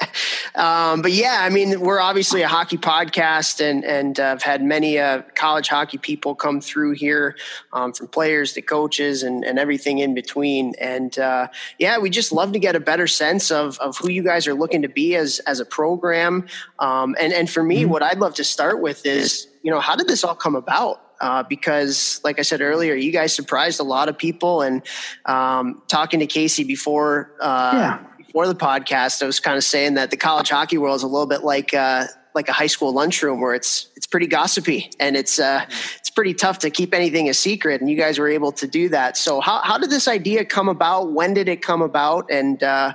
um, 0.56 1.00
but 1.00 1.12
yeah, 1.12 1.38
I 1.42 1.48
mean, 1.50 1.78
we're 1.78 2.00
obviously 2.00 2.42
a 2.42 2.48
hockey 2.48 2.76
podcast, 2.76 3.60
and 3.60 3.84
and 3.84 4.18
uh, 4.18 4.32
I've 4.32 4.42
had 4.42 4.64
many 4.64 4.98
uh, 4.98 5.22
college 5.36 5.68
hockey 5.68 5.96
people 5.96 6.34
come 6.34 6.60
through 6.60 6.92
here, 6.92 7.36
um, 7.72 7.92
from 7.92 8.08
players 8.08 8.52
to 8.54 8.62
coaches 8.62 9.22
and, 9.22 9.44
and 9.44 9.56
everything 9.56 9.98
in 9.98 10.12
between. 10.12 10.74
And 10.80 11.16
uh, 11.16 11.48
yeah, 11.78 11.98
we 11.98 12.10
just 12.10 12.32
love 12.32 12.50
to 12.54 12.58
get 12.58 12.74
a 12.74 12.80
better 12.80 13.06
sense 13.06 13.52
of 13.52 13.78
of 13.78 13.96
who 13.98 14.10
you 14.10 14.24
guys 14.24 14.48
are 14.48 14.54
looking 14.54 14.82
to 14.82 14.88
be 14.88 15.14
as 15.14 15.38
as 15.40 15.60
a 15.60 15.64
program. 15.64 16.48
Um, 16.80 17.14
and 17.20 17.32
and 17.32 17.48
for 17.48 17.62
me, 17.62 17.82
mm-hmm. 17.82 17.92
what 17.92 18.02
I'd 18.02 18.18
love 18.18 18.34
to 18.34 18.44
start 18.44 18.80
with 18.80 19.06
is, 19.06 19.46
you 19.62 19.70
know, 19.70 19.78
how 19.78 19.94
did 19.94 20.08
this 20.08 20.24
all 20.24 20.34
come 20.34 20.56
about? 20.56 21.03
Uh, 21.24 21.42
because, 21.42 22.20
like 22.22 22.38
I 22.38 22.42
said 22.42 22.60
earlier, 22.60 22.94
you 22.94 23.10
guys 23.10 23.32
surprised 23.32 23.80
a 23.80 23.82
lot 23.82 24.10
of 24.10 24.18
people. 24.18 24.60
And 24.60 24.82
um, 25.24 25.82
talking 25.88 26.20
to 26.20 26.26
Casey 26.26 26.64
before 26.64 27.34
uh, 27.40 27.70
yeah. 27.74 28.06
before 28.18 28.46
the 28.46 28.54
podcast, 28.54 29.22
I 29.22 29.26
was 29.26 29.40
kind 29.40 29.56
of 29.56 29.64
saying 29.64 29.94
that 29.94 30.10
the 30.10 30.18
college 30.18 30.50
hockey 30.50 30.76
world 30.76 30.96
is 30.96 31.02
a 31.02 31.06
little 31.06 31.26
bit 31.26 31.42
like 31.42 31.72
uh, 31.72 32.08
like 32.34 32.50
a 32.50 32.52
high 32.52 32.66
school 32.66 32.92
lunchroom 32.92 33.40
where 33.40 33.54
it's 33.54 33.88
it's 33.96 34.06
pretty 34.06 34.26
gossipy 34.26 34.90
and 35.00 35.16
it's 35.16 35.38
uh, 35.38 35.64
it's 35.98 36.10
pretty 36.10 36.34
tough 36.34 36.58
to 36.58 36.68
keep 36.68 36.92
anything 36.92 37.30
a 37.30 37.34
secret. 37.34 37.80
And 37.80 37.88
you 37.88 37.96
guys 37.96 38.18
were 38.18 38.28
able 38.28 38.52
to 38.52 38.66
do 38.66 38.90
that. 38.90 39.16
So 39.16 39.40
how 39.40 39.62
how 39.62 39.78
did 39.78 39.88
this 39.88 40.06
idea 40.06 40.44
come 40.44 40.68
about? 40.68 41.12
When 41.12 41.32
did 41.32 41.48
it 41.48 41.62
come 41.62 41.80
about? 41.80 42.30
And 42.30 42.62
uh, 42.62 42.92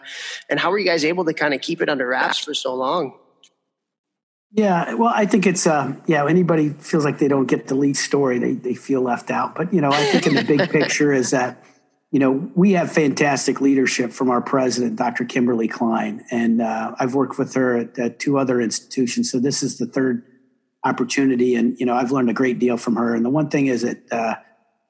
and 0.49 0.59
how 0.59 0.69
were 0.69 0.77
you 0.77 0.85
guys 0.85 1.03
able 1.03 1.25
to 1.25 1.33
kind 1.33 1.55
of 1.55 1.61
keep 1.61 1.81
it 1.81 1.89
under 1.89 2.05
wraps 2.05 2.37
for 2.37 2.53
so 2.53 2.75
long? 2.75 3.18
Yeah, 4.51 4.95
well, 4.95 5.11
I 5.13 5.25
think 5.25 5.45
it's 5.45 5.67
uh, 5.67 5.95
yeah. 6.07 6.25
Anybody 6.25 6.69
feels 6.69 7.05
like 7.05 7.19
they 7.19 7.27
don't 7.27 7.45
get 7.45 7.67
the 7.67 7.75
lead 7.75 7.95
story, 7.95 8.39
they 8.39 8.53
they 8.53 8.73
feel 8.73 9.01
left 9.01 9.29
out. 9.29 9.53
But 9.53 9.73
you 9.73 9.81
know, 9.81 9.91
I 9.91 10.03
think 10.05 10.25
in 10.25 10.33
the 10.33 10.43
big 10.43 10.69
picture 10.71 11.13
is 11.13 11.31
that 11.31 11.63
you 12.11 12.19
know 12.19 12.49
we 12.55 12.71
have 12.71 12.91
fantastic 12.91 13.61
leadership 13.61 14.11
from 14.11 14.31
our 14.31 14.41
president, 14.41 14.95
Dr. 14.95 15.25
Kimberly 15.25 15.67
Cline, 15.67 16.25
and 16.31 16.61
uh, 16.61 16.95
I've 16.99 17.13
worked 17.13 17.37
with 17.37 17.53
her 17.53 17.77
at, 17.77 17.99
at, 17.99 18.19
two 18.19 18.39
other 18.39 18.59
institutions. 18.59 19.31
So 19.31 19.39
this 19.39 19.61
is 19.61 19.77
the 19.77 19.85
third 19.85 20.25
opportunity, 20.83 21.53
and 21.53 21.79
you 21.79 21.85
know 21.85 21.93
I've 21.93 22.11
learned 22.11 22.31
a 22.31 22.33
great 22.33 22.57
deal 22.57 22.77
from 22.77 22.95
her. 22.95 23.13
And 23.13 23.23
the 23.23 23.29
one 23.29 23.49
thing 23.49 23.67
is 23.67 23.83
that 23.83 23.99
uh, 24.11 24.33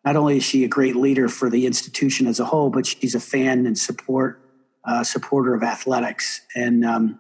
not 0.06 0.16
only 0.16 0.38
is 0.38 0.44
she 0.44 0.64
a 0.64 0.70
great 0.70 0.96
leader 0.96 1.28
for 1.28 1.50
the 1.50 1.66
institution 1.66 2.28
as 2.28 2.40
a 2.40 2.46
whole, 2.46 2.70
but 2.70 2.86
she's 2.86 3.14
a 3.14 3.20
fan 3.20 3.66
and 3.66 3.78
support 3.78 4.42
uh, 4.86 5.04
supporter 5.04 5.54
of 5.54 5.64
athletics. 5.64 6.42
And 6.56 6.86
um, 6.86 7.20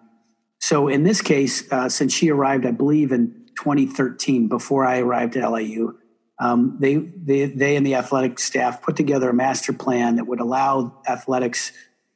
so, 0.60 0.89
in 0.89 1.03
this 1.03 1.22
case, 1.22 1.72
uh, 1.72 1.89
since 1.89 2.14
she 2.14 2.30
arrived, 2.30 2.66
I 2.66 2.72
believe 2.72 3.12
in 3.12 3.45
2013, 3.57 4.47
before 4.47 4.86
I 4.86 4.99
arrived 4.99 5.38
at 5.38 5.49
LIU, 5.49 5.97
um, 6.38 6.78
they, 6.80 6.95
they 6.95 7.45
they 7.45 7.76
and 7.76 7.86
the 7.86 7.95
athletic 7.95 8.39
staff 8.39 8.82
put 8.82 8.95
together 8.95 9.30
a 9.30 9.34
master 9.34 9.74
plan 9.74 10.18
that 10.18 10.28
would 10.28 10.39
allow 10.39 11.01
athletics 11.07 11.72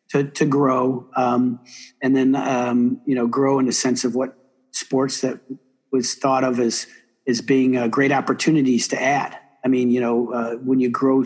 to 0.09 0.25
to 0.31 0.45
grow, 0.45 1.09
um, 1.15 1.59
and 2.01 2.15
then 2.15 2.35
um, 2.35 3.01
you 3.05 3.15
know 3.15 3.27
grow 3.27 3.59
in 3.59 3.65
the 3.65 3.71
sense 3.71 4.03
of 4.03 4.13
what 4.13 4.37
sports 4.71 5.21
that 5.21 5.39
was 5.91 6.15
thought 6.15 6.43
of 6.43 6.59
as 6.59 6.87
as 7.27 7.41
being 7.41 7.77
uh, 7.77 7.87
great 7.87 8.11
opportunities 8.11 8.87
to 8.89 9.01
add. 9.01 9.37
I 9.63 9.69
mean, 9.69 9.89
you 9.89 10.01
know, 10.01 10.33
uh, 10.33 10.55
when 10.55 10.79
you 10.79 10.89
grow 10.89 11.23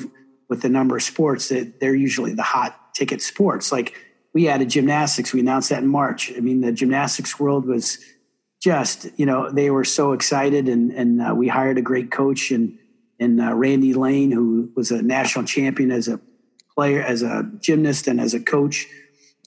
with 0.50 0.62
the 0.62 0.70
number 0.70 0.96
of 0.96 1.04
sports, 1.04 1.50
that 1.50 1.80
they're 1.80 1.96
usually 1.96 2.34
the 2.34 2.44
hot 2.44 2.94
ticket 2.94 3.22
sports. 3.22 3.72
Like 3.72 3.96
we 4.38 4.48
added 4.48 4.70
gymnastics. 4.70 5.34
We 5.34 5.40
announced 5.40 5.72
that 5.72 5.82
in 5.82 5.90
March. 5.90 6.32
I 6.38 6.42
mean, 6.42 6.62
the 6.62 6.72
gymnastics 6.72 7.40
world 7.40 7.66
was 7.66 7.98
just, 8.62 9.08
you 9.18 9.26
know, 9.26 9.50
they 9.50 9.72
were 9.72 9.84
so 9.84 10.12
excited, 10.12 10.70
and 10.70 10.92
and 10.92 11.20
uh, 11.20 11.34
we 11.34 11.48
hired 11.48 11.80
a 11.80 11.82
great 11.82 12.12
coach 12.12 12.52
and 12.52 12.78
and 13.20 13.42
uh, 13.42 13.56
Randy 13.56 13.96
Lane, 13.96 14.30
who 14.30 14.70
was 14.76 14.92
a 14.92 15.02
national 15.02 15.46
champion 15.46 15.92
as 15.92 16.08
a 16.08 16.20
player, 16.76 17.02
as 17.02 17.24
a 17.24 17.50
gymnast, 17.60 18.08
and 18.08 18.22
as 18.22 18.36
a 18.36 18.40
coach. 18.40 18.86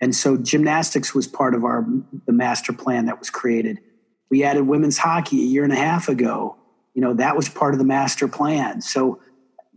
And 0.00 0.12
so 0.12 0.36
gymnastics 0.36 1.14
was 1.14 1.28
part 1.28 1.54
of 1.54 1.62
our 1.62 1.86
the 2.26 2.32
master 2.32 2.72
plan 2.72 3.06
that 3.06 3.20
was 3.20 3.30
created. 3.30 3.78
We 4.28 4.42
added 4.42 4.62
women's 4.62 4.98
hockey 4.98 5.40
a 5.40 5.46
year 5.46 5.62
and 5.62 5.72
a 5.72 5.76
half 5.76 6.08
ago. 6.08 6.56
You 6.94 7.02
know, 7.02 7.14
that 7.14 7.36
was 7.36 7.48
part 7.48 7.74
of 7.74 7.78
the 7.78 7.86
master 7.86 8.26
plan. 8.26 8.80
So 8.80 9.20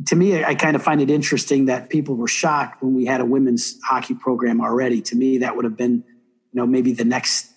to 0.08 0.16
me, 0.16 0.44
I 0.44 0.56
kind 0.56 0.76
of 0.76 0.84
find 0.84 1.02
it 1.02 1.10
interesting 1.10 1.66
that 1.66 1.90
people 1.90 2.16
were 2.16 2.28
shocked 2.28 2.82
when 2.82 2.96
we 2.96 3.06
had 3.06 3.22
a 3.22 3.26
women's 3.26 3.80
hockey 3.84 4.16
program 4.16 4.62
already. 4.62 5.02
To 5.02 5.16
me, 5.16 5.40
that 5.40 5.56
would 5.56 5.66
have 5.66 5.78
been, 5.78 6.04
you 6.52 6.54
know, 6.54 6.66
maybe 6.66 6.94
the 6.94 7.06
next, 7.06 7.50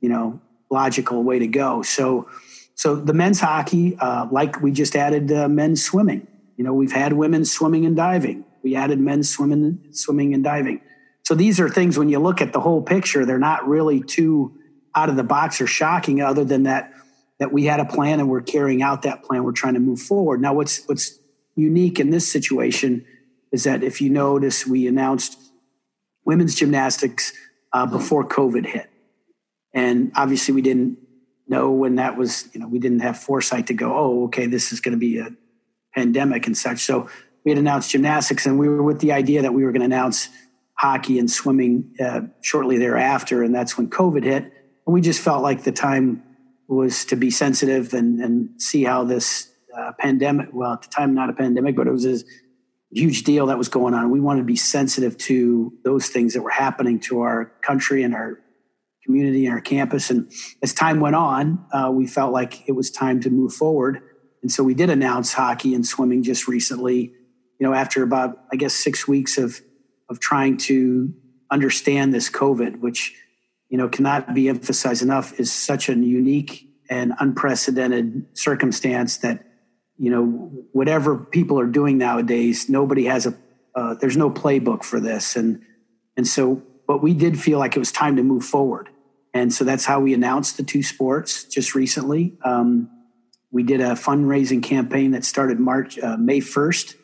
you 0.00 0.08
know, 0.08 0.40
logical 0.70 1.22
way 1.22 1.38
to 1.38 1.46
go. 1.46 1.82
So, 1.82 2.28
so 2.74 2.94
the 2.96 3.12
men's 3.12 3.40
hockey, 3.40 3.96
uh, 3.98 4.26
like 4.30 4.62
we 4.62 4.72
just 4.72 4.96
added 4.96 5.30
uh, 5.32 5.48
men's 5.48 5.84
swimming. 5.84 6.26
You 6.56 6.64
know, 6.64 6.72
we've 6.72 6.92
had 6.92 7.12
women's 7.12 7.50
swimming 7.50 7.84
and 7.86 7.96
diving. 7.96 8.44
We 8.62 8.76
added 8.76 9.00
men's 9.00 9.28
swimming, 9.28 9.88
swimming 9.90 10.34
and 10.34 10.44
diving. 10.44 10.80
So 11.24 11.34
these 11.34 11.60
are 11.60 11.68
things 11.68 11.98
when 11.98 12.08
you 12.08 12.18
look 12.18 12.40
at 12.40 12.52
the 12.52 12.60
whole 12.60 12.82
picture, 12.82 13.24
they're 13.26 13.38
not 13.38 13.66
really 13.66 14.02
too 14.02 14.56
out 14.94 15.08
of 15.08 15.16
the 15.16 15.24
box 15.24 15.60
or 15.60 15.66
shocking, 15.66 16.20
other 16.20 16.44
than 16.44 16.64
that 16.64 16.92
that 17.38 17.52
we 17.52 17.64
had 17.64 17.80
a 17.80 17.84
plan 17.84 18.20
and 18.20 18.28
we're 18.28 18.42
carrying 18.42 18.82
out 18.82 19.02
that 19.02 19.24
plan. 19.24 19.42
We're 19.42 19.52
trying 19.52 19.74
to 19.74 19.80
move 19.80 20.00
forward. 20.00 20.40
Now, 20.40 20.54
what's 20.54 20.86
what's 20.86 21.18
unique 21.54 22.00
in 22.00 22.10
this 22.10 22.30
situation 22.30 23.04
is 23.50 23.64
that 23.64 23.82
if 23.82 24.00
you 24.00 24.10
notice, 24.10 24.66
we 24.66 24.86
announced 24.86 25.38
women's 26.24 26.54
gymnastics 26.54 27.32
uh, 27.72 27.86
before 27.86 28.26
COVID 28.26 28.66
hit, 28.66 28.90
and 29.74 30.12
obviously 30.16 30.54
we 30.54 30.62
didn't 30.62 30.98
know 31.48 31.70
when 31.70 31.96
that 31.96 32.16
was. 32.16 32.48
You 32.52 32.60
know, 32.60 32.68
we 32.68 32.78
didn't 32.78 33.00
have 33.00 33.18
foresight 33.18 33.66
to 33.68 33.74
go, 33.74 33.94
oh, 33.94 34.24
okay, 34.24 34.46
this 34.46 34.72
is 34.72 34.80
going 34.80 34.92
to 34.92 34.98
be 34.98 35.18
a 35.18 35.30
pandemic 35.94 36.46
and 36.46 36.56
such. 36.56 36.80
So 36.80 37.08
we 37.44 37.50
had 37.50 37.58
announced 37.58 37.90
gymnastics, 37.90 38.46
and 38.46 38.58
we 38.58 38.68
were 38.68 38.82
with 38.82 39.00
the 39.00 39.12
idea 39.12 39.42
that 39.42 39.52
we 39.52 39.64
were 39.64 39.72
going 39.72 39.80
to 39.80 39.86
announce 39.86 40.28
hockey 40.74 41.18
and 41.18 41.30
swimming 41.30 41.94
uh, 42.02 42.22
shortly 42.40 42.78
thereafter, 42.78 43.42
and 43.42 43.54
that's 43.54 43.76
when 43.76 43.88
COVID 43.88 44.24
hit. 44.24 44.44
And 44.86 44.94
we 44.94 45.00
just 45.00 45.20
felt 45.20 45.42
like 45.42 45.62
the 45.64 45.72
time 45.72 46.22
was 46.66 47.04
to 47.06 47.16
be 47.16 47.30
sensitive 47.30 47.92
and, 47.94 48.20
and 48.20 48.60
see 48.60 48.84
how 48.84 49.04
this 49.04 49.51
uh, 49.76 49.92
pandemic, 49.98 50.48
well, 50.52 50.74
at 50.74 50.82
the 50.82 50.88
time, 50.88 51.14
not 51.14 51.30
a 51.30 51.32
pandemic, 51.32 51.76
but 51.76 51.86
it 51.86 51.92
was 51.92 52.04
a 52.04 52.22
huge 52.90 53.22
deal 53.24 53.46
that 53.46 53.58
was 53.58 53.68
going 53.68 53.94
on. 53.94 54.10
We 54.10 54.20
wanted 54.20 54.40
to 54.40 54.46
be 54.46 54.56
sensitive 54.56 55.16
to 55.18 55.72
those 55.84 56.08
things 56.08 56.34
that 56.34 56.42
were 56.42 56.50
happening 56.50 57.00
to 57.00 57.20
our 57.20 57.52
country 57.62 58.02
and 58.02 58.14
our 58.14 58.38
community 59.04 59.46
and 59.46 59.54
our 59.54 59.60
campus. 59.60 60.10
And 60.10 60.30
as 60.62 60.74
time 60.74 61.00
went 61.00 61.16
on, 61.16 61.64
uh, 61.72 61.90
we 61.92 62.06
felt 62.06 62.32
like 62.32 62.68
it 62.68 62.72
was 62.72 62.90
time 62.90 63.20
to 63.20 63.30
move 63.30 63.52
forward. 63.52 64.00
And 64.42 64.50
so 64.50 64.62
we 64.62 64.74
did 64.74 64.90
announce 64.90 65.32
hockey 65.32 65.74
and 65.74 65.86
swimming 65.86 66.22
just 66.22 66.48
recently, 66.48 67.12
you 67.58 67.66
know, 67.66 67.74
after 67.74 68.02
about, 68.02 68.44
I 68.52 68.56
guess, 68.56 68.74
six 68.74 69.08
weeks 69.08 69.38
of, 69.38 69.60
of 70.08 70.20
trying 70.20 70.56
to 70.58 71.12
understand 71.50 72.12
this 72.12 72.30
COVID, 72.30 72.80
which, 72.80 73.14
you 73.68 73.78
know, 73.78 73.88
cannot 73.88 74.34
be 74.34 74.48
emphasized 74.48 75.02
enough 75.02 75.38
is 75.38 75.52
such 75.52 75.88
a 75.88 75.94
unique 75.94 76.68
and 76.90 77.12
unprecedented 77.20 78.26
circumstance 78.34 79.18
that 79.18 79.44
you 80.02 80.10
know 80.10 80.50
whatever 80.72 81.16
people 81.16 81.60
are 81.60 81.66
doing 81.66 81.96
nowadays 81.96 82.68
nobody 82.68 83.04
has 83.04 83.24
a 83.24 83.34
uh, 83.74 83.94
there's 83.94 84.16
no 84.16 84.30
playbook 84.30 84.82
for 84.82 85.00
this. 85.00 85.36
And 85.36 85.62
and 86.16 86.26
so 86.26 86.62
but 86.86 87.02
we 87.02 87.14
did 87.14 87.38
feel 87.38 87.58
like 87.58 87.76
it 87.76 87.78
was 87.78 87.92
time 87.92 88.16
to 88.16 88.22
move 88.22 88.44
forward. 88.44 88.88
And 89.32 89.52
so 89.52 89.64
that's 89.64 89.84
how 89.84 90.00
we 90.00 90.12
announced 90.12 90.56
the 90.56 90.62
two 90.62 90.82
sports 90.82 91.44
just 91.44 91.74
recently. 91.74 92.36
Um, 92.44 92.90
we 93.50 93.62
did 93.62 93.80
a 93.80 93.92
fundraising 93.92 94.62
campaign 94.62 95.12
that 95.12 95.24
started 95.24 95.60
march 95.60 95.98
uh, 95.98 96.16
may 96.18 96.40
1st 96.40 96.96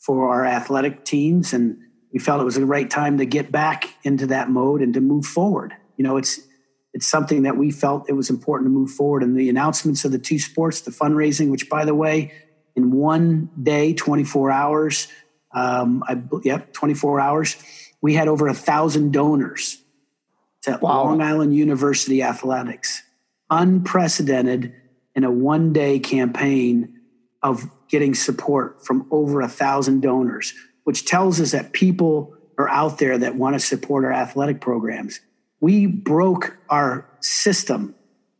for 0.00 0.30
our 0.30 0.44
athletic 0.44 1.04
teams. 1.04 1.52
And 1.52 1.78
we 2.12 2.18
felt 2.18 2.40
it 2.40 2.44
was 2.44 2.56
the 2.56 2.66
right 2.66 2.90
time 2.90 3.18
to 3.18 3.24
get 3.24 3.52
back 3.52 3.94
into 4.02 4.26
that 4.26 4.50
mode 4.50 4.82
and 4.82 4.92
to 4.94 5.00
move 5.00 5.24
forward. 5.24 5.72
You 5.96 6.04
know 6.04 6.16
it's 6.16 6.40
it's 6.92 7.06
something 7.06 7.42
that 7.42 7.56
we 7.56 7.70
felt 7.70 8.08
it 8.08 8.14
was 8.14 8.30
important 8.30 8.66
to 8.66 8.70
move 8.70 8.90
forward. 8.90 9.22
And 9.22 9.38
the 9.38 9.48
announcements 9.48 10.04
of 10.04 10.12
the 10.12 10.18
two 10.18 10.38
sports, 10.38 10.80
the 10.80 10.90
fundraising, 10.90 11.50
which 11.50 11.68
by 11.68 11.84
the 11.84 11.94
way, 11.94 12.32
in 12.74 12.90
one 12.90 13.50
day, 13.60 13.94
24 13.94 14.50
hours, 14.50 15.08
um, 15.52 16.02
I, 16.06 16.20
yep, 16.42 16.72
24 16.72 17.20
hours, 17.20 17.56
we 18.00 18.14
had 18.14 18.28
over 18.28 18.48
a 18.48 18.54
thousand 18.54 19.12
donors 19.12 19.78
to 20.62 20.78
wow. 20.80 21.04
Long 21.04 21.22
Island 21.22 21.54
University 21.54 22.22
Athletics. 22.22 23.02
Unprecedented 23.50 24.74
in 25.14 25.24
a 25.24 25.30
one 25.30 25.72
day 25.72 25.98
campaign 25.98 27.00
of 27.42 27.68
getting 27.88 28.14
support 28.14 28.84
from 28.84 29.06
over 29.10 29.40
a 29.40 29.48
thousand 29.48 30.00
donors, 30.00 30.54
which 30.84 31.04
tells 31.04 31.40
us 31.40 31.50
that 31.52 31.72
people 31.72 32.34
are 32.58 32.68
out 32.68 32.98
there 32.98 33.18
that 33.18 33.34
want 33.34 33.54
to 33.54 33.60
support 33.60 34.04
our 34.04 34.12
athletic 34.12 34.60
programs 34.60 35.20
we 35.60 35.86
broke 35.86 36.56
our 36.68 37.06
system. 37.20 37.94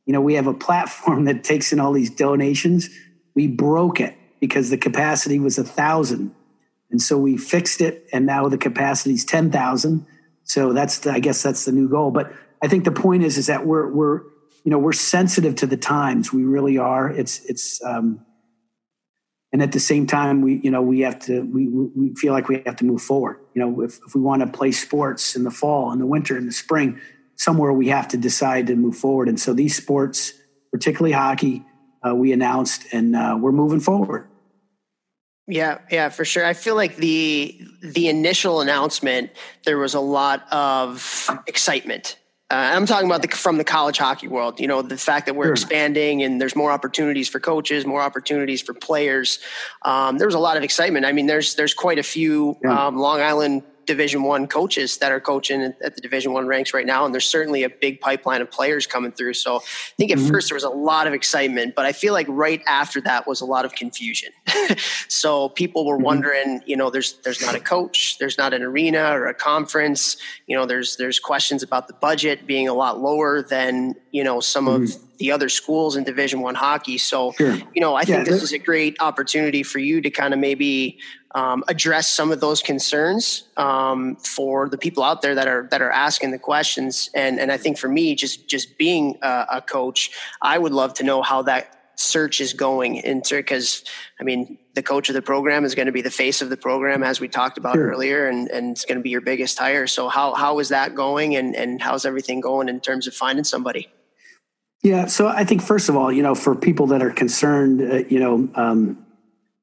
You 0.06 0.12
know, 0.12 0.20
we 0.20 0.34
have 0.34 0.46
a 0.46 0.54
platform 0.54 1.24
that 1.26 1.44
takes 1.44 1.72
in 1.72 1.80
all 1.80 1.92
these 1.92 2.10
donations. 2.10 2.90
We 3.34 3.46
broke 3.46 4.00
it 4.00 4.14
because 4.40 4.70
the 4.70 4.78
capacity 4.78 5.38
was 5.38 5.58
a 5.58 5.64
thousand. 5.64 6.34
And 6.90 7.00
so 7.00 7.18
we 7.18 7.36
fixed 7.36 7.80
it 7.80 8.06
and 8.12 8.26
now 8.26 8.48
the 8.48 8.58
capacity 8.58 9.14
is 9.14 9.24
10,000. 9.24 10.06
So 10.42 10.72
that's 10.72 10.98
the, 11.00 11.12
I 11.12 11.20
guess 11.20 11.42
that's 11.42 11.64
the 11.64 11.72
new 11.72 11.88
goal. 11.88 12.10
But 12.10 12.32
I 12.62 12.68
think 12.68 12.84
the 12.84 12.90
point 12.90 13.22
is, 13.22 13.38
is 13.38 13.46
that 13.46 13.64
we're, 13.64 13.88
we're, 13.92 14.22
you 14.64 14.70
know, 14.70 14.78
we're 14.78 14.92
sensitive 14.92 15.54
to 15.56 15.66
the 15.66 15.76
times. 15.76 16.32
We 16.32 16.42
really 16.42 16.78
are. 16.78 17.08
It's, 17.08 17.44
it's, 17.44 17.82
um, 17.84 18.24
and 19.52 19.62
at 19.62 19.72
the 19.72 19.80
same 19.80 20.06
time 20.06 20.42
we 20.42 20.60
you 20.62 20.70
know 20.70 20.82
we 20.82 21.00
have 21.00 21.18
to 21.18 21.42
we, 21.42 21.68
we 21.68 22.14
feel 22.14 22.32
like 22.32 22.48
we 22.48 22.62
have 22.66 22.76
to 22.76 22.84
move 22.84 23.02
forward 23.02 23.39
you 23.54 23.60
know 23.60 23.82
if, 23.82 23.98
if 24.06 24.14
we 24.14 24.20
want 24.20 24.42
to 24.42 24.48
play 24.48 24.72
sports 24.72 25.36
in 25.36 25.44
the 25.44 25.50
fall 25.50 25.92
in 25.92 25.98
the 25.98 26.06
winter 26.06 26.36
in 26.36 26.46
the 26.46 26.52
spring 26.52 27.00
somewhere 27.36 27.72
we 27.72 27.88
have 27.88 28.06
to 28.08 28.18
decide 28.18 28.66
to 28.66 28.76
move 28.76 28.96
forward. 28.96 29.28
And 29.28 29.40
so 29.40 29.54
these 29.54 29.74
sports 29.74 30.34
particularly 30.70 31.12
hockey 31.12 31.64
uh, 32.06 32.14
we 32.14 32.32
announced 32.32 32.86
and 32.92 33.16
uh, 33.16 33.36
we're 33.40 33.52
moving 33.52 33.80
forward. 33.80 34.28
Yeah 35.48 35.78
yeah 35.90 36.10
for 36.10 36.24
sure. 36.24 36.44
I 36.44 36.52
feel 36.52 36.76
like 36.76 36.96
the 36.96 37.60
the 37.82 38.08
initial 38.08 38.60
announcement 38.60 39.30
there 39.64 39.78
was 39.78 39.94
a 39.94 40.00
lot 40.00 40.46
of 40.52 41.28
excitement 41.46 42.19
uh, 42.50 42.54
I'm 42.74 42.84
talking 42.84 43.06
about 43.06 43.22
the, 43.22 43.28
from 43.28 43.58
the 43.58 43.64
college 43.64 43.98
hockey 43.98 44.26
world. 44.26 44.58
You 44.58 44.66
know, 44.66 44.82
the 44.82 44.96
fact 44.96 45.26
that 45.26 45.36
we're 45.36 45.46
sure. 45.46 45.52
expanding 45.52 46.22
and 46.22 46.40
there's 46.40 46.56
more 46.56 46.72
opportunities 46.72 47.28
for 47.28 47.38
coaches, 47.38 47.86
more 47.86 48.02
opportunities 48.02 48.60
for 48.60 48.74
players. 48.74 49.38
Um, 49.82 50.18
there 50.18 50.26
was 50.26 50.34
a 50.34 50.40
lot 50.40 50.56
of 50.56 50.64
excitement. 50.64 51.06
I 51.06 51.12
mean, 51.12 51.26
there's 51.26 51.54
there's 51.54 51.74
quite 51.74 51.98
a 51.98 52.02
few 52.02 52.58
yeah. 52.62 52.86
um, 52.86 52.96
Long 52.96 53.20
Island 53.20 53.62
division 53.86 54.22
one 54.22 54.46
coaches 54.46 54.98
that 54.98 55.10
are 55.10 55.20
coaching 55.20 55.62
at 55.62 55.94
the 55.94 56.00
division 56.00 56.32
one 56.32 56.46
ranks 56.46 56.72
right 56.72 56.86
now 56.86 57.04
and 57.04 57.14
there's 57.14 57.26
certainly 57.26 57.62
a 57.62 57.68
big 57.68 58.00
pipeline 58.00 58.40
of 58.40 58.50
players 58.50 58.86
coming 58.86 59.10
through 59.12 59.34
so 59.34 59.56
i 59.56 59.60
think 59.96 60.10
at 60.10 60.18
mm-hmm. 60.18 60.28
first 60.28 60.48
there 60.48 60.54
was 60.54 60.64
a 60.64 60.70
lot 60.70 61.06
of 61.06 61.12
excitement 61.12 61.74
but 61.74 61.86
i 61.86 61.92
feel 61.92 62.12
like 62.12 62.26
right 62.28 62.62
after 62.66 63.00
that 63.00 63.26
was 63.26 63.40
a 63.40 63.44
lot 63.44 63.64
of 63.64 63.72
confusion 63.72 64.30
so 65.08 65.48
people 65.50 65.86
were 65.86 65.96
mm-hmm. 65.96 66.04
wondering 66.04 66.62
you 66.66 66.76
know 66.76 66.90
there's 66.90 67.14
there's 67.24 67.42
not 67.42 67.54
a 67.54 67.60
coach 67.60 68.18
there's 68.18 68.38
not 68.38 68.52
an 68.52 68.62
arena 68.62 69.12
or 69.12 69.26
a 69.26 69.34
conference 69.34 70.16
you 70.46 70.56
know 70.56 70.66
there's 70.66 70.96
there's 70.96 71.18
questions 71.18 71.62
about 71.62 71.88
the 71.88 71.94
budget 71.94 72.46
being 72.46 72.68
a 72.68 72.74
lot 72.74 73.00
lower 73.00 73.42
than 73.42 73.94
you 74.12 74.22
know 74.22 74.40
some 74.40 74.66
mm-hmm. 74.66 74.84
of 74.84 75.09
the 75.20 75.30
other 75.30 75.48
schools 75.48 75.94
in 75.94 76.02
division 76.02 76.40
one 76.40 76.56
hockey 76.56 76.98
so 76.98 77.30
sure. 77.32 77.54
you 77.74 77.80
know 77.80 77.94
i 77.94 78.04
think 78.04 78.18
yeah, 78.18 78.24
this 78.24 78.42
is 78.42 78.52
a 78.52 78.58
great 78.58 78.96
opportunity 79.00 79.62
for 79.62 79.78
you 79.78 80.00
to 80.00 80.10
kind 80.10 80.34
of 80.34 80.40
maybe 80.40 80.98
um, 81.34 81.62
address 81.68 82.12
some 82.12 82.32
of 82.32 82.40
those 82.40 82.60
concerns 82.60 83.44
um, 83.56 84.16
for 84.16 84.68
the 84.68 84.78
people 84.78 85.02
out 85.02 85.22
there 85.22 85.34
that 85.34 85.46
are 85.46 85.68
that 85.70 85.80
are 85.80 85.90
asking 85.90 86.32
the 86.32 86.38
questions. 86.38 87.08
And 87.14 87.38
and 87.38 87.52
I 87.52 87.56
think 87.56 87.78
for 87.78 87.88
me, 87.88 88.14
just 88.14 88.48
just 88.48 88.76
being 88.78 89.16
a, 89.22 89.46
a 89.52 89.62
coach, 89.62 90.10
I 90.42 90.58
would 90.58 90.72
love 90.72 90.94
to 90.94 91.04
know 91.04 91.22
how 91.22 91.42
that 91.42 91.76
search 91.96 92.40
is 92.40 92.54
going 92.54 92.96
into 92.96 93.36
because 93.36 93.84
I 94.18 94.24
mean 94.24 94.58
the 94.74 94.82
coach 94.82 95.08
of 95.10 95.14
the 95.14 95.22
program 95.22 95.64
is 95.64 95.74
going 95.74 95.86
to 95.86 95.92
be 95.92 96.02
the 96.02 96.10
face 96.10 96.40
of 96.40 96.48
the 96.48 96.56
program 96.56 97.02
as 97.02 97.20
we 97.20 97.28
talked 97.28 97.58
about 97.58 97.74
sure. 97.74 97.90
earlier 97.90 98.26
and, 98.26 98.48
and 98.48 98.70
it's 98.70 98.86
going 98.86 98.96
to 98.96 99.02
be 99.02 99.10
your 99.10 99.20
biggest 99.20 99.58
hire. 99.58 99.86
So 99.86 100.08
how 100.08 100.34
how 100.34 100.58
is 100.58 100.70
that 100.70 100.94
going 100.94 101.36
and, 101.36 101.54
and 101.54 101.80
how's 101.80 102.04
everything 102.04 102.40
going 102.40 102.68
in 102.68 102.80
terms 102.80 103.06
of 103.06 103.14
finding 103.14 103.44
somebody? 103.44 103.88
Yeah, 104.82 105.06
so 105.06 105.28
I 105.28 105.44
think 105.44 105.60
first 105.60 105.88
of 105.90 105.96
all, 105.96 106.10
you 106.10 106.22
know, 106.22 106.34
for 106.34 106.54
people 106.54 106.88
that 106.88 107.02
are 107.02 107.10
concerned, 107.10 107.82
uh, 107.82 107.96
you 108.08 108.18
know, 108.18 108.48
um, 108.54 109.04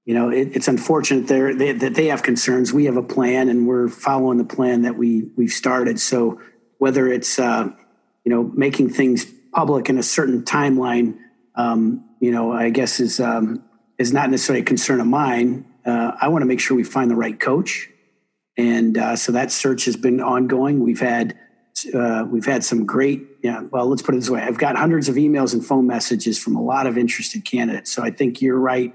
you 0.06 0.14
know, 0.14 0.30
it, 0.30 0.56
it's 0.56 0.68
unfortunate 0.68 1.28
they, 1.28 1.72
that 1.74 1.96
they 1.96 2.08
have 2.08 2.22
concerns. 2.22 2.72
We 2.72 2.86
have 2.86 2.98
a 2.98 3.04
plan, 3.04 3.50
and 3.50 3.68
we're 3.68 3.90
following 3.90 4.38
the 4.38 4.46
plan 4.46 4.84
that 4.84 4.96
we 4.96 5.30
we've 5.36 5.52
started. 5.52 6.00
So 6.00 6.40
whether 6.78 7.08
it's 7.08 7.40
uh, 7.40 7.70
you 8.24 8.32
know 8.32 8.44
making 8.44 8.92
things 8.92 9.26
public 9.52 9.90
in 9.90 9.98
a 9.98 10.04
certain 10.04 10.44
timeline, 10.44 11.18
um, 11.56 12.06
you 12.20 12.32
know, 12.32 12.54
I 12.54 12.70
guess 12.70 13.00
is 13.00 13.20
um, 13.20 13.64
is 13.98 14.14
not 14.14 14.30
necessarily 14.30 14.62
a 14.62 14.66
concern 14.66 15.02
of 15.02 15.08
mine. 15.08 15.66
Uh, 15.84 16.12
I 16.22 16.28
want 16.28 16.44
to 16.44 16.46
make 16.46 16.60
sure 16.60 16.78
we 16.78 16.84
find 16.84 17.10
the 17.10 17.16
right 17.16 17.38
coach, 17.40 17.90
and 18.56 18.98
uh, 18.98 19.16
so 19.16 19.32
that 19.32 19.52
search 19.52 19.86
has 19.86 19.98
been 19.98 20.22
ongoing. 20.22 20.80
We've 20.80 21.00
had 21.00 21.38
uh, 21.86 22.26
we've 22.30 22.46
had 22.46 22.64
some 22.64 22.86
great. 22.86 23.26
Yeah, 23.44 23.62
well, 23.72 23.88
let's 23.88 24.02
put 24.02 24.16
it 24.16 24.20
this 24.20 24.30
way: 24.30 24.42
I've 24.42 24.58
got 24.58 24.76
hundreds 24.76 25.10
of 25.10 25.16
emails 25.16 25.54
and 25.54 25.66
phone 25.66 25.88
messages 25.88 26.40
from 26.40 26.56
a 26.56 26.62
lot 26.62 26.88
of 26.88 26.98
interested 26.98 27.46
candidates. 27.46 27.92
So 27.92 28.04
I 28.04 28.12
think 28.12 28.42
you're 28.42 28.60
right 28.60 28.94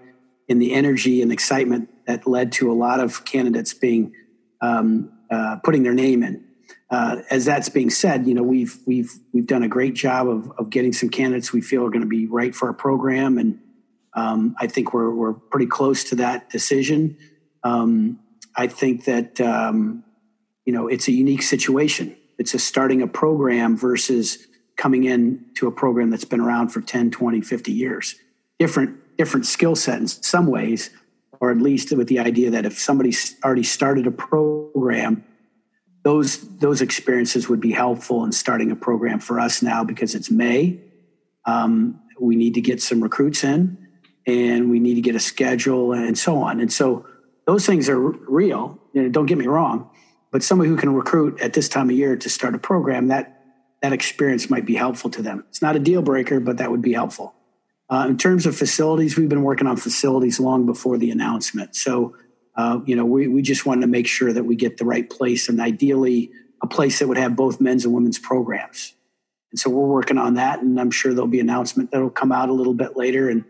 in 0.49 0.59
the 0.59 0.73
energy 0.73 1.23
and 1.23 1.33
excitement 1.33 1.89
that 2.07 2.27
led 2.27 2.53
to 2.53 2.71
a 2.71 2.75
lot 2.75 3.01
of 3.01 3.25
candidates 3.25 3.75
being 3.75 4.13
um, 4.61 5.13
uh, 5.31 5.57
putting 5.65 5.83
their 5.83 5.95
name 5.95 6.23
in. 6.23 6.45
Uh, 6.91 7.23
as 7.31 7.45
that's 7.45 7.69
being 7.69 7.89
said, 7.89 8.27
you 8.27 8.35
know 8.35 8.43
we've 8.43 8.79
we've 8.87 9.13
we've 9.33 9.47
done 9.47 9.63
a 9.63 9.69
great 9.69 9.95
job 9.95 10.29
of, 10.29 10.53
of 10.59 10.71
getting 10.71 10.93
some 10.93 11.09
candidates 11.09 11.53
we 11.53 11.61
feel 11.61 11.85
are 11.85 11.91
going 11.91 12.03
to 12.03 12.07
be 12.07 12.27
right 12.27 12.55
for 12.55 12.69
our 12.69 12.75
program, 12.75 13.39
and 13.39 13.59
um, 14.15 14.55
I 14.59 14.67
think 14.67 14.93
we're 14.93 15.11
we're 15.11 15.33
pretty 15.33 15.67
close 15.67 16.05
to 16.05 16.17
that 16.17 16.51
decision. 16.51 17.17
Um, 17.65 18.19
I 18.57 18.67
think 18.67 19.07
that 19.07 19.41
um, 19.41 20.05
you 20.67 20.73
know 20.73 20.89
it's 20.89 21.09
a 21.09 21.13
unique 21.13 21.43
situation. 21.43 22.17
It's 22.39 22.55
a 22.55 22.59
starting 22.59 23.03
a 23.03 23.07
program 23.07 23.77
versus 23.77 24.47
coming 24.77 25.05
in 25.05 25.45
to 25.55 25.67
a 25.67 25.73
program 25.73 26.11
that's 26.11 26.25
been 26.25 26.41
around 26.41 26.69
for 26.69 26.81
10, 26.81 27.11
20, 27.11 27.41
50 27.41 27.73
years. 27.73 28.17
Different 28.59 28.99
different 29.17 29.47
skill 29.47 29.77
set 29.77 30.01
in 30.01 30.09
some 30.09 30.47
ways, 30.47 30.91
or 31.41 31.51
at 31.51 31.59
least 31.59 31.93
with 31.93 32.09
the 32.09 32.19
idea 32.19 32.51
that 32.51 32.65
if 32.65 32.79
somebody 32.79 33.15
already 33.45 33.63
started 33.63 34.07
a 34.07 34.11
program, 34.11 35.25
those 36.03 36.41
those 36.59 36.81
experiences 36.81 37.49
would 37.49 37.61
be 37.61 37.73
helpful 37.73 38.25
in 38.25 38.33
starting 38.33 38.71
a 38.71 38.77
program 38.77 39.21
for 39.21 39.39
us 39.39 39.63
now 39.63 39.85
because 39.85 40.15
it's 40.15 40.31
May. 40.31 40.81
Um, 41.45 42.01
we 42.21 42.37
need 42.37 42.55
to 42.55 42.61
get 42.61 42.81
some 42.81 43.03
recruits 43.03 43.45
in, 43.45 43.77
and 44.27 44.71
we 44.71 44.81
need 44.81 44.95
to 44.95 45.01
get 45.01 45.15
a 45.15 45.21
schedule 45.21 45.93
and 45.93 46.17
so 46.17 46.39
on. 46.39 46.61
And 46.61 46.73
so 46.73 47.07
those 47.47 47.67
things 47.67 47.89
are 47.89 47.99
real. 47.99 48.79
You 48.93 49.03
know, 49.03 49.09
don't 49.09 49.27
get 49.27 49.39
me 49.39 49.47
wrong, 49.47 49.91
but 50.33 50.43
somebody 50.43 50.69
who 50.69 50.77
can 50.77 50.93
recruit 50.93 51.41
at 51.41 51.53
this 51.53 51.69
time 51.69 51.91
of 51.91 51.97
year 51.97 52.17
to 52.17 52.29
start 52.29 52.57
a 52.57 52.59
program 52.59 53.09
that 53.09 53.39
that 53.83 53.93
experience 53.93 54.49
might 54.49 54.65
be 54.65 54.75
helpful 54.75 55.11
to 55.11 55.23
them. 55.23 55.45
It's 55.49 55.61
not 55.61 55.77
a 55.77 55.81
deal 55.81 56.03
breaker, 56.03 56.41
but 56.41 56.59
that 56.59 56.71
would 56.71 56.83
be 56.83 56.93
helpful. 56.93 57.35
Uh, 57.91 58.07
in 58.09 58.17
terms 58.17 58.47
of 58.47 58.57
facilities, 58.57 59.19
we've 59.19 59.29
been 59.29 59.43
working 59.43 59.67
on 59.67 59.77
facilities 59.77 60.41
long 60.41 60.65
before 60.67 60.97
the 60.97 61.11
announcement. 61.11 61.75
So, 61.75 62.15
uh, 62.57 62.79
you 62.87 62.95
know, 62.95 63.05
we, 63.05 63.27
we 63.27 63.43
just 63.43 63.67
wanted 63.67 63.83
to 63.83 63.87
make 63.89 64.07
sure 64.07 64.33
that 64.33 64.45
we 64.45 64.55
get 64.55 64.79
the 64.79 64.85
right 64.85 65.09
place 65.11 65.49
and 65.49 65.61
ideally 65.61 66.31
a 66.63 66.67
place 66.67 67.01
that 67.01 67.09
would 67.09 67.19
have 67.19 67.35
both 67.35 67.61
men's 67.61 67.85
and 67.85 67.93
women's 67.93 68.21
programs. 68.21 68.95
And 69.51 69.59
so 69.59 69.69
we're 69.69 69.89
working 69.89 70.17
on 70.17 70.35
that. 70.35 70.63
And 70.63 70.81
I'm 70.81 70.93
sure 70.93 71.13
there'll 71.13 71.27
be 71.27 71.41
announcement 71.41 71.91
that'll 71.91 72.09
come 72.09 72.31
out 72.31 72.49
a 72.49 72.53
little 72.53 72.73
bit 72.73 72.97
later. 72.97 73.29
And 73.29 73.45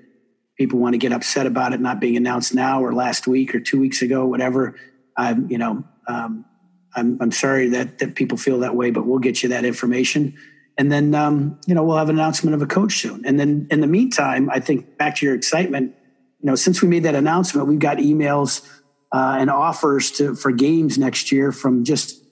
people 0.57 0.79
want 0.79 0.95
to 0.95 0.99
get 0.99 1.13
upset 1.13 1.47
about 1.47 1.75
it 1.75 1.81
not 1.81 2.01
being 2.01 2.17
announced 2.17 2.55
now 2.55 2.83
or 2.83 2.95
last 2.95 3.27
week 3.27 3.55
or 3.55 3.61
two 3.61 3.79
weeks 3.79 4.01
ago, 4.01 4.25
whatever. 4.27 4.77
I'm, 5.17 5.51
you 5.51 5.59
know, 5.59 5.85
um, 6.09 6.47
I'm, 6.95 7.19
I'm 7.21 7.33
sorry 7.33 7.69
that, 7.71 7.99
that 7.99 8.15
people 8.15 8.37
feel 8.39 8.61
that 8.61 8.75
way, 8.75 8.91
but 8.91 9.07
we'll 9.07 9.19
get 9.19 9.43
you 9.43 9.49
that 9.51 9.65
information 9.65 10.37
and 10.79 10.91
then 10.91 11.15
um, 11.15 11.59
you 11.67 11.75
know 11.75 11.85
we'll 11.85 11.97
have 11.97 12.09
an 12.09 12.17
announcement 12.17 12.55
of 12.55 12.63
a 12.63 12.67
coach 12.67 13.01
soon. 13.01 13.25
And 13.25 13.39
then 13.39 13.67
in 13.71 13.81
the 13.81 13.87
meantime, 13.87 14.51
I 14.51 14.61
think 14.61 14.97
back 14.97 15.17
to 15.17 15.27
your 15.27 15.35
excitement, 15.35 15.95
you 16.41 16.47
know, 16.47 16.55
since 16.55 16.83
we 16.83 16.89
made 16.89 17.03
that 17.05 17.15
announcement, 17.15 17.69
we've 17.69 17.79
got 17.79 17.99
emails 17.99 18.67
uh, 19.13 19.37
and 19.39 19.51
offers 19.51 20.11
to 20.13 20.35
for 20.35 20.51
games 20.51 20.99
next 20.99 21.31
year 21.31 21.53
from 21.53 21.85
just, 21.85 22.23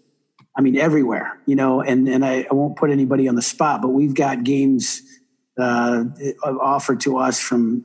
I 0.56 0.62
mean, 0.62 0.76
everywhere. 0.76 1.38
You 1.46 1.56
know, 1.56 1.80
and 1.80 2.08
and 2.08 2.24
I, 2.24 2.46
I 2.50 2.54
won't 2.54 2.76
put 2.76 2.90
anybody 2.90 3.28
on 3.28 3.34
the 3.34 3.42
spot, 3.42 3.82
but 3.82 3.88
we've 3.88 4.14
got 4.14 4.42
games 4.42 5.02
uh, 5.58 6.04
offered 6.42 7.00
to 7.00 7.18
us 7.18 7.38
from 7.38 7.84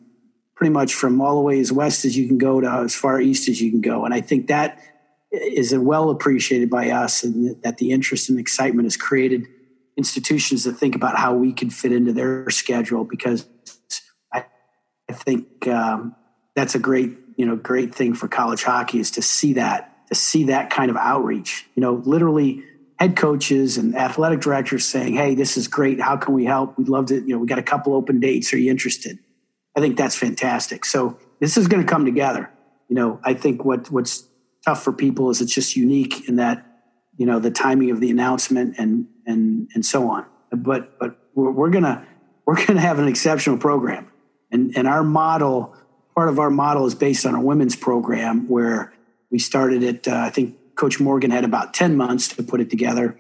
pretty 0.56 0.72
much 0.72 0.94
from 0.94 1.20
all 1.20 1.36
the 1.36 1.42
way 1.42 1.60
as 1.60 1.70
west 1.70 2.06
as 2.06 2.18
you 2.18 2.28
can 2.28 2.38
go 2.38 2.62
to 2.62 2.68
as 2.68 2.96
far 2.96 3.20
east 3.20 3.50
as 3.50 3.62
you 3.62 3.70
can 3.70 3.82
go. 3.82 4.06
And 4.06 4.14
I 4.14 4.22
think 4.22 4.48
that 4.48 4.80
is 5.42 5.76
well 5.76 6.10
appreciated 6.10 6.70
by 6.70 6.90
us, 6.90 7.24
and 7.24 7.62
that 7.64 7.78
the 7.78 7.92
interest 7.92 8.30
and 8.30 8.40
excitement 8.40 8.86
has 8.86 8.98
created 8.98 9.48
institutions 9.98 10.64
to 10.64 10.72
think 10.72 10.96
about 10.96 11.18
how 11.18 11.34
we 11.34 11.54
can 11.54 11.70
fit 11.70 11.92
into 11.92 12.14
their 12.14 12.50
schedule? 12.50 13.04
Because 13.04 13.46
I, 14.34 14.46
I 15.10 15.14
think 15.14 15.68
um, 15.68 16.16
that's 16.56 16.76
a 16.76 16.80
great 16.80 17.18
you 17.38 17.46
know 17.46 17.56
great 17.56 17.94
thing 17.94 18.14
for 18.14 18.28
college 18.28 18.64
hockey 18.64 19.00
is 19.00 19.12
to 19.12 19.22
see 19.22 19.54
that 19.54 20.08
to 20.08 20.16
see 20.16 20.46
that 20.46 20.70
kind 20.70 20.90
of 20.90 20.98
outreach. 20.98 21.66
You 21.76 21.82
know 21.82 21.94
literally 22.06 22.64
head 22.98 23.18
coaches 23.18 23.78
and 23.78 23.96
athletic 23.96 24.40
directors 24.40 24.86
saying 24.86 25.14
hey 25.14 25.36
this 25.36 25.58
is 25.58 25.68
great. 25.68 26.00
How 26.00 26.18
can 26.18 26.34
we 26.34 26.46
help? 26.46 26.78
We'd 26.78 26.90
love 26.90 27.08
to 27.08 27.16
you 27.16 27.30
know 27.30 27.38
we 27.38 27.48
got 27.48 27.60
a 27.60 27.64
couple 27.64 27.94
open 27.94 28.20
dates. 28.20 28.54
Are 28.54 28.58
you 28.58 28.72
interested? 28.72 29.20
I 29.76 29.82
think 29.82 29.98
that's 29.98 30.16
fantastic. 30.16 30.86
So 30.86 31.20
this 31.42 31.58
is 31.58 31.68
going 31.68 31.86
to 31.86 31.90
come 31.90 32.06
together. 32.06 32.50
You 32.88 32.96
know 32.96 33.20
i 33.24 33.34
think 33.34 33.66
what 33.66 33.90
what's 33.90 34.28
tough 34.66 34.84
for 34.84 34.92
people 34.92 35.30
is 35.30 35.42
it's 35.42 35.54
just 35.54 35.76
unique 35.76 36.28
in 36.28 36.38
that 36.38 36.66
you 37.18 37.26
know 37.26 37.40
the 37.40 37.52
timing 37.52 37.92
of 37.92 38.00
the 38.00 38.10
announcement 38.10 38.76
and 38.78 39.08
and 39.26 39.70
and 39.74 39.86
so 39.86 40.10
on. 40.10 40.26
But 40.52 41.00
but 41.00 41.18
we're, 41.34 41.52
we're 41.52 41.70
gonna 41.70 42.06
we're 42.46 42.64
gonna 42.66 42.82
have 42.82 43.00
an 43.00 43.08
exceptional 43.08 43.58
program, 43.58 44.12
and 44.52 44.76
and 44.76 44.88
our 44.88 45.04
model 45.04 45.76
part 46.16 46.30
of 46.30 46.40
our 46.40 46.50
model 46.50 46.86
is 46.86 46.96
based 46.96 47.26
on 47.26 47.36
a 47.36 47.42
women's 47.42 47.76
program 47.76 48.48
where 48.48 48.94
we 49.30 49.38
started 49.38 49.84
it. 49.84 50.08
Uh, 50.08 50.16
I 50.16 50.30
think 50.30 50.56
Coach 50.76 51.00
Morgan 51.00 51.32
had 51.32 51.44
about 51.44 51.74
ten 51.74 51.96
months 51.96 52.30
to 52.30 52.44
put 52.44 52.62
it 52.62 52.70
together, 52.70 53.18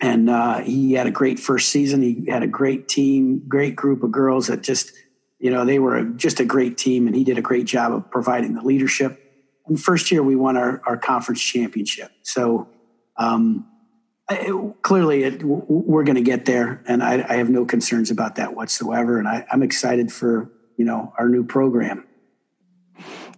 and 0.00 0.28
uh, 0.28 0.60
he 0.60 0.94
had 0.94 1.06
a 1.06 1.10
great 1.10 1.38
first 1.38 1.68
season. 1.68 2.02
He 2.02 2.26
had 2.28 2.42
a 2.42 2.46
great 2.46 2.88
team, 2.88 3.42
great 3.48 3.76
group 3.76 4.02
of 4.02 4.10
girls 4.12 4.48
that 4.48 4.62
just 4.62 4.92
you 5.38 5.50
know 5.50 5.64
they 5.64 5.78
were 5.78 6.04
just 6.04 6.40
a 6.40 6.44
great 6.44 6.76
team, 6.76 7.06
and 7.06 7.16
he 7.16 7.24
did 7.24 7.38
a 7.38 7.42
great 7.42 7.66
job 7.66 7.92
of 7.92 8.10
providing 8.10 8.54
the 8.54 8.62
leadership. 8.62 9.21
And 9.66 9.80
first 9.80 10.10
year 10.10 10.22
we 10.22 10.36
won 10.36 10.56
our, 10.56 10.80
our 10.86 10.96
conference 10.96 11.40
championship. 11.40 12.10
So 12.22 12.68
um, 13.16 13.66
clearly, 14.82 15.24
it, 15.24 15.42
we're 15.42 16.04
going 16.04 16.16
to 16.16 16.22
get 16.22 16.44
there, 16.44 16.82
and 16.86 17.02
I, 17.02 17.24
I, 17.28 17.36
have 17.36 17.50
no 17.50 17.64
concerns 17.64 18.10
about 18.10 18.36
that 18.36 18.54
whatsoever. 18.54 19.18
And 19.18 19.28
I, 19.28 19.44
I'm 19.52 19.62
excited 19.62 20.12
for 20.12 20.50
you 20.76 20.84
know 20.84 21.12
our 21.18 21.28
new 21.28 21.44
program. 21.44 22.06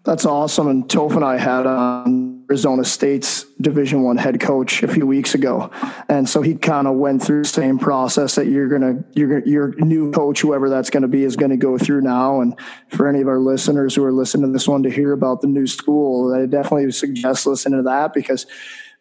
That's 0.05 0.27
awesome. 0.27 0.69
And 0.69 0.85
Toph 0.89 1.17
and 1.17 1.25
I 1.25 1.39
had 1.39 1.67
um, 1.67 2.34
Arizona 2.51 2.85
State's 2.85 3.45
Division 3.61 4.03
One 4.03 4.17
head 4.17 4.41
coach 4.41 4.83
a 4.83 4.89
few 4.89 5.07
weeks 5.07 5.35
ago, 5.35 5.71
and 6.09 6.29
so 6.29 6.43
he 6.43 6.55
kind 6.55 6.87
of 6.87 6.97
went 6.97 7.23
through 7.23 7.43
the 7.43 7.49
same 7.49 7.79
process 7.79 8.35
that 8.35 8.47
you're 8.47 8.69
gonna 8.69 9.03
you're 9.13 9.47
your 9.47 9.75
new 9.77 10.13
coach, 10.13 10.41
whoever 10.41 10.69
that's 10.69 10.91
going 10.91 11.03
to 11.03 11.09
be, 11.09 11.25
is 11.25 11.37
going 11.37 11.51
to 11.51 11.57
go 11.57 11.79
through 11.79 12.03
now. 12.03 12.41
And 12.41 12.59
for 12.89 13.09
any 13.09 13.21
of 13.21 13.29
our 13.29 13.39
listeners 13.39 13.95
who 13.95 14.05
are 14.05 14.13
listening 14.13 14.47
to 14.47 14.53
this 14.53 14.69
one 14.69 14.83
to 14.83 14.91
hear 14.91 15.13
about 15.13 15.41
the 15.41 15.47
new 15.47 15.67
school, 15.67 16.35
I 16.35 16.47
definitely 16.47 16.91
suggest 16.93 17.47
listening 17.47 17.79
to 17.79 17.83
that 17.85 18.13
because 18.13 18.47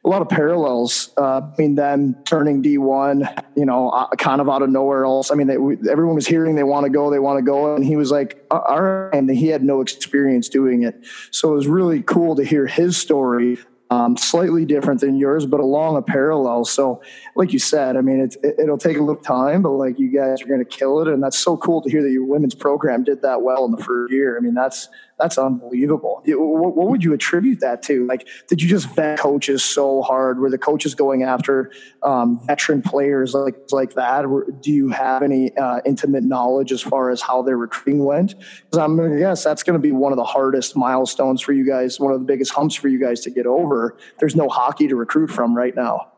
a 0.05 0.09
lot 0.09 0.21
of 0.21 0.27
parallels 0.27 1.11
uh, 1.15 1.39
between 1.41 1.75
them 1.75 2.15
turning 2.25 2.61
D1, 2.61 3.43
you 3.55 3.65
know, 3.65 3.89
uh, 3.89 4.07
kind 4.17 4.41
of 4.41 4.49
out 4.49 4.61
of 4.61 4.69
nowhere 4.69 5.05
else. 5.05 5.31
I 5.31 5.35
mean, 5.35 5.47
they, 5.47 5.55
everyone 5.89 6.15
was 6.15 6.27
hearing 6.27 6.55
they 6.55 6.63
want 6.63 6.85
to 6.85 6.89
go, 6.89 7.09
they 7.09 7.19
want 7.19 7.37
to 7.37 7.43
go. 7.43 7.75
And 7.75 7.85
he 7.85 7.95
was 7.95 8.11
like, 8.11 8.45
uh, 8.51 8.59
all 8.67 8.81
right. 8.81 9.13
And 9.13 9.29
he 9.29 9.47
had 9.47 9.63
no 9.63 9.79
experience 9.79 10.49
doing 10.49 10.83
it. 10.83 10.95
So 11.31 11.51
it 11.53 11.55
was 11.55 11.67
really 11.67 12.01
cool 12.01 12.35
to 12.35 12.43
hear 12.43 12.67
his 12.67 12.97
story 12.97 13.57
um, 13.93 14.17
slightly 14.17 14.65
different 14.65 15.01
than 15.01 15.15
yours, 15.17 15.45
but 15.45 15.59
along 15.59 15.97
a 15.97 16.01
parallel. 16.01 16.65
So, 16.65 17.01
like 17.35 17.53
you 17.53 17.59
said, 17.59 17.95
I 17.95 18.01
mean, 18.01 18.19
it, 18.19 18.35
it'll 18.57 18.77
take 18.77 18.97
a 18.97 19.01
little 19.01 19.21
time, 19.21 19.61
but 19.61 19.71
like 19.71 19.99
you 19.99 20.09
guys 20.09 20.41
are 20.41 20.47
going 20.47 20.63
to 20.63 20.65
kill 20.65 21.01
it, 21.01 21.07
and 21.07 21.21
that's 21.21 21.37
so 21.37 21.57
cool 21.57 21.81
to 21.81 21.89
hear 21.89 22.01
that 22.01 22.11
your 22.11 22.25
women's 22.25 22.55
program 22.55 23.03
did 23.03 23.21
that 23.21 23.41
well 23.41 23.65
in 23.65 23.71
the 23.71 23.83
first 23.83 24.11
year. 24.11 24.37
I 24.37 24.41
mean, 24.41 24.53
that's 24.53 24.89
that's 25.23 25.37
unbelievable. 25.37 26.21
What, 26.25 26.75
what 26.75 26.89
would 26.89 27.01
you 27.01 27.13
attribute 27.13 27.61
that 27.61 27.81
to? 27.83 28.05
Like, 28.05 28.27
did 28.49 28.61
you 28.61 28.67
just 28.67 28.89
vet 28.89 29.17
coaches 29.17 29.63
so 29.63 30.01
hard? 30.01 30.37
Were 30.37 30.49
the 30.49 30.57
coaches 30.57 30.95
going 30.95 31.23
after 31.23 31.71
um, 32.01 32.45
veteran 32.45 32.81
players 32.81 33.33
like 33.33 33.55
like 33.71 33.93
that? 33.93 34.25
do 34.61 34.71
you 34.71 34.89
have 34.89 35.23
any 35.23 35.55
uh, 35.55 35.79
intimate 35.85 36.25
knowledge 36.25 36.73
as 36.73 36.81
far 36.81 37.09
as 37.09 37.21
how 37.21 37.41
their 37.41 37.55
recruiting 37.55 38.03
went? 38.03 38.35
Because 38.37 38.79
I'm 38.79 38.97
going 38.97 39.13
to 39.13 39.17
guess 39.17 39.45
that's 39.45 39.63
going 39.63 39.75
to 39.75 39.81
be 39.81 39.93
one 39.93 40.11
of 40.11 40.17
the 40.17 40.25
hardest 40.25 40.75
milestones 40.75 41.41
for 41.41 41.53
you 41.53 41.65
guys, 41.65 42.01
one 42.01 42.11
of 42.11 42.19
the 42.19 42.25
biggest 42.25 42.51
humps 42.51 42.75
for 42.75 42.89
you 42.89 42.99
guys 42.99 43.21
to 43.21 43.29
get 43.29 43.45
over. 43.45 43.97
There's 44.19 44.35
no 44.35 44.49
hockey 44.49 44.89
to 44.89 44.97
recruit 44.97 45.31
from 45.31 45.55
right 45.55 45.73
now. 45.73 46.11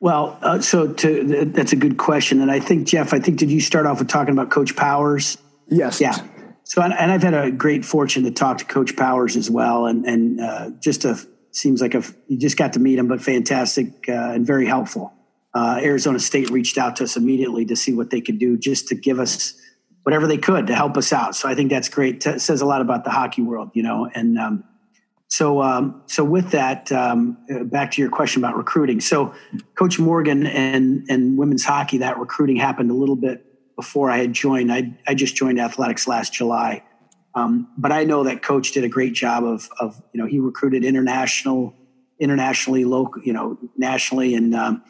Well, 0.00 0.38
uh, 0.42 0.60
so 0.60 0.92
to, 0.92 1.46
that's 1.46 1.72
a 1.72 1.76
good 1.76 1.96
question, 1.96 2.42
and 2.42 2.50
I 2.50 2.60
think 2.60 2.86
Jeff, 2.86 3.14
I 3.14 3.18
think 3.18 3.38
did 3.38 3.50
you 3.50 3.60
start 3.60 3.86
off 3.86 3.98
with 3.98 4.08
talking 4.08 4.32
about 4.32 4.50
Coach 4.50 4.76
Powers? 4.76 5.38
Yes. 5.68 6.02
Yeah. 6.02 6.18
So, 6.66 6.82
and, 6.82 6.92
I've 6.92 7.22
had 7.22 7.32
a 7.32 7.52
great 7.52 7.84
fortune 7.84 8.24
to 8.24 8.32
talk 8.32 8.58
to 8.58 8.64
Coach 8.64 8.96
Powers 8.96 9.36
as 9.36 9.48
well, 9.48 9.86
and 9.86 10.04
and 10.04 10.40
uh, 10.40 10.70
just 10.80 11.04
a 11.04 11.16
seems 11.52 11.80
like 11.80 11.94
a 11.94 12.02
you 12.26 12.36
just 12.36 12.56
got 12.56 12.72
to 12.72 12.80
meet 12.80 12.98
him, 12.98 13.06
but 13.06 13.22
fantastic 13.22 14.08
uh, 14.08 14.32
and 14.32 14.44
very 14.44 14.66
helpful. 14.66 15.12
Uh, 15.54 15.78
Arizona 15.80 16.18
State 16.18 16.50
reached 16.50 16.76
out 16.76 16.96
to 16.96 17.04
us 17.04 17.16
immediately 17.16 17.64
to 17.66 17.76
see 17.76 17.94
what 17.94 18.10
they 18.10 18.20
could 18.20 18.40
do, 18.40 18.58
just 18.58 18.88
to 18.88 18.96
give 18.96 19.20
us 19.20 19.54
whatever 20.02 20.26
they 20.26 20.38
could 20.38 20.66
to 20.66 20.74
help 20.74 20.96
us 20.96 21.12
out. 21.12 21.36
So 21.36 21.48
I 21.48 21.54
think 21.54 21.70
that's 21.70 21.88
great. 21.88 22.24
Says 22.24 22.60
a 22.60 22.66
lot 22.66 22.80
about 22.80 23.04
the 23.04 23.10
hockey 23.10 23.42
world, 23.42 23.70
you 23.72 23.84
know, 23.84 24.10
and. 24.12 24.38
Um, 24.38 24.64
so, 25.28 25.60
um, 25.60 26.02
so 26.06 26.22
with 26.22 26.52
that, 26.52 26.92
um, 26.92 27.36
uh, 27.52 27.64
back 27.64 27.90
to 27.92 28.00
your 28.00 28.10
question 28.10 28.40
about 28.44 28.56
recruiting. 28.56 29.00
So, 29.00 29.34
Coach 29.74 29.98
Morgan 29.98 30.46
and 30.46 31.04
and 31.08 31.36
women's 31.36 31.64
hockey, 31.64 31.98
that 31.98 32.16
recruiting 32.18 32.54
happened 32.54 32.92
a 32.92 32.94
little 32.94 33.16
bit 33.16 33.44
before 33.76 34.10
I 34.10 34.18
had 34.18 34.32
joined. 34.32 34.72
I 34.72 34.98
I 35.06 35.14
just 35.14 35.36
joined 35.36 35.60
athletics 35.60 36.08
last 36.08 36.32
July, 36.32 36.82
um, 37.34 37.68
but 37.76 37.92
I 37.92 38.04
know 38.04 38.24
that 38.24 38.42
Coach 38.42 38.72
did 38.72 38.84
a 38.84 38.88
great 38.88 39.12
job 39.12 39.44
of 39.44 39.68
of 39.78 40.02
you 40.12 40.20
know 40.20 40.26
he 40.26 40.40
recruited 40.40 40.84
international, 40.84 41.74
internationally, 42.18 42.84
local, 42.84 43.22
you 43.22 43.32
know, 43.32 43.58
nationally, 43.76 44.34
and 44.34 44.54
um, 44.54 44.82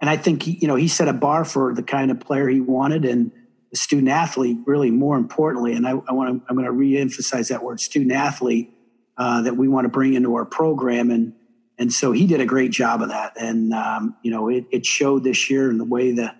and 0.00 0.08
I 0.10 0.16
think 0.16 0.42
he, 0.42 0.58
you 0.60 0.68
know 0.68 0.76
he 0.76 0.88
set 0.88 1.08
a 1.08 1.12
bar 1.12 1.44
for 1.44 1.74
the 1.74 1.82
kind 1.82 2.10
of 2.10 2.20
player 2.20 2.48
he 2.48 2.60
wanted 2.60 3.04
and 3.04 3.32
the 3.70 3.76
student 3.76 4.08
athlete. 4.08 4.58
Really, 4.66 4.90
more 4.90 5.16
importantly, 5.16 5.72
and 5.72 5.86
I, 5.86 5.90
I 5.90 6.12
want 6.12 6.42
to 6.42 6.46
I'm 6.48 6.56
going 6.56 6.66
to 6.66 6.72
reemphasize 6.72 7.48
that 7.48 7.62
word, 7.62 7.80
student 7.80 8.12
athlete 8.12 8.74
uh, 9.16 9.42
that 9.42 9.56
we 9.56 9.68
want 9.68 9.84
to 9.84 9.88
bring 9.88 10.14
into 10.14 10.34
our 10.34 10.44
program. 10.44 11.10
And, 11.10 11.34
and 11.78 11.92
so 11.92 12.12
he 12.12 12.26
did 12.26 12.40
a 12.40 12.46
great 12.46 12.70
job 12.70 13.02
of 13.02 13.08
that. 13.08 13.34
And, 13.36 13.72
um, 13.72 14.16
you 14.22 14.30
know, 14.30 14.48
it, 14.48 14.64
it, 14.70 14.86
showed 14.86 15.24
this 15.24 15.50
year 15.50 15.70
in 15.70 15.78
the 15.78 15.84
way 15.84 16.12
the, 16.12 16.34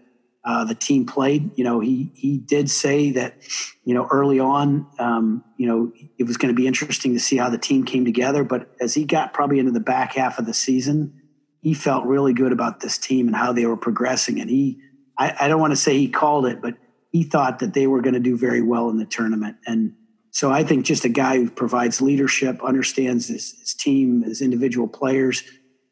uh, 0.45 0.65
the 0.65 0.75
team 0.75 1.07
played. 1.07 1.51
You 1.57 1.65
know, 1.65 1.81
he, 1.81 2.11
he 2.15 2.39
did 2.39 2.71
say 2.71 3.11
that, 3.13 3.37
you 3.85 3.95
know, 3.95 4.07
early 4.11 4.41
on, 4.41 4.87
um, 4.99 5.45
you 5.57 5.67
know, 5.67 5.93
it 6.19 6.25
was 6.25 6.37
going 6.37 6.55
to 6.55 6.57
be 6.57 6.67
interesting 6.67 7.15
to 7.15 7.21
see 7.21 7.37
how 7.37 7.51
the 7.51 7.59
team 7.59 7.85
came 7.85 8.05
together. 8.05 8.45
But 8.45 8.69
as 8.81 8.95
he 8.95 9.05
got 9.05 9.33
probably 9.33 9.59
into 9.59 9.73
the 9.73 9.81
back 9.81 10.15
half 10.15 10.39
of 10.39 10.47
the 10.47 10.55
season, 10.55 11.21
he 11.61 11.75
felt 11.75 12.05
really 12.05 12.35
good 12.35 12.53
about 12.53 12.81
this 12.81 12.99
team 12.99 13.27
and 13.27 13.37
how 13.37 13.53
they 13.53 13.67
were 13.67 13.77
progressing. 13.77 14.41
And 14.41 14.51
he, 14.51 14.81
I, 15.19 15.35
I 15.41 15.49
don't 15.49 15.61
want 15.61 15.73
to 15.73 15.77
say 15.77 15.97
he 15.97 16.09
called 16.09 16.47
it, 16.47 16.61
but 16.61 16.75
he 17.11 17.23
thought 17.23 17.61
that 17.61 17.73
they 17.73 17.87
were 17.87 18.03
going 18.03 18.15
to 18.15 18.21
do 18.21 18.37
very 18.37 18.61
well 18.61 18.91
in 18.91 18.99
the 18.99 19.07
tournament. 19.07 19.57
And, 19.67 19.95
so 20.35 20.51
I 20.51 20.65
think 20.65 20.85
just 20.85 21.05
a 21.05 21.09
guy 21.09 21.37
who 21.37 21.49
provides 21.49 22.03
leadership, 22.03 22.61
understands 22.65 23.29
his, 23.29 23.53
his 23.61 23.73
team, 23.73 24.25
his 24.25 24.43
individual 24.43 24.89
players, 24.89 25.45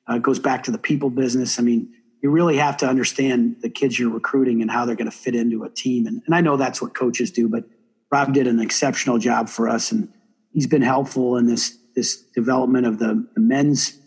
uh, 0.09 0.19
goes 0.19 0.41
back 0.41 0.65
to 0.65 0.73
the 0.73 0.79
people 0.79 1.11
business. 1.11 1.61
I 1.61 1.63
mean, 1.63 1.95
you 2.23 2.31
really 2.31 2.57
have 2.57 2.77
to 2.79 2.87
understand 2.87 3.57
the 3.61 3.69
kids 3.69 3.99
you're 3.99 4.11
recruiting 4.11 4.63
and 4.63 4.71
how 4.71 4.85
they're 4.85 4.97
going 4.97 5.11
to 5.11 5.17
fit 5.17 5.35
into 5.35 5.65
a 5.65 5.69
team. 5.69 6.07
And, 6.07 6.23
and 6.25 6.35
I 6.35 6.41
know 6.41 6.57
that's 6.57 6.81
what 6.81 6.95
coaches 6.95 7.31
do, 7.31 7.49
but 7.49 7.65
Rob 8.13 8.33
did 8.33 8.47
an 8.47 8.61
exceptional 8.61 9.19
job 9.19 9.49
for 9.49 9.69
us, 9.69 9.91
and 9.91 10.13
he's 10.53 10.67
been 10.67 10.83
helpful 10.83 11.37
in 11.37 11.47
this 11.47 11.77
this 11.95 12.23
development 12.35 12.87
of 12.87 12.99
the, 12.99 13.27
the 13.35 13.41
men's 13.41 13.99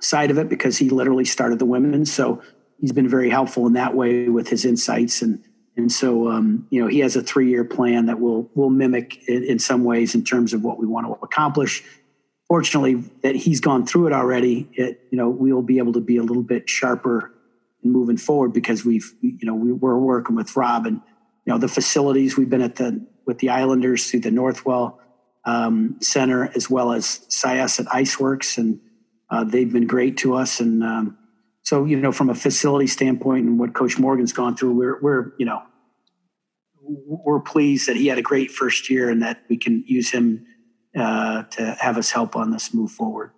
side 0.00 0.32
of 0.32 0.38
it 0.38 0.48
because 0.48 0.76
he 0.76 0.90
literally 0.90 1.24
started 1.24 1.60
the 1.60 1.64
women. 1.64 2.04
So 2.04 2.42
he's 2.80 2.90
been 2.90 3.08
very 3.08 3.30
helpful 3.30 3.64
in 3.66 3.74
that 3.74 3.94
way 3.94 4.28
with 4.28 4.48
his 4.48 4.64
insights 4.64 5.22
and 5.22 5.42
and 5.76 5.92
so, 5.92 6.30
um, 6.30 6.66
you 6.70 6.80
know, 6.80 6.88
he 6.88 7.00
has 7.00 7.16
a 7.16 7.22
three-year 7.22 7.64
plan 7.64 8.06
that 8.06 8.18
will 8.18 8.50
will 8.54 8.70
mimic 8.70 9.28
in, 9.28 9.44
in, 9.44 9.58
some 9.58 9.84
ways 9.84 10.14
in 10.14 10.24
terms 10.24 10.54
of 10.54 10.64
what 10.64 10.78
we 10.78 10.86
want 10.86 11.06
to 11.06 11.12
accomplish. 11.22 11.84
Fortunately, 12.48 12.94
that 13.22 13.34
he's 13.34 13.60
gone 13.60 13.86
through 13.86 14.08
it 14.08 14.12
already. 14.12 14.68
It, 14.74 15.00
you 15.10 15.18
know, 15.18 15.28
we 15.28 15.52
will 15.52 15.62
be 15.62 15.78
able 15.78 15.94
to 15.94 16.00
be 16.00 16.16
a 16.16 16.22
little 16.22 16.44
bit 16.44 16.68
sharper 16.68 17.34
in 17.82 17.90
moving 17.90 18.16
forward 18.16 18.52
because 18.52 18.84
we've, 18.84 19.12
you 19.20 19.38
know, 19.42 19.54
we, 19.54 19.72
we're 19.72 19.98
working 19.98 20.36
with 20.36 20.56
Rob 20.56 20.86
and 20.86 21.00
you 21.44 21.52
know 21.52 21.58
the 21.58 21.68
facilities. 21.68 22.36
We've 22.36 22.50
been 22.50 22.62
at 22.62 22.76
the 22.76 23.04
with 23.26 23.38
the 23.38 23.50
Islanders 23.50 24.10
through 24.10 24.20
the 24.20 24.30
Northwell 24.30 24.98
um, 25.44 25.96
Center 26.00 26.50
as 26.54 26.70
well 26.70 26.92
as 26.92 27.20
Syosset 27.28 27.86
Iceworks, 27.86 28.58
and 28.58 28.80
uh, 29.30 29.44
they've 29.44 29.72
been 29.72 29.86
great 29.86 30.16
to 30.18 30.36
us. 30.36 30.60
And 30.60 30.82
um, 30.82 31.18
so 31.66 31.84
you 31.84 31.96
know 31.96 32.12
from 32.12 32.30
a 32.30 32.34
facility 32.34 32.86
standpoint 32.86 33.46
and 33.46 33.58
what 33.58 33.74
coach 33.74 33.98
morgan's 33.98 34.32
gone 34.32 34.56
through 34.56 34.72
we're 34.72 35.00
we're 35.00 35.32
you 35.36 35.44
know 35.44 35.62
we're 36.80 37.40
pleased 37.40 37.88
that 37.88 37.96
he 37.96 38.06
had 38.06 38.18
a 38.18 38.22
great 38.22 38.52
first 38.52 38.88
year 38.88 39.10
and 39.10 39.20
that 39.22 39.42
we 39.50 39.56
can 39.56 39.82
use 39.86 40.10
him 40.10 40.46
uh, 40.96 41.42
to 41.44 41.76
have 41.80 41.96
us 41.98 42.10
help 42.10 42.36
on 42.36 42.50
this 42.50 42.72
move 42.72 42.90
forward 42.90 43.30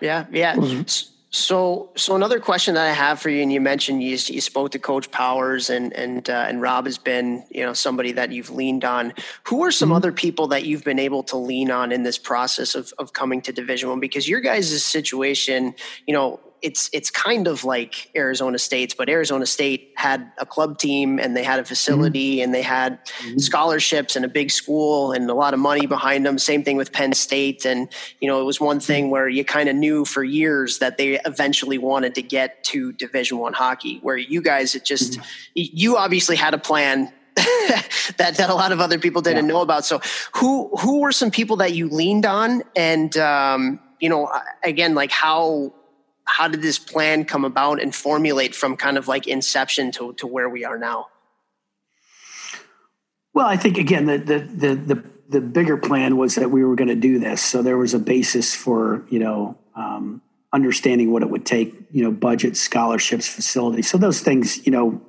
yeah 0.00 0.26
yeah 0.30 0.54
mm-hmm. 0.54 0.82
so 1.30 1.90
so 1.96 2.14
another 2.14 2.38
question 2.40 2.74
that 2.74 2.86
i 2.86 2.92
have 2.92 3.20
for 3.20 3.30
you 3.30 3.42
and 3.42 3.52
you 3.52 3.60
mentioned 3.60 4.02
you, 4.02 4.10
you 4.10 4.40
spoke 4.40 4.70
to 4.70 4.78
coach 4.78 5.10
powers 5.10 5.70
and 5.70 5.92
and 5.92 6.30
uh, 6.30 6.46
and 6.48 6.62
rob 6.62 6.86
has 6.86 6.98
been 6.98 7.44
you 7.50 7.64
know 7.64 7.72
somebody 7.72 8.12
that 8.12 8.30
you've 8.30 8.50
leaned 8.50 8.84
on 8.84 9.12
who 9.44 9.62
are 9.64 9.70
some 9.70 9.88
mm-hmm. 9.88 9.96
other 9.96 10.12
people 10.12 10.46
that 10.46 10.64
you've 10.64 10.84
been 10.84 10.98
able 10.98 11.22
to 11.22 11.36
lean 11.36 11.70
on 11.70 11.92
in 11.92 12.02
this 12.02 12.18
process 12.18 12.74
of, 12.74 12.92
of 12.98 13.12
coming 13.12 13.42
to 13.42 13.52
division 13.52 13.88
one 13.88 14.00
because 14.00 14.28
your 14.28 14.40
guys' 14.40 14.84
situation 14.84 15.74
you 16.06 16.14
know 16.14 16.40
it's 16.62 16.90
it's 16.92 17.10
kind 17.10 17.46
of 17.46 17.64
like 17.64 18.10
Arizona 18.16 18.58
State's, 18.58 18.94
but 18.94 19.08
Arizona 19.08 19.46
State 19.46 19.92
had 19.96 20.30
a 20.38 20.46
club 20.46 20.78
team 20.78 21.18
and 21.18 21.36
they 21.36 21.44
had 21.44 21.60
a 21.60 21.64
facility 21.64 22.36
mm-hmm. 22.36 22.44
and 22.44 22.54
they 22.54 22.62
had 22.62 23.04
mm-hmm. 23.04 23.38
scholarships 23.38 24.16
and 24.16 24.24
a 24.24 24.28
big 24.28 24.50
school 24.50 25.12
and 25.12 25.30
a 25.30 25.34
lot 25.34 25.54
of 25.54 25.60
money 25.60 25.86
behind 25.86 26.26
them. 26.26 26.38
Same 26.38 26.62
thing 26.62 26.76
with 26.76 26.92
Penn 26.92 27.12
State, 27.12 27.64
and 27.64 27.88
you 28.20 28.28
know 28.28 28.40
it 28.40 28.44
was 28.44 28.60
one 28.60 28.80
thing 28.80 29.10
where 29.10 29.28
you 29.28 29.44
kind 29.44 29.68
of 29.68 29.76
knew 29.76 30.04
for 30.04 30.24
years 30.24 30.78
that 30.78 30.98
they 30.98 31.20
eventually 31.20 31.78
wanted 31.78 32.14
to 32.16 32.22
get 32.22 32.62
to 32.64 32.92
Division 32.92 33.38
One 33.38 33.52
hockey. 33.52 33.98
Where 34.02 34.16
you 34.16 34.42
guys, 34.42 34.74
it 34.74 34.84
just 34.84 35.14
mm-hmm. 35.14 35.22
you 35.54 35.96
obviously 35.96 36.36
had 36.36 36.54
a 36.54 36.58
plan 36.58 37.12
that 38.16 38.34
that 38.36 38.50
a 38.50 38.54
lot 38.54 38.72
of 38.72 38.80
other 38.80 38.98
people 38.98 39.22
didn't 39.22 39.44
yeah. 39.44 39.52
know 39.52 39.62
about. 39.62 39.84
So 39.84 40.00
who 40.34 40.68
who 40.76 41.00
were 41.00 41.12
some 41.12 41.30
people 41.30 41.56
that 41.56 41.74
you 41.74 41.88
leaned 41.88 42.26
on 42.26 42.62
and 42.74 43.16
um, 43.16 43.80
you 44.00 44.08
know 44.08 44.30
again 44.64 44.94
like 44.94 45.10
how 45.10 45.72
how 46.28 46.46
did 46.46 46.62
this 46.62 46.78
plan 46.78 47.24
come 47.24 47.44
about 47.44 47.82
and 47.82 47.94
formulate 47.94 48.54
from 48.54 48.76
kind 48.76 48.98
of 48.98 49.08
like 49.08 49.26
inception 49.26 49.90
to, 49.92 50.12
to 50.14 50.26
where 50.26 50.48
we 50.48 50.64
are 50.64 50.78
now? 50.78 51.08
Well, 53.32 53.46
I 53.46 53.56
think 53.56 53.78
again 53.78 54.06
the 54.06 54.18
the 54.18 54.38
the 54.38 54.74
the, 54.74 55.04
the 55.28 55.40
bigger 55.40 55.76
plan 55.76 56.16
was 56.16 56.34
that 56.34 56.50
we 56.50 56.64
were 56.64 56.76
going 56.76 56.88
to 56.88 56.94
do 56.94 57.18
this, 57.18 57.42
so 57.42 57.62
there 57.62 57.78
was 57.78 57.94
a 57.94 57.98
basis 57.98 58.54
for 58.54 59.04
you 59.08 59.18
know 59.18 59.56
um, 59.74 60.22
understanding 60.52 61.12
what 61.12 61.22
it 61.22 61.30
would 61.30 61.46
take, 61.46 61.74
you 61.90 62.02
know, 62.02 62.10
budget, 62.10 62.56
scholarships, 62.56 63.28
facilities. 63.28 63.88
So 63.90 63.98
those 63.98 64.20
things, 64.20 64.66
you 64.66 64.72
know, 64.72 65.00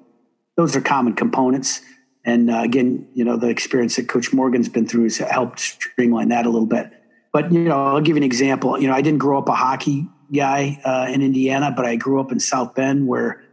those 0.58 0.76
are 0.76 0.82
common 0.82 1.14
components. 1.14 1.82
And 2.26 2.52
uh, 2.52 2.60
again, 2.60 3.08
you 3.14 3.24
know, 3.24 3.38
the 3.38 3.48
experience 3.48 3.96
that 3.96 4.08
Coach 4.08 4.34
Morgan's 4.34 4.70
been 4.70 4.88
through 4.88 5.04
has 5.04 5.18
helped 5.18 5.60
streamline 5.60 6.30
that 6.30 6.46
a 6.46 6.50
little 6.50 6.68
bit. 6.68 6.92
But 7.32 7.52
you 7.52 7.64
know, 7.64 7.84
I'll 7.84 8.02
give 8.02 8.16
you 8.16 8.22
an 8.22 8.24
example. 8.24 8.80
You 8.80 8.88
know, 8.88 8.94
I 8.94 9.02
didn't 9.02 9.20
grow 9.20 9.38
up 9.38 9.48
a 9.50 9.56
hockey 9.56 10.08
guy 10.34 10.80
uh, 10.84 11.12
in 11.12 11.22
Indiana, 11.22 11.74
but 11.76 11.86
I 11.86 11.96
grew 11.96 12.20
up 12.20 12.32
in 12.32 12.40
South 12.40 12.76
Bend 12.76 13.08
where 13.08 13.44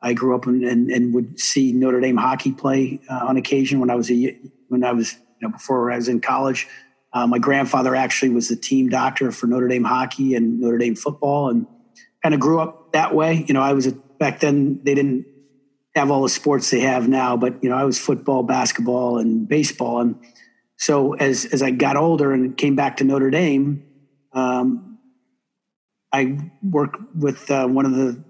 I 0.00 0.12
grew 0.12 0.34
up 0.34 0.46
and, 0.46 0.64
and 0.90 1.14
would 1.14 1.40
see 1.40 1.72
Notre 1.72 2.00
Dame 2.00 2.16
hockey 2.16 2.52
play 2.52 3.00
uh, 3.10 3.26
on 3.26 3.36
occasion 3.36 3.80
when 3.80 3.90
I 3.90 3.96
was 3.96 4.10
a 4.10 4.38
when 4.68 4.84
I 4.84 4.92
was 4.92 5.14
you 5.40 5.48
know 5.48 5.52
before 5.52 5.90
I 5.90 5.96
was 5.96 6.08
in 6.08 6.20
college. 6.20 6.68
Uh, 7.12 7.26
my 7.26 7.38
grandfather 7.38 7.96
actually 7.96 8.28
was 8.28 8.48
the 8.48 8.56
team 8.56 8.90
doctor 8.90 9.32
for 9.32 9.46
Notre 9.46 9.66
Dame 9.66 9.84
hockey 9.84 10.34
and 10.34 10.60
Notre 10.60 10.78
Dame 10.78 10.94
football, 10.94 11.48
and 11.48 11.66
kind 12.22 12.34
of 12.34 12.40
grew 12.40 12.60
up 12.60 12.92
that 12.92 13.14
way. 13.14 13.44
You 13.48 13.54
know, 13.54 13.62
I 13.62 13.72
was 13.72 13.86
a, 13.86 13.92
back 13.92 14.40
then 14.40 14.80
they 14.84 14.94
didn't 14.94 15.26
have 15.94 16.10
all 16.10 16.22
the 16.22 16.28
sports 16.28 16.70
they 16.70 16.80
have 16.80 17.08
now, 17.08 17.36
but 17.36 17.62
you 17.62 17.70
know, 17.70 17.76
I 17.76 17.84
was 17.84 17.98
football, 17.98 18.42
basketball, 18.42 19.18
and 19.18 19.48
baseball, 19.48 20.00
and 20.00 20.16
so 20.76 21.14
as 21.14 21.44
as 21.46 21.60
I 21.60 21.72
got 21.72 21.96
older 21.96 22.32
and 22.32 22.56
came 22.56 22.76
back 22.76 22.98
to 22.98 23.04
Notre 23.04 23.30
Dame, 23.30 23.84
um, 24.32 24.87
I 26.12 26.50
work 26.62 26.98
with 27.14 27.50
uh, 27.50 27.66
one 27.66 27.84
of 27.86 27.92
the 27.92 28.22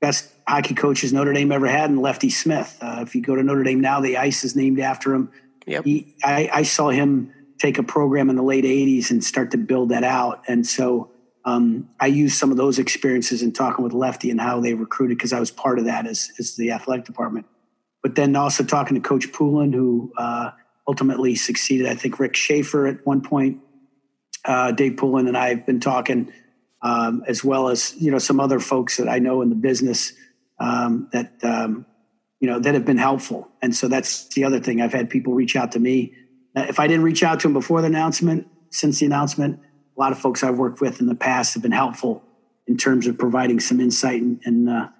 best 0.00 0.30
hockey 0.48 0.74
coaches 0.74 1.12
Notre 1.12 1.32
Dame 1.32 1.52
ever 1.52 1.68
had, 1.68 1.90
and 1.90 2.00
Lefty 2.00 2.30
Smith. 2.30 2.76
Uh, 2.80 3.04
if 3.06 3.14
you 3.14 3.22
go 3.22 3.36
to 3.36 3.42
Notre 3.42 3.62
Dame 3.62 3.80
now, 3.80 4.00
the 4.00 4.16
ice 4.16 4.44
is 4.44 4.56
named 4.56 4.80
after 4.80 5.14
him. 5.14 5.30
Yep. 5.66 5.84
He, 5.84 6.16
I, 6.24 6.50
I, 6.52 6.62
saw 6.62 6.88
him 6.88 7.32
take 7.58 7.78
a 7.78 7.82
program 7.82 8.30
in 8.30 8.36
the 8.36 8.42
late 8.42 8.64
'80s 8.64 9.10
and 9.10 9.22
start 9.22 9.52
to 9.52 9.58
build 9.58 9.90
that 9.90 10.02
out, 10.02 10.42
and 10.48 10.66
so 10.66 11.10
um, 11.44 11.88
I 11.98 12.06
used 12.06 12.36
some 12.36 12.50
of 12.50 12.56
those 12.56 12.78
experiences 12.78 13.42
in 13.42 13.52
talking 13.52 13.82
with 13.82 13.92
Lefty 13.92 14.30
and 14.30 14.40
how 14.40 14.60
they 14.60 14.74
recruited 14.74 15.16
because 15.16 15.32
I 15.32 15.40
was 15.40 15.50
part 15.50 15.78
of 15.78 15.86
that 15.86 16.06
as, 16.06 16.30
as 16.38 16.56
the 16.56 16.70
athletic 16.72 17.06
department. 17.06 17.46
But 18.02 18.14
then 18.14 18.36
also 18.36 18.64
talking 18.64 18.94
to 18.94 19.00
Coach 19.00 19.32
Poulin, 19.32 19.72
who 19.72 20.12
uh, 20.16 20.50
ultimately 20.86 21.34
succeeded. 21.34 21.86
I 21.86 21.94
think 21.94 22.18
Ric 22.18 22.34
Schafer 22.34 22.90
at 22.90 23.06
one 23.06 23.22
point. 23.22 23.60
Uh, 24.44 24.72
Dave 24.72 24.96
Poulin 24.96 25.28
and 25.28 25.36
I 25.36 25.50
have 25.50 25.66
been 25.66 25.80
talking 25.80 26.32
um, 26.82 27.22
as 27.26 27.44
well 27.44 27.68
as 27.68 27.94
you 27.98 28.10
know 28.10 28.18
some 28.18 28.40
other 28.40 28.60
folks 28.60 28.96
that 28.96 29.08
I 29.08 29.18
know 29.18 29.42
in 29.42 29.48
the 29.48 29.54
business 29.56 30.12
um, 30.58 31.08
that 31.12 31.32
um, 31.42 31.86
you 32.40 32.48
know 32.48 32.58
that 32.58 32.74
have 32.74 32.84
been 32.84 32.98
helpful. 32.98 33.48
And 33.62 33.74
so 33.74 33.88
that's 33.88 34.28
the 34.28 34.44
other 34.44 34.60
thing. 34.60 34.80
I've 34.80 34.92
had 34.92 35.10
people 35.10 35.34
reach 35.34 35.56
out 35.56 35.72
to 35.72 35.78
me. 35.78 36.14
if 36.54 36.80
I 36.80 36.86
didn't 36.86 37.04
reach 37.04 37.22
out 37.22 37.40
to 37.40 37.48
them 37.48 37.52
before 37.52 37.80
the 37.80 37.86
announcement, 37.86 38.48
since 38.70 39.00
the 39.00 39.06
announcement, 39.06 39.60
a 39.96 40.00
lot 40.00 40.12
of 40.12 40.18
folks 40.18 40.42
I've 40.42 40.58
worked 40.58 40.80
with 40.80 41.00
in 41.00 41.06
the 41.06 41.14
past 41.14 41.54
have 41.54 41.62
been 41.62 41.72
helpful 41.72 42.22
in 42.66 42.76
terms 42.76 43.06
of 43.06 43.18
providing 43.18 43.60
some 43.60 43.80
insight. 43.80 44.22
And, 44.22 44.40
and 44.44 44.68
uh, 44.68 44.72
I 44.72 44.90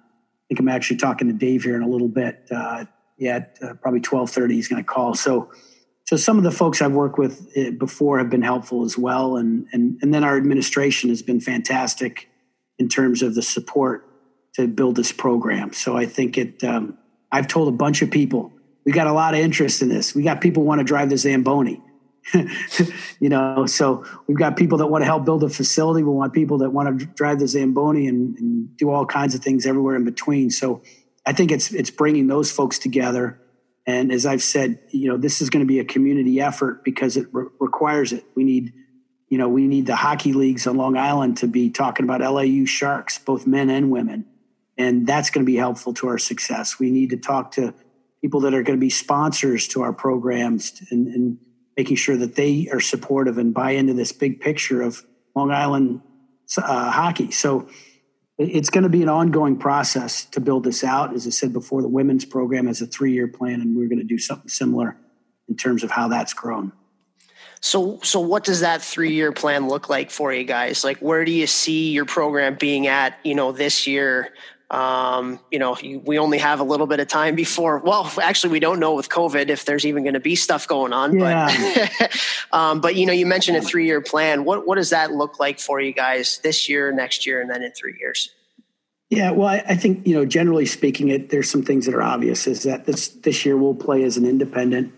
think 0.47 0.59
I'm 0.59 0.67
actually 0.67 0.97
talking 0.97 1.27
to 1.27 1.33
Dave 1.33 1.63
here 1.63 1.75
in 1.75 1.81
a 1.81 1.87
little 1.87 2.09
bit. 2.09 2.47
Uh, 2.51 2.85
yeah, 3.17 3.45
uh, 3.61 3.73
probably 3.75 3.99
1230 3.99 4.55
he's 4.55 4.67
going 4.67 4.83
to 4.83 4.87
call. 4.87 5.13
So, 5.13 5.51
so 6.11 6.17
some 6.17 6.37
of 6.37 6.43
the 6.43 6.51
folks 6.51 6.81
I've 6.81 6.91
worked 6.91 7.17
with 7.17 7.49
uh, 7.55 7.71
before 7.71 8.17
have 8.17 8.29
been 8.29 8.41
helpful 8.41 8.83
as 8.83 8.97
well. 8.97 9.37
And, 9.37 9.65
and, 9.71 9.97
and 10.01 10.13
then 10.13 10.25
our 10.25 10.35
administration 10.35 11.07
has 11.07 11.21
been 11.21 11.39
fantastic 11.39 12.29
in 12.77 12.89
terms 12.89 13.21
of 13.21 13.33
the 13.33 13.41
support 13.41 14.05
to 14.55 14.67
build 14.67 14.97
this 14.97 15.13
program. 15.13 15.71
So 15.71 15.95
I 15.95 16.05
think 16.05 16.37
it, 16.37 16.65
um, 16.65 16.97
I've 17.31 17.47
told 17.47 17.69
a 17.69 17.71
bunch 17.71 18.01
of 18.01 18.11
people, 18.11 18.51
we 18.85 18.91
got 18.91 19.07
a 19.07 19.13
lot 19.13 19.35
of 19.35 19.39
interest 19.39 19.81
in 19.81 19.87
this. 19.87 20.13
We 20.13 20.23
got 20.23 20.41
people 20.41 20.65
want 20.65 20.79
to 20.79 20.83
drive 20.83 21.09
the 21.09 21.17
Zamboni. 21.17 21.81
you 23.21 23.29
know, 23.29 23.65
so 23.65 24.03
we've 24.27 24.37
got 24.37 24.57
people 24.57 24.79
that 24.79 24.87
want 24.87 25.03
to 25.03 25.05
help 25.05 25.23
build 25.23 25.45
a 25.45 25.49
facility. 25.49 26.03
We 26.03 26.11
want 26.11 26.33
people 26.33 26.57
that 26.57 26.71
want 26.71 26.99
to 26.99 27.05
drive 27.05 27.39
the 27.39 27.47
Zamboni 27.47 28.07
and, 28.07 28.37
and 28.37 28.75
do 28.75 28.89
all 28.89 29.05
kinds 29.05 29.33
of 29.33 29.41
things 29.41 29.65
everywhere 29.65 29.95
in 29.95 30.03
between. 30.03 30.49
So 30.49 30.81
I 31.25 31.31
think 31.31 31.53
it's 31.53 31.71
it's 31.71 31.89
bringing 31.89 32.27
those 32.27 32.51
folks 32.51 32.79
together. 32.79 33.40
And 33.85 34.11
as 34.11 34.25
I've 34.25 34.43
said, 34.43 34.79
you 34.89 35.07
know, 35.07 35.17
this 35.17 35.41
is 35.41 35.49
going 35.49 35.65
to 35.65 35.67
be 35.67 35.79
a 35.79 35.85
community 35.85 36.39
effort 36.39 36.83
because 36.83 37.17
it 37.17 37.27
re- 37.31 37.47
requires 37.59 38.13
it. 38.13 38.23
We 38.35 38.43
need, 38.43 38.73
you 39.29 39.37
know, 39.37 39.49
we 39.49 39.67
need 39.67 39.87
the 39.87 39.95
hockey 39.95 40.33
leagues 40.33 40.67
on 40.67 40.77
Long 40.77 40.97
Island 40.97 41.37
to 41.37 41.47
be 41.47 41.69
talking 41.69 42.03
about 42.03 42.21
LIU 42.21 42.65
Sharks, 42.65 43.17
both 43.17 43.47
men 43.47 43.69
and 43.69 43.89
women, 43.89 44.25
and 44.77 45.07
that's 45.07 45.29
going 45.29 45.45
to 45.45 45.51
be 45.51 45.57
helpful 45.57 45.93
to 45.95 46.07
our 46.07 46.17
success. 46.17 46.79
We 46.79 46.91
need 46.91 47.09
to 47.09 47.17
talk 47.17 47.51
to 47.53 47.73
people 48.21 48.41
that 48.41 48.53
are 48.53 48.61
going 48.61 48.77
to 48.77 48.81
be 48.81 48.89
sponsors 48.89 49.67
to 49.69 49.81
our 49.81 49.93
programs 49.93 50.81
and, 50.91 51.07
and 51.07 51.37
making 51.75 51.95
sure 51.95 52.17
that 52.17 52.35
they 52.35 52.69
are 52.71 52.79
supportive 52.79 53.37
and 53.39 53.53
buy 53.53 53.71
into 53.71 53.93
this 53.93 54.11
big 54.11 54.39
picture 54.39 54.81
of 54.81 55.03
Long 55.35 55.51
Island 55.51 56.01
uh, 56.57 56.91
hockey. 56.91 57.31
So 57.31 57.67
it's 58.41 58.69
going 58.69 58.83
to 58.83 58.89
be 58.89 59.01
an 59.01 59.09
ongoing 59.09 59.57
process 59.57 60.25
to 60.25 60.39
build 60.39 60.63
this 60.63 60.83
out. 60.83 61.13
As 61.13 61.27
I 61.27 61.29
said 61.29 61.53
before, 61.53 61.81
the 61.81 61.87
women's 61.87 62.25
program 62.25 62.67
has 62.67 62.81
a 62.81 62.87
three 62.87 63.13
year 63.13 63.27
plan, 63.27 63.61
and 63.61 63.75
we're 63.75 63.87
going 63.87 63.99
to 63.99 64.05
do 64.05 64.17
something 64.17 64.49
similar 64.49 64.97
in 65.47 65.55
terms 65.55 65.83
of 65.83 65.91
how 65.91 66.07
that's 66.07 66.33
grown. 66.33 66.71
So, 67.59 67.99
so 68.01 68.19
what 68.19 68.43
does 68.43 68.61
that 68.61 68.81
three 68.81 69.13
year 69.13 69.31
plan 69.31 69.67
look 69.67 69.87
like 69.87 70.09
for 70.09 70.33
you 70.33 70.43
guys? 70.43 70.83
Like, 70.83 70.97
where 70.97 71.23
do 71.23 71.31
you 71.31 71.45
see 71.45 71.91
your 71.91 72.05
program 72.05 72.55
being 72.55 72.87
at, 72.87 73.19
you 73.23 73.35
know, 73.35 73.51
this 73.51 73.85
year? 73.85 74.33
Um, 74.71 75.37
you 75.51 75.59
know, 75.59 75.77
we 76.05 76.17
only 76.17 76.37
have 76.37 76.61
a 76.61 76.63
little 76.63 76.87
bit 76.87 77.01
of 77.01 77.09
time 77.09 77.35
before. 77.35 77.79
Well, 77.79 78.09
actually, 78.21 78.53
we 78.53 78.61
don't 78.61 78.79
know 78.79 78.95
with 78.95 79.09
COVID 79.09 79.49
if 79.49 79.65
there's 79.65 79.85
even 79.85 80.03
going 80.03 80.13
to 80.13 80.21
be 80.21 80.37
stuff 80.37 80.65
going 80.65 80.93
on. 80.93 81.19
Yeah. 81.19 81.89
But, 81.99 82.17
um, 82.57 82.79
but 82.79 82.95
you 82.95 83.05
know, 83.05 83.11
you 83.11 83.25
mentioned 83.25 83.57
a 83.57 83.61
three 83.61 83.85
year 83.85 83.99
plan. 83.99 84.45
What 84.45 84.65
what 84.65 84.75
does 84.75 84.91
that 84.91 85.11
look 85.11 85.41
like 85.41 85.59
for 85.59 85.81
you 85.81 85.91
guys 85.91 86.39
this 86.41 86.69
year, 86.69 86.89
next 86.93 87.25
year, 87.25 87.41
and 87.41 87.49
then 87.49 87.63
in 87.63 87.73
three 87.73 87.97
years? 87.99 88.29
Yeah, 89.09 89.31
well, 89.31 89.49
I, 89.49 89.61
I 89.67 89.75
think 89.75 90.07
you 90.07 90.15
know, 90.15 90.25
generally 90.25 90.65
speaking, 90.65 91.09
it 91.09 91.29
there's 91.29 91.49
some 91.49 91.63
things 91.63 91.85
that 91.85 91.93
are 91.93 92.01
obvious. 92.01 92.47
Is 92.47 92.63
that 92.63 92.85
this 92.85 93.09
this 93.09 93.45
year 93.45 93.57
we'll 93.57 93.75
play 93.75 94.03
as 94.03 94.15
an 94.15 94.25
independent. 94.25 94.93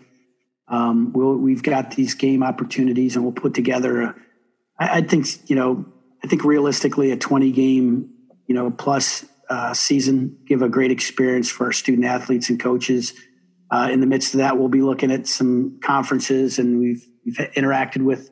Um, 0.68 1.14
we'll 1.14 1.36
we've 1.36 1.64
got 1.64 1.96
these 1.96 2.14
game 2.14 2.44
opportunities, 2.44 3.16
and 3.16 3.26
we'll 3.26 3.34
put 3.34 3.56
together. 3.56 4.02
A, 4.04 4.16
I, 4.78 4.98
I 4.98 5.02
think 5.02 5.50
you 5.50 5.56
know, 5.56 5.84
I 6.24 6.28
think 6.28 6.44
realistically, 6.44 7.12
a 7.12 7.18
20 7.18 7.52
game, 7.52 8.14
you 8.46 8.54
know, 8.54 8.70
plus 8.70 9.26
uh, 9.50 9.74
season, 9.74 10.38
give 10.48 10.62
a 10.62 10.70
great 10.70 10.92
experience 10.92 11.50
for 11.50 11.66
our 11.66 11.72
student 11.72 12.06
athletes 12.06 12.50
and 12.50 12.60
coaches. 12.60 13.14
Uh, 13.72 13.90
in 13.92 14.00
the 14.00 14.08
midst 14.08 14.34
of 14.34 14.40
that, 14.40 14.58
we'll 14.58 14.70
be 14.70 14.82
looking 14.82 15.12
at 15.12 15.28
some 15.28 15.80
conferences, 15.84 16.60
and 16.60 16.80
we've, 16.80 17.06
we've 17.26 17.38
interacted 17.56 18.04
with 18.04 18.30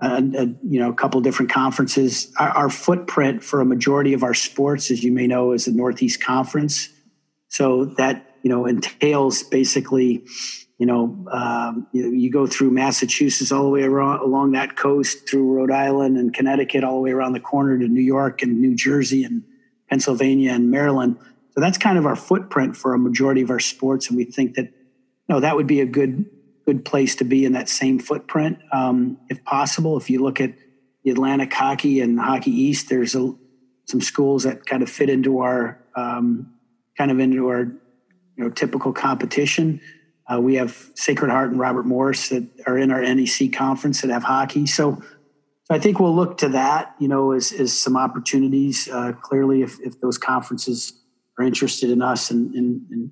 a, 0.00 0.16
a, 0.16 0.46
you 0.68 0.80
know 0.80 0.90
a 0.90 0.94
couple 0.94 1.20
different 1.20 1.50
conferences. 1.50 2.32
Our, 2.38 2.48
our, 2.50 2.70
footprint 2.70 3.42
for 3.42 3.60
a 3.60 3.64
majority 3.64 4.12
of 4.12 4.22
our 4.22 4.34
sports, 4.34 4.90
as 4.90 5.02
you 5.02 5.12
may 5.12 5.26
know, 5.26 5.52
is 5.52 5.64
the 5.64 5.72
Northeast 5.72 6.22
Conference. 6.22 6.88
So 7.48 7.86
that 7.96 8.36
you 8.42 8.50
know 8.50 8.66
entails 8.66 9.42
basically, 9.42 10.26
you 10.78 10.86
know, 10.86 11.24
um, 11.30 11.86
you, 11.92 12.10
you, 12.10 12.30
go 12.30 12.46
through 12.46 12.72
Massachusetts 12.72 13.52
all 13.52 13.62
the 13.62 13.70
way 13.70 13.84
around, 13.84 14.20
along 14.20 14.52
that 14.52 14.76
coast 14.76 15.28
through 15.28 15.50
Rhode 15.52 15.70
Island 15.70 16.18
and 16.18 16.34
Connecticut, 16.34 16.84
all 16.84 16.96
the 16.96 17.02
way 17.02 17.12
around 17.12 17.32
the 17.32 17.40
corner 17.40 17.78
to 17.78 17.88
New 17.88 18.02
York 18.02 18.42
and 18.42 18.60
New 18.60 18.74
Jersey 18.74 19.24
and 19.24 19.44
Pennsylvania 19.94 20.50
and 20.50 20.72
Maryland. 20.72 21.16
So 21.52 21.60
that's 21.60 21.78
kind 21.78 21.98
of 21.98 22.04
our 22.04 22.16
footprint 22.16 22.76
for 22.76 22.94
a 22.94 22.98
majority 22.98 23.42
of 23.42 23.50
our 23.50 23.60
sports, 23.60 24.08
and 24.08 24.16
we 24.16 24.24
think 24.24 24.56
that 24.56 24.64
you 24.64 25.28
know 25.28 25.38
that 25.38 25.54
would 25.54 25.68
be 25.68 25.80
a 25.80 25.86
good 25.86 26.28
good 26.66 26.84
place 26.84 27.14
to 27.16 27.24
be 27.24 27.44
in 27.44 27.52
that 27.52 27.68
same 27.68 28.00
footprint, 28.00 28.58
um, 28.72 29.18
if 29.28 29.44
possible. 29.44 29.96
If 29.96 30.10
you 30.10 30.20
look 30.20 30.40
at 30.40 30.52
the 31.04 31.12
Atlantic 31.12 31.52
Hockey 31.52 32.00
and 32.00 32.18
Hockey 32.18 32.50
East, 32.50 32.88
there's 32.88 33.14
a, 33.14 33.32
some 33.84 34.00
schools 34.00 34.42
that 34.42 34.66
kind 34.66 34.82
of 34.82 34.90
fit 34.90 35.08
into 35.08 35.38
our 35.38 35.78
um, 35.94 36.52
kind 36.98 37.12
of 37.12 37.20
into 37.20 37.46
our 37.46 37.60
you 37.60 37.78
know 38.38 38.50
typical 38.50 38.92
competition. 38.92 39.80
Uh, 40.26 40.40
we 40.40 40.56
have 40.56 40.90
Sacred 40.94 41.30
Heart 41.30 41.52
and 41.52 41.60
Robert 41.60 41.86
Morris 41.86 42.30
that 42.30 42.48
are 42.66 42.76
in 42.76 42.90
our 42.90 43.00
NEC 43.00 43.52
conference 43.52 44.00
that 44.00 44.10
have 44.10 44.24
hockey. 44.24 44.66
So 44.66 45.00
so 45.64 45.74
I 45.74 45.78
think 45.78 45.98
we'll 45.98 46.14
look 46.14 46.38
to 46.38 46.50
that, 46.50 46.94
you 46.98 47.08
know, 47.08 47.32
as, 47.32 47.50
as 47.52 47.72
some 47.72 47.96
opportunities. 47.96 48.86
Uh, 48.86 49.12
clearly, 49.12 49.62
if, 49.62 49.80
if 49.80 49.98
those 49.98 50.18
conferences 50.18 50.92
are 51.38 51.44
interested 51.44 51.90
in 51.90 52.02
us, 52.02 52.30
and, 52.30 52.54
and, 52.54 52.82
and 52.90 53.10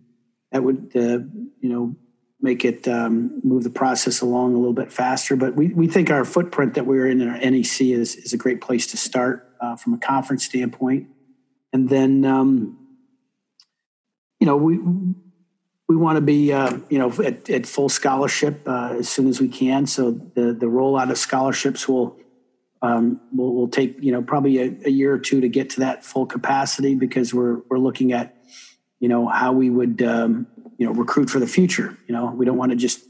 that 0.50 0.62
would, 0.62 0.92
uh, 0.94 1.18
you 1.61 1.68
know, 1.68 1.96
make 2.42 2.64
it 2.64 2.86
um, 2.86 3.40
move 3.42 3.62
the 3.62 3.70
process 3.70 4.20
along 4.20 4.53
a 4.55 4.59
little 4.59 4.74
bit 4.74 4.92
faster. 4.92 5.34
But 5.34 5.55
we, 5.55 5.68
we 5.68 5.86
think 5.86 6.11
our 6.11 6.26
footprint 6.26 6.74
that 6.74 6.84
we're 6.84 7.07
in 7.07 7.22
in 7.22 7.28
our 7.28 7.38
NEC 7.38 7.80
is, 7.80 8.16
is 8.16 8.34
a 8.34 8.36
great 8.36 8.61
place 8.61 8.88
to 8.88 8.96
start 8.98 9.48
uh, 9.61 9.76
from 9.76 9.94
a 9.94 9.98
conference 9.98 10.44
standpoint. 10.44 11.09
And 11.72 11.88
then, 11.88 12.24
um, 12.26 12.78
you 14.40 14.46
know, 14.46 14.57
we 14.57 14.78
we 15.88 15.96
want 15.96 16.16
to 16.16 16.20
be, 16.20 16.53
uh, 16.53 16.78
you 16.90 16.98
know, 16.98 17.11
at, 17.22 17.48
at 17.48 17.66
full 17.66 17.88
scholarship 17.88 18.62
uh, 18.66 18.96
as 18.98 19.09
soon 19.09 19.28
as 19.28 19.40
we 19.40 19.48
can. 19.48 19.86
So 19.86 20.11
the 20.11 20.53
the 20.53 20.66
rollout 20.66 21.11
of 21.11 21.16
scholarships 21.16 21.88
will 21.88 22.18
um, 22.83 23.20
will 23.35 23.55
will 23.55 23.68
take 23.68 23.97
you 24.01 24.12
know 24.12 24.22
probably 24.22 24.59
a, 24.59 24.76
a, 24.85 24.91
year 24.91 25.14
or 25.14 25.18
two 25.18 25.41
to 25.41 25.49
get 25.49 25.70
to 25.70 25.80
that 25.80 26.05
full 26.05 26.26
capacity 26.26 26.95
because 26.95 27.33
we're 27.33 27.61
we're 27.70 27.78
looking 27.78 28.12
at 28.12 28.37
you 28.99 29.09
know 29.09 29.28
how 29.28 29.53
we 29.53 29.70
would 29.70 30.03
um, 30.03 30.47
you 30.78 30.87
know 30.87 30.93
recruit 30.93 31.30
for 31.30 31.39
the 31.39 31.47
future. 31.47 31.97
You 32.09 32.14
know, 32.14 32.26
we 32.26 32.45
don't 32.45 32.57
want 32.57 32.70
to 32.70 32.76
just 32.76 33.05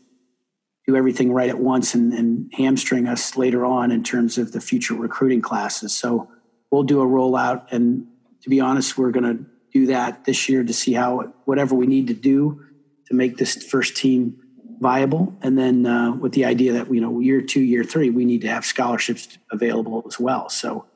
do 0.86 0.96
everything 0.96 1.32
right 1.32 1.48
at 1.48 1.58
once 1.58 1.94
and, 1.94 2.12
and 2.12 2.52
hamstring 2.54 3.06
us 3.06 3.36
later 3.36 3.64
on 3.64 3.90
in 3.90 4.02
terms 4.02 4.36
of 4.36 4.52
the 4.52 4.60
future 4.60 4.94
recruiting 4.94 5.40
classes. 5.40 5.94
So 5.94 6.28
we'll 6.70 6.82
do 6.82 7.00
a 7.00 7.06
rollout, 7.06 7.72
and 7.72 8.06
to 8.42 8.50
be 8.50 8.60
honest, 8.60 8.98
we're 8.98 9.10
going 9.10 9.38
to 9.38 9.44
do 9.72 9.86
that 9.86 10.26
this 10.26 10.48
year 10.48 10.62
to 10.62 10.72
see 10.72 10.92
how 10.92 11.32
whatever 11.46 11.74
we 11.74 11.86
need 11.86 12.08
to 12.08 12.14
do 12.14 12.62
to 13.06 13.14
make 13.14 13.38
this 13.38 13.54
first 13.64 13.96
team 13.96 14.41
viable. 14.82 15.32
And 15.42 15.56
then 15.56 15.86
uh, 15.86 16.12
with 16.12 16.32
the 16.32 16.44
idea 16.44 16.72
that, 16.72 16.92
you 16.92 17.00
know, 17.00 17.20
year 17.20 17.40
two, 17.40 17.60
year 17.60 17.84
three, 17.84 18.10
we 18.10 18.24
need 18.24 18.40
to 18.40 18.48
have 18.48 18.64
scholarships 18.64 19.38
available 19.50 20.02
as 20.06 20.18
well. 20.18 20.48
So 20.48 20.86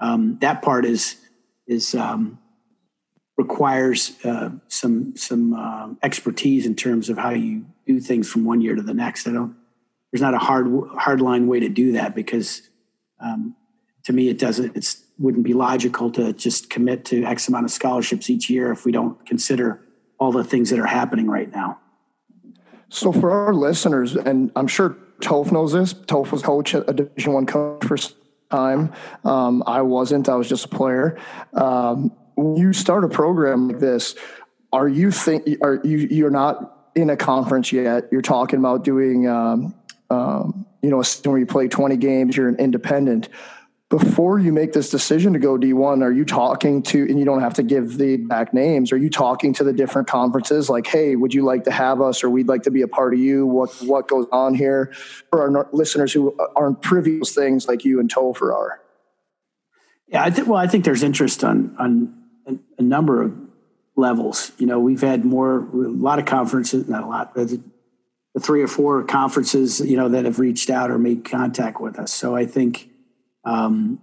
um, 0.00 0.38
that 0.40 0.62
part 0.62 0.86
is, 0.86 1.16
is 1.66 1.94
um, 1.94 2.38
requires 3.36 4.16
uh, 4.24 4.50
some, 4.68 5.14
some 5.16 5.52
uh, 5.52 5.90
expertise 6.02 6.64
in 6.64 6.74
terms 6.74 7.10
of 7.10 7.18
how 7.18 7.30
you 7.30 7.66
do 7.86 8.00
things 8.00 8.26
from 8.26 8.46
one 8.46 8.62
year 8.62 8.74
to 8.74 8.82
the 8.82 8.94
next. 8.94 9.28
I 9.28 9.32
don't, 9.32 9.54
there's 10.10 10.22
not 10.22 10.32
a 10.32 10.38
hard, 10.38 10.66
hard 10.96 11.20
line 11.20 11.46
way 11.46 11.60
to 11.60 11.68
do 11.68 11.92
that 11.92 12.14
because 12.14 12.62
um, 13.20 13.54
to 14.04 14.14
me, 14.14 14.30
it 14.30 14.38
doesn't, 14.38 14.74
it's, 14.74 15.02
wouldn't 15.18 15.44
be 15.44 15.54
logical 15.54 16.10
to 16.10 16.32
just 16.32 16.70
commit 16.70 17.04
to 17.06 17.24
X 17.24 17.48
amount 17.48 17.64
of 17.64 17.70
scholarships 17.70 18.28
each 18.28 18.50
year 18.50 18.70
if 18.70 18.84
we 18.84 18.92
don't 18.92 19.24
consider 19.26 19.80
all 20.18 20.32
the 20.32 20.44
things 20.44 20.70
that 20.70 20.78
are 20.78 20.86
happening 20.86 21.26
right 21.26 21.50
now. 21.50 21.78
So 22.88 23.12
for 23.12 23.30
our 23.30 23.54
listeners, 23.54 24.14
and 24.16 24.50
I'm 24.56 24.68
sure 24.68 24.96
Toph 25.20 25.50
knows 25.50 25.72
this. 25.72 25.94
Toph 25.94 26.30
was 26.30 26.42
coach 26.42 26.74
a 26.74 26.92
Division 26.92 27.32
One 27.32 27.46
coach 27.46 27.84
for 27.84 27.96
time. 28.50 28.92
Um, 29.24 29.62
I 29.66 29.82
wasn't. 29.82 30.28
I 30.28 30.36
was 30.36 30.48
just 30.48 30.66
a 30.66 30.68
player. 30.68 31.18
Um, 31.54 32.12
when 32.36 32.56
you 32.56 32.72
start 32.72 33.04
a 33.04 33.08
program 33.08 33.68
like 33.68 33.80
this, 33.80 34.14
are 34.72 34.88
you 34.88 35.10
think 35.10 35.48
are 35.62 35.80
you 35.84 35.98
you're 35.98 36.30
not 36.30 36.90
in 36.94 37.10
a 37.10 37.16
conference 37.16 37.72
yet? 37.72 38.08
You're 38.12 38.22
talking 38.22 38.58
about 38.58 38.84
doing 38.84 39.26
um, 39.28 39.74
um, 40.10 40.66
you 40.82 40.90
know 40.90 41.02
where 41.24 41.38
you 41.38 41.46
play 41.46 41.68
20 41.68 41.96
games. 41.96 42.36
You're 42.36 42.48
an 42.48 42.56
independent 42.56 43.28
before 43.88 44.40
you 44.40 44.52
make 44.52 44.72
this 44.72 44.90
decision 44.90 45.32
to 45.34 45.38
go 45.38 45.56
D1, 45.56 46.02
are 46.02 46.10
you 46.10 46.24
talking 46.24 46.82
to, 46.84 47.02
and 47.02 47.20
you 47.20 47.24
don't 47.24 47.40
have 47.40 47.54
to 47.54 47.62
give 47.62 47.98
the 47.98 48.16
back 48.16 48.52
names, 48.52 48.90
are 48.90 48.96
you 48.96 49.08
talking 49.08 49.52
to 49.54 49.64
the 49.64 49.72
different 49.72 50.08
conferences 50.08 50.68
like, 50.68 50.88
hey, 50.88 51.14
would 51.14 51.32
you 51.32 51.44
like 51.44 51.64
to 51.64 51.70
have 51.70 52.00
us 52.00 52.24
or 52.24 52.30
we'd 52.30 52.48
like 52.48 52.64
to 52.64 52.72
be 52.72 52.82
a 52.82 52.88
part 52.88 53.14
of 53.14 53.20
you? 53.20 53.46
What, 53.46 53.70
what 53.82 54.08
goes 54.08 54.26
on 54.32 54.54
here? 54.54 54.92
For 55.30 55.40
our 55.42 55.68
listeners 55.72 56.12
who 56.12 56.36
aren't 56.56 56.82
privy 56.82 57.20
to 57.20 57.24
things 57.24 57.68
like 57.68 57.84
you 57.84 58.00
and 58.00 58.12
Topher 58.12 58.52
are. 58.52 58.80
Yeah, 60.08 60.24
I 60.24 60.30
think, 60.30 60.48
well, 60.48 60.58
I 60.58 60.66
think 60.66 60.84
there's 60.84 61.04
interest 61.04 61.44
on, 61.44 61.76
on 61.78 62.60
a, 62.78 62.82
number 62.82 63.22
of 63.22 63.36
levels. 63.96 64.50
You 64.58 64.66
know, 64.66 64.80
we've 64.80 65.00
had 65.00 65.24
more, 65.24 65.58
a 65.58 65.88
lot 65.88 66.18
of 66.18 66.24
conferences, 66.24 66.88
not 66.88 67.04
a 67.04 67.06
lot, 67.06 67.34
but 67.34 67.48
the 67.48 68.40
three 68.40 68.62
or 68.62 68.68
four 68.68 69.04
conferences, 69.04 69.80
you 69.80 69.96
know, 69.96 70.08
that 70.08 70.24
have 70.24 70.40
reached 70.40 70.70
out 70.70 70.90
or 70.90 70.98
made 70.98 71.24
contact 71.24 71.80
with 71.80 71.98
us. 71.98 72.12
So 72.12 72.34
I 72.34 72.46
think, 72.46 72.88
um, 73.46 74.00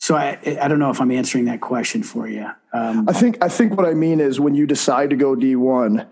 so 0.00 0.16
I, 0.16 0.38
I 0.60 0.66
don't 0.66 0.78
know 0.78 0.90
if 0.90 1.00
I'm 1.00 1.10
answering 1.10 1.44
that 1.44 1.60
question 1.60 2.02
for 2.02 2.26
you. 2.26 2.46
Um, 2.72 3.08
I 3.08 3.12
think 3.12 3.38
I 3.42 3.48
think 3.48 3.76
what 3.76 3.86
I 3.86 3.94
mean 3.94 4.20
is 4.20 4.40
when 4.40 4.54
you 4.54 4.66
decide 4.66 5.10
to 5.10 5.16
go 5.16 5.36
D1, 5.36 6.06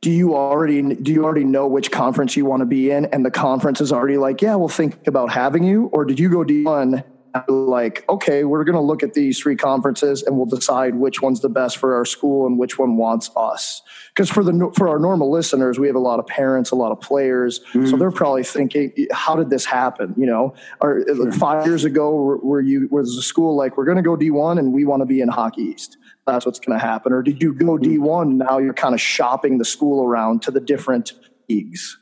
do 0.00 0.10
you 0.10 0.34
already 0.34 0.82
do 0.82 1.12
you 1.12 1.24
already 1.24 1.44
know 1.44 1.66
which 1.66 1.90
conference 1.90 2.36
you 2.36 2.44
want 2.44 2.60
to 2.60 2.66
be 2.66 2.90
in, 2.90 3.04
and 3.06 3.24
the 3.24 3.30
conference 3.30 3.80
is 3.80 3.92
already 3.92 4.16
like, 4.16 4.42
yeah, 4.42 4.54
we'll 4.56 4.68
think 4.68 5.06
about 5.06 5.30
having 5.30 5.62
you, 5.62 5.86
or 5.92 6.04
did 6.04 6.18
you 6.18 6.28
go 6.28 6.38
D1 6.38 7.04
like, 7.48 8.04
okay, 8.08 8.44
we're 8.44 8.62
going 8.64 8.76
to 8.76 8.80
look 8.80 9.02
at 9.02 9.14
these 9.14 9.40
three 9.40 9.56
conferences 9.56 10.22
and 10.22 10.36
we'll 10.36 10.46
decide 10.46 10.94
which 10.94 11.20
one's 11.20 11.40
the 11.40 11.48
best 11.48 11.78
for 11.78 11.96
our 11.96 12.04
school 12.04 12.46
and 12.46 12.58
which 12.58 12.78
one 12.78 12.96
wants 12.96 13.30
us. 13.36 13.82
Because 14.08 14.30
for 14.30 14.44
the 14.44 14.70
for 14.76 14.88
our 14.88 15.00
normal 15.00 15.30
listeners, 15.30 15.78
we 15.78 15.88
have 15.88 15.96
a 15.96 16.00
lot 16.00 16.20
of 16.20 16.26
parents, 16.26 16.70
a 16.70 16.76
lot 16.76 16.92
of 16.92 17.00
players, 17.00 17.58
mm-hmm. 17.58 17.86
so 17.86 17.96
they're 17.96 18.12
probably 18.12 18.44
thinking, 18.44 18.92
how 19.10 19.34
did 19.34 19.50
this 19.50 19.64
happen? 19.64 20.14
You 20.16 20.26
know, 20.26 20.54
or 20.80 21.04
sure. 21.06 21.32
five 21.32 21.66
years 21.66 21.84
ago, 21.84 22.14
were 22.14 22.60
you 22.60 22.88
was 22.92 23.16
the 23.16 23.22
school 23.22 23.56
like, 23.56 23.76
we're 23.76 23.84
going 23.84 23.96
to 23.96 24.02
go 24.02 24.14
D 24.14 24.30
one 24.30 24.58
and 24.58 24.72
we 24.72 24.84
want 24.84 25.00
to 25.02 25.06
be 25.06 25.20
in 25.20 25.28
Hockey 25.28 25.62
East? 25.62 25.96
That's 26.26 26.46
what's 26.46 26.60
going 26.60 26.78
to 26.78 26.84
happen. 26.84 27.12
Or 27.12 27.22
did 27.22 27.42
you 27.42 27.52
go 27.52 27.76
D 27.76 27.98
one? 27.98 28.38
Now 28.38 28.58
you're 28.58 28.74
kind 28.74 28.94
of 28.94 29.00
shopping 29.00 29.58
the 29.58 29.64
school 29.64 30.04
around 30.04 30.42
to 30.42 30.52
the 30.52 30.60
different 30.60 31.12
leagues. 31.48 31.98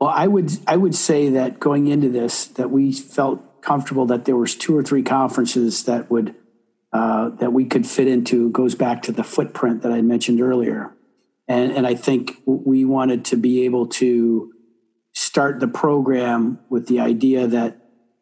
Well, 0.00 0.10
I 0.10 0.26
would 0.26 0.50
I 0.66 0.78
would 0.78 0.94
say 0.94 1.28
that 1.28 1.60
going 1.60 1.86
into 1.86 2.08
this, 2.08 2.46
that 2.46 2.70
we 2.70 2.92
felt 2.92 3.44
comfortable 3.62 4.06
that 4.06 4.24
there 4.24 4.36
was 4.36 4.54
two 4.54 4.76
or 4.76 4.82
three 4.82 5.02
conferences 5.02 5.84
that 5.84 6.10
would 6.10 6.34
uh, 6.92 7.30
that 7.30 7.52
we 7.52 7.64
could 7.64 7.86
fit 7.86 8.06
into 8.06 8.50
goes 8.50 8.74
back 8.74 9.02
to 9.02 9.12
the 9.12 9.24
footprint 9.24 9.82
that 9.82 9.92
I 9.92 10.02
mentioned 10.02 10.40
earlier, 10.40 10.92
and 11.48 11.72
and 11.72 11.86
I 11.86 11.94
think 11.94 12.42
we 12.44 12.84
wanted 12.84 13.24
to 13.26 13.36
be 13.36 13.64
able 13.64 13.86
to 13.86 14.52
start 15.14 15.60
the 15.60 15.68
program 15.68 16.58
with 16.68 16.88
the 16.88 17.00
idea 17.00 17.46
that 17.46 17.78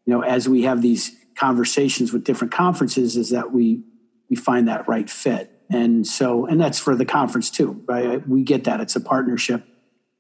you 0.07 0.13
know 0.13 0.23
as 0.23 0.49
we 0.49 0.63
have 0.63 0.83
these 0.83 1.17
conversations 1.37 2.13
with 2.13 2.23
different 2.25 2.53
conferences 2.53 3.17
is 3.17 3.31
that 3.31 3.51
we 3.51 3.83
we 4.29 4.37
find 4.37 4.69
that 4.69 4.87
right 4.87 5.09
fit. 5.09 5.51
And 5.71 6.07
so 6.07 6.47
and 6.47 6.61
that's 6.61 6.79
for 6.79 6.95
the 6.95 7.05
conference 7.05 7.51
too 7.51 7.83
right? 7.87 8.27
We 8.29 8.43
get 8.43 8.65
that. 8.65 8.81
It's 8.81 8.95
a 8.95 9.01
partnership. 9.01 9.65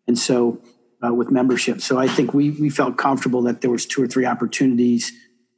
And 0.07 0.18
so 0.18 0.61
uh, 1.05 1.12
with 1.12 1.30
membership. 1.30 1.80
So 1.80 1.98
I 1.98 2.09
think 2.09 2.34
we 2.34 2.51
we 2.51 2.70
felt 2.70 2.96
comfortable 2.96 3.42
that 3.42 3.61
there 3.61 3.70
was 3.70 3.86
two 3.86 4.03
or 4.03 4.07
three 4.07 4.26
opportunities, 4.26 5.12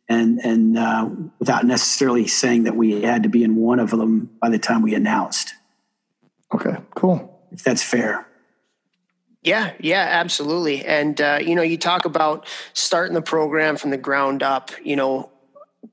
and 0.08 0.38
and 0.40 0.78
uh, 0.78 1.08
without 1.38 1.64
necessarily 1.64 2.26
saying 2.26 2.64
that 2.64 2.76
we 2.76 3.02
had 3.02 3.22
to 3.24 3.28
be 3.28 3.44
in 3.44 3.56
one 3.56 3.78
of 3.78 3.90
them 3.90 4.30
by 4.40 4.48
the 4.48 4.58
time 4.58 4.82
we 4.82 4.94
announced. 4.94 5.54
Okay, 6.54 6.76
cool. 6.94 7.40
If 7.50 7.62
that's 7.64 7.82
fair. 7.82 8.26
Yeah, 9.42 9.72
yeah, 9.80 10.06
absolutely. 10.08 10.84
And 10.84 11.20
uh, 11.20 11.38
you 11.42 11.54
know, 11.54 11.62
you 11.62 11.76
talk 11.76 12.04
about 12.04 12.46
starting 12.74 13.14
the 13.14 13.22
program 13.22 13.76
from 13.76 13.90
the 13.90 13.96
ground 13.96 14.42
up. 14.42 14.70
You 14.84 14.96
know, 14.96 15.30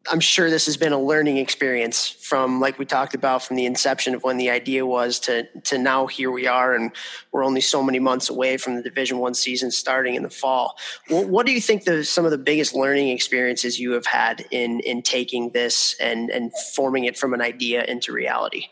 I'm 0.07 0.19
sure 0.19 0.49
this 0.49 0.67
has 0.67 0.77
been 0.77 0.93
a 0.93 1.01
learning 1.01 1.37
experience 1.37 2.07
from, 2.07 2.61
like 2.61 2.77
we 2.77 2.85
talked 2.85 3.15
about, 3.15 3.43
from 3.43 3.55
the 3.55 3.65
inception 3.65 4.13
of 4.13 4.23
when 4.23 4.37
the 4.37 4.49
idea 4.51 4.85
was 4.85 5.19
to 5.21 5.47
to 5.61 5.77
now 5.77 6.05
here 6.05 6.31
we 6.31 6.47
are, 6.47 6.73
and 6.73 6.91
we're 7.31 7.43
only 7.43 7.61
so 7.61 7.81
many 7.81 7.99
months 7.99 8.29
away 8.29 8.57
from 8.57 8.75
the 8.75 8.83
Division 8.83 9.17
One 9.17 9.33
season 9.33 9.71
starting 9.71 10.15
in 10.15 10.23
the 10.23 10.29
fall. 10.29 10.77
What, 11.07 11.27
what 11.27 11.45
do 11.45 11.51
you 11.51 11.61
think 11.61 11.85
the 11.85 12.03
some 12.03 12.23
of 12.23 12.31
the 12.31 12.37
biggest 12.37 12.75
learning 12.75 13.09
experiences 13.09 13.79
you 13.79 13.91
have 13.93 14.05
had 14.05 14.45
in 14.51 14.79
in 14.81 15.01
taking 15.01 15.51
this 15.51 15.95
and 15.99 16.29
and 16.29 16.51
forming 16.75 17.05
it 17.05 17.17
from 17.17 17.33
an 17.33 17.41
idea 17.41 17.83
into 17.83 18.13
reality? 18.13 18.67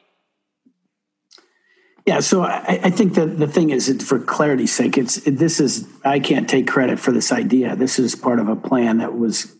Yeah, 2.05 2.21
so 2.21 2.43
I, 2.43 2.79
I 2.83 2.89
think 2.89 3.15
that 3.15 3.37
the 3.37 3.47
thing 3.47 3.71
is, 3.71 4.01
for 4.01 4.17
clarity's 4.17 4.73
sake, 4.73 4.97
it's 4.97 5.15
this 5.25 5.59
is 5.59 5.85
I 6.05 6.19
can't 6.19 6.47
take 6.47 6.67
credit 6.67 6.99
for 6.99 7.11
this 7.11 7.33
idea. 7.33 7.75
This 7.75 7.99
is 7.99 8.15
part 8.15 8.39
of 8.39 8.47
a 8.47 8.55
plan 8.55 8.99
that 8.99 9.17
was 9.17 9.56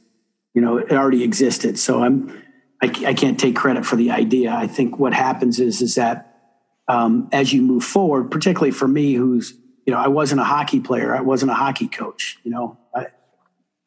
you 0.58 0.62
know 0.62 0.78
it 0.78 0.92
already 0.92 1.24
existed. 1.24 1.78
So 1.78 2.02
i'm 2.02 2.36
I, 2.82 2.88
I, 3.08 3.14
can't 3.14 3.40
take 3.40 3.56
credit 3.56 3.88
for 3.88 3.96
the 3.96 4.12
idea. 4.12 4.52
I 4.52 4.68
think 4.68 4.98
what 4.98 5.14
happens 5.14 5.60
is 5.60 5.84
is 5.84 5.94
that 5.96 6.36
um, 6.88 7.30
as 7.32 7.54
you 7.54 7.62
move 7.62 7.84
forward 7.84 8.32
particularly 8.32 8.72
for 8.72 8.88
me 8.88 9.14
who's 9.14 9.54
you 9.86 9.94
know 9.94 10.00
i 10.00 10.08
wasn't 10.08 10.42
a 10.42 10.44
hockey 10.44 10.80
player. 10.80 11.16
I 11.16 11.22
wasn't 11.22 11.52
a 11.52 11.54
hockey 11.54 11.88
coach 11.88 12.40
you 12.44 12.50
know. 12.50 12.80
I, 12.96 13.06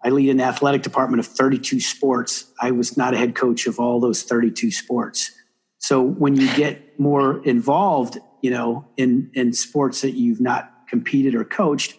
I 0.05 0.11
lead 0.11 0.31
an 0.31 0.41
athletic 0.41 0.83
department 0.83 1.19
of 1.19 1.27
32 1.27 1.81
sports. 1.81 2.47
I 2.61 2.71
was 2.71 2.97
not 2.97 3.15
a 3.15 3.19
head 3.19 3.35
coach 3.35 3.67
of 3.67 3.81
all 3.81 3.99
those 3.99 4.23
32 4.23 4.71
sports. 4.71 5.33
So 5.79 6.01
when 6.01 6.37
you 6.37 6.55
get 6.55 7.01
more 7.01 7.43
involved 7.45 8.19
you 8.43 8.53
know 8.53 8.87
in 8.97 9.33
in 9.35 9.53
sports 9.55 10.03
that 10.03 10.13
you've 10.13 10.41
not 10.41 10.71
competed 10.89 11.35
or 11.35 11.45
coached 11.45 11.97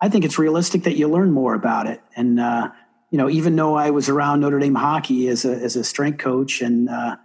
i 0.00 0.08
think 0.08 0.24
it's 0.24 0.38
realistic 0.38 0.84
that 0.84 0.96
you 0.96 1.08
learn 1.08 1.32
more 1.32 1.54
about 1.54 1.86
it. 1.88 2.00
And 2.16 2.38
uh, 2.38 2.70
you 3.12 3.18
know, 3.18 3.28
even 3.28 3.54
though 3.54 3.74
I 3.74 3.90
was 3.90 4.08
around 4.08 4.40
Notre 4.40 4.58
Dame 4.58 4.74
hockey 4.74 5.28
as 5.28 5.44
a 5.44 5.52
as 5.52 5.76
a 5.76 5.84
strength 5.84 6.18
coach, 6.18 6.62
and 6.62 6.88
uh, 6.88 7.16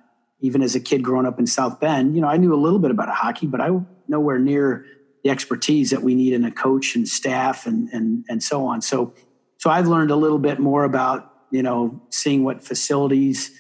even 0.41 0.61
as 0.61 0.75
a 0.75 0.81
kid 0.81 1.01
growing 1.01 1.25
up 1.25 1.39
in 1.39 1.47
South 1.47 1.79
Bend, 1.79 2.13
you 2.13 2.21
know, 2.21 2.27
I 2.27 2.35
knew 2.35 2.53
a 2.53 2.59
little 2.59 2.77
bit 2.77 2.91
about 2.91 3.07
hockey, 3.07 3.47
but 3.47 3.61
I 3.61 3.69
nowhere 4.09 4.37
near 4.37 4.85
the 5.23 5.29
expertise 5.29 5.89
that 5.91 6.03
we 6.03 6.13
need 6.13 6.33
in 6.33 6.43
a 6.43 6.51
coach 6.51 6.97
and 6.97 7.07
staff 7.07 7.65
and 7.65 7.87
and 7.93 8.25
and 8.27 8.43
so 8.43 8.65
on. 8.65 8.81
So, 8.81 9.13
so 9.59 9.69
I've 9.69 9.87
learned 9.87 10.11
a 10.11 10.17
little 10.17 10.39
bit 10.39 10.59
more 10.59 10.83
about 10.83 11.31
you 11.51 11.63
know 11.63 12.01
seeing 12.09 12.43
what 12.43 12.61
facilities 12.61 13.57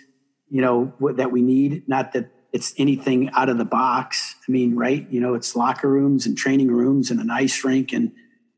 you 0.49 0.61
know 0.61 0.93
what, 0.99 1.15
that 1.15 1.31
we 1.31 1.41
need. 1.41 1.87
Not 1.87 2.11
that 2.11 2.29
it's 2.51 2.73
anything 2.77 3.29
out 3.35 3.47
of 3.47 3.57
the 3.57 3.65
box. 3.65 4.35
I 4.45 4.51
mean, 4.51 4.75
right? 4.75 5.09
You 5.09 5.21
know, 5.21 5.33
it's 5.33 5.55
locker 5.55 5.87
rooms 5.87 6.25
and 6.25 6.37
training 6.37 6.71
rooms 6.71 7.09
and 7.09 7.21
an 7.21 7.31
ice 7.31 7.63
rink, 7.63 7.93
and 7.93 8.11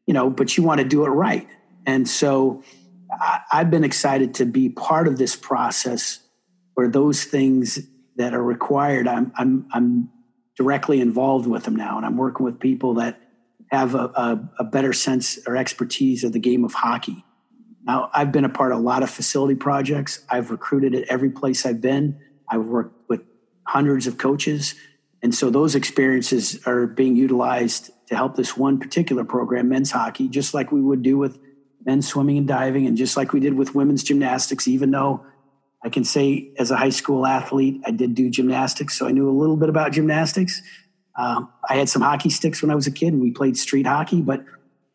you 0.08 0.16
know, 0.16 0.28
but 0.32 0.58
you 0.58 0.64
want 0.64 0.82
to 0.82 0.88
do 0.88 1.06
it 1.06 1.10
right, 1.10 1.48
and 1.86 2.10
so 2.10 2.64
I've 3.52 3.72
been 3.72 3.84
excited 3.84 4.36
to 4.36 4.46
be 4.46 4.70
part 4.70 5.08
of 5.08 5.18
this 5.18 5.36
process 5.36 6.20
where 6.76 6.88
those 6.88 7.24
things 7.24 7.80
that 8.18 8.34
are 8.34 8.44
required, 8.44 9.08
I'm, 9.08 9.32
I'm, 9.36 9.68
I'm 9.72 10.10
directly 10.56 11.02
involved 11.02 11.48
with 11.48 11.64
them 11.64 11.76
now. 11.76 11.98
And 11.98 12.06
I'm 12.06 12.18
working 12.18 12.46
with 12.46 12.60
people 12.60 12.96
that 12.96 13.20
have 13.72 13.96
a, 13.96 13.98
a, 13.98 14.50
a, 14.60 14.64
better 14.64 14.94
sense 14.94 15.40
or 15.48 15.56
expertise 15.56 16.24
of 16.24 16.34
the 16.34 16.40
game 16.40 16.66
of 16.66 16.74
hockey. 16.74 17.24
Now, 17.84 18.10
I've 18.14 18.32
been 18.32 18.46
a 18.46 18.50
part 18.50 18.72
of 18.72 18.80
a 18.80 18.82
lot 18.82 19.04
of 19.04 19.10
facility 19.10 19.56
projects. 19.56 20.26
I've 20.30 20.52
recruited 20.52 20.96
at 20.96 21.08
every 21.08 21.30
place 21.30 21.66
I've 21.66 21.82
been. 21.82 22.20
I've 22.50 22.66
worked 22.66 23.10
with 23.10 23.22
hundreds 23.66 24.08
of 24.08 24.18
coaches. 24.18 24.76
And 25.22 25.34
so 25.34 25.50
those 25.50 25.76
experiences 25.76 26.60
are 26.66 26.88
being 26.88 27.16
utilized 27.16 27.92
to 28.08 28.16
help 28.16 28.36
this 28.36 28.58
one 28.58 28.80
particular 28.80 29.24
program, 29.24 29.70
men's 29.70 29.92
hockey, 29.92 30.28
just 30.28 30.54
like 30.54 30.72
we 30.72 30.82
would 30.82 31.04
do 31.04 31.18
with 31.18 31.40
men's 31.86 32.08
swimming 32.08 32.38
and 32.38 32.48
diving. 32.48 32.86
And 32.86 32.98
just 32.98 33.18
like 33.18 33.34
we 33.34 33.40
did 33.40 33.54
with 33.54 33.76
women's 33.76 34.04
gymnastics, 34.04 34.68
even 34.68 34.92
though 34.92 35.26
I 35.84 35.90
can 35.90 36.04
say 36.04 36.52
as 36.58 36.72
a 36.72 36.78
high 36.78 36.90
school 36.90 37.26
athlete, 37.26 37.82
I 37.86 37.92
did 37.92 38.16
do 38.16 38.30
gymnastics, 38.30 38.98
so 38.98 39.08
I 39.08 39.12
knew 39.12 39.30
a 39.30 39.32
little 39.32 39.56
bit 39.56 39.70
about 39.70 39.92
gymnastics. 39.92 40.62
Uh, 41.18 41.44
I 41.70 41.76
had 41.76 41.90
some 41.90 42.02
hockey 42.02 42.30
sticks 42.30 42.62
when 42.62 42.70
I 42.72 42.76
was 42.76 42.88
a 42.88 42.92
kid, 42.92 43.14
and 43.14 43.22
we 43.22 43.32
played 43.32 43.58
street 43.58 43.88
hockey. 43.88 44.22
But 44.22 44.44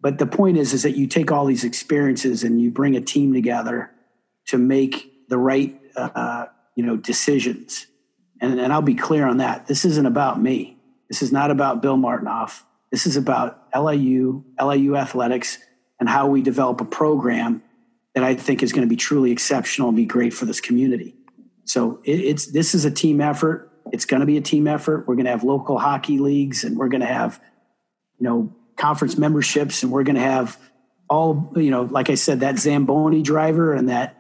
but 0.00 0.18
the 0.18 0.26
point 0.26 0.58
is, 0.58 0.74
is 0.74 0.82
that 0.82 0.96
you 0.96 1.06
take 1.06 1.32
all 1.32 1.46
these 1.46 1.64
experiences 1.64 2.44
and 2.44 2.60
you 2.60 2.70
bring 2.70 2.94
a 2.96 3.00
team 3.00 3.32
together 3.32 3.90
to 4.48 4.58
make 4.58 5.10
the 5.28 5.38
right 5.38 5.80
uh, 5.96 6.46
you 6.76 6.84
know 6.84 6.96
decisions. 6.96 7.86
And, 8.40 8.60
and 8.60 8.72
I'll 8.72 8.82
be 8.82 8.94
clear 8.94 9.26
on 9.26 9.38
that. 9.38 9.66
This 9.66 9.84
isn't 9.86 10.06
about 10.06 10.40
me. 10.40 10.76
This 11.08 11.22
is 11.22 11.32
not 11.32 11.50
about 11.50 11.80
Bill 11.80 11.96
Martinov. 11.96 12.62
This 12.90 13.06
is 13.06 13.16
about 13.16 13.62
LIU, 13.74 14.44
LIU 14.62 14.96
athletics, 14.96 15.58
and 16.04 16.10
how 16.10 16.26
we 16.26 16.42
develop 16.42 16.82
a 16.82 16.84
program 16.84 17.62
that 18.14 18.22
I 18.22 18.34
think 18.34 18.62
is 18.62 18.74
going 18.74 18.86
to 18.86 18.88
be 18.88 18.94
truly 18.94 19.30
exceptional 19.30 19.88
and 19.88 19.96
be 19.96 20.04
great 20.04 20.34
for 20.34 20.44
this 20.44 20.60
community. 20.60 21.14
So 21.64 22.02
it, 22.04 22.20
it's 22.20 22.52
this 22.52 22.74
is 22.74 22.84
a 22.84 22.90
team 22.90 23.22
effort. 23.22 23.72
It's 23.90 24.04
going 24.04 24.20
to 24.20 24.26
be 24.26 24.36
a 24.36 24.42
team 24.42 24.66
effort. 24.66 25.08
We're 25.08 25.14
going 25.14 25.24
to 25.24 25.30
have 25.30 25.44
local 25.44 25.78
hockey 25.78 26.18
leagues, 26.18 26.62
and 26.62 26.76
we're 26.76 26.88
going 26.88 27.00
to 27.00 27.06
have, 27.06 27.40
you 28.18 28.24
know, 28.28 28.54
conference 28.76 29.16
memberships, 29.16 29.82
and 29.82 29.90
we're 29.90 30.02
going 30.02 30.16
to 30.16 30.20
have 30.20 30.58
all, 31.08 31.50
you 31.56 31.70
know, 31.70 31.84
like 31.84 32.10
I 32.10 32.16
said, 32.16 32.40
that 32.40 32.58
Zamboni 32.58 33.22
driver 33.22 33.72
and 33.72 33.88
that 33.88 34.18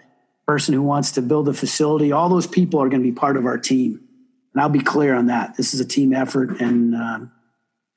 person 0.48 0.72
who 0.72 0.80
wants 0.80 1.12
to 1.12 1.20
build 1.20 1.50
a 1.50 1.52
facility. 1.52 2.12
All 2.12 2.30
those 2.30 2.46
people 2.46 2.80
are 2.80 2.88
going 2.88 3.02
to 3.02 3.06
be 3.10 3.14
part 3.14 3.36
of 3.36 3.44
our 3.44 3.58
team, 3.58 4.00
and 4.54 4.62
I'll 4.62 4.70
be 4.70 4.80
clear 4.80 5.14
on 5.14 5.26
that. 5.26 5.58
This 5.58 5.74
is 5.74 5.80
a 5.80 5.84
team 5.84 6.14
effort, 6.14 6.62
and 6.62 6.94
um, 6.94 7.30